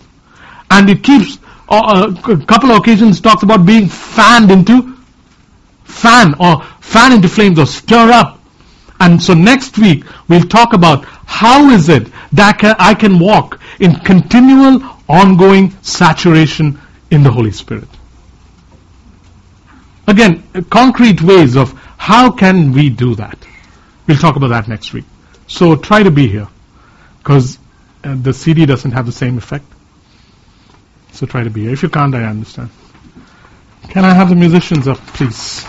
And 0.71 0.89
it 0.91 1.03
keeps, 1.03 1.39
uh, 1.69 2.15
a 2.25 2.37
couple 2.45 2.71
of 2.71 2.79
occasions 2.79 3.21
talks 3.21 3.43
about 3.43 3.65
being 3.67 3.89
fanned 3.89 4.51
into, 4.51 4.97
fan 5.85 6.35
or 6.39 6.63
fan 6.81 7.13
into 7.13 7.29
flames 7.29 7.59
or 7.59 7.67
stir 7.67 8.11
up. 8.11 8.41
And 9.01 9.23
so 9.23 9.35
next 9.35 9.79
week 9.79 10.05
we'll 10.29 10.49
talk 10.49 10.73
about 10.73 11.05
how 11.27 11.71
is 11.71 11.89
it 11.89 12.09
that 12.33 12.63
I 12.79 12.95
can 12.95 13.19
walk 13.19 13.61
in 13.81 13.95
continual, 13.97 14.83
ongoing 15.09 15.71
saturation 15.83 16.81
in 17.11 17.23
the 17.23 17.31
Holy 17.31 17.51
Spirit. 17.51 17.89
Again, 20.07 20.43
uh, 20.55 20.63
concrete 20.71 21.23
ways 21.23 21.57
of 21.57 21.73
how 21.97 22.31
can 22.31 22.73
we 22.73 22.91
do 22.91 23.15
that. 23.15 23.44
We'll 24.07 24.19
talk 24.19 24.37
about 24.37 24.49
that 24.49 24.69
next 24.69 24.93
week. 24.93 25.05
So 25.47 25.77
try 25.77 26.03
to 26.03 26.11
be 26.11 26.29
here 26.29 26.49
because 27.19 27.59
uh, 28.03 28.17
the 28.21 28.35
CD 28.35 28.67
doesn't 28.67 28.93
have 28.93 29.07
the 29.07 29.13
same 29.13 29.39
effect. 29.39 29.65
So 31.13 31.27
try 31.27 31.45
to 31.45 31.51
be 31.51 31.63
here. 31.63 31.73
If 31.73 31.83
you 31.83 31.89
can't, 31.89 32.15
I 32.15 32.25
understand. 32.25 32.71
Can 33.89 34.05
I 34.05 34.13
have 34.13 34.29
the 34.29 34.35
musicians 34.35 34.89
up, 34.89 34.99
please? 34.99 35.65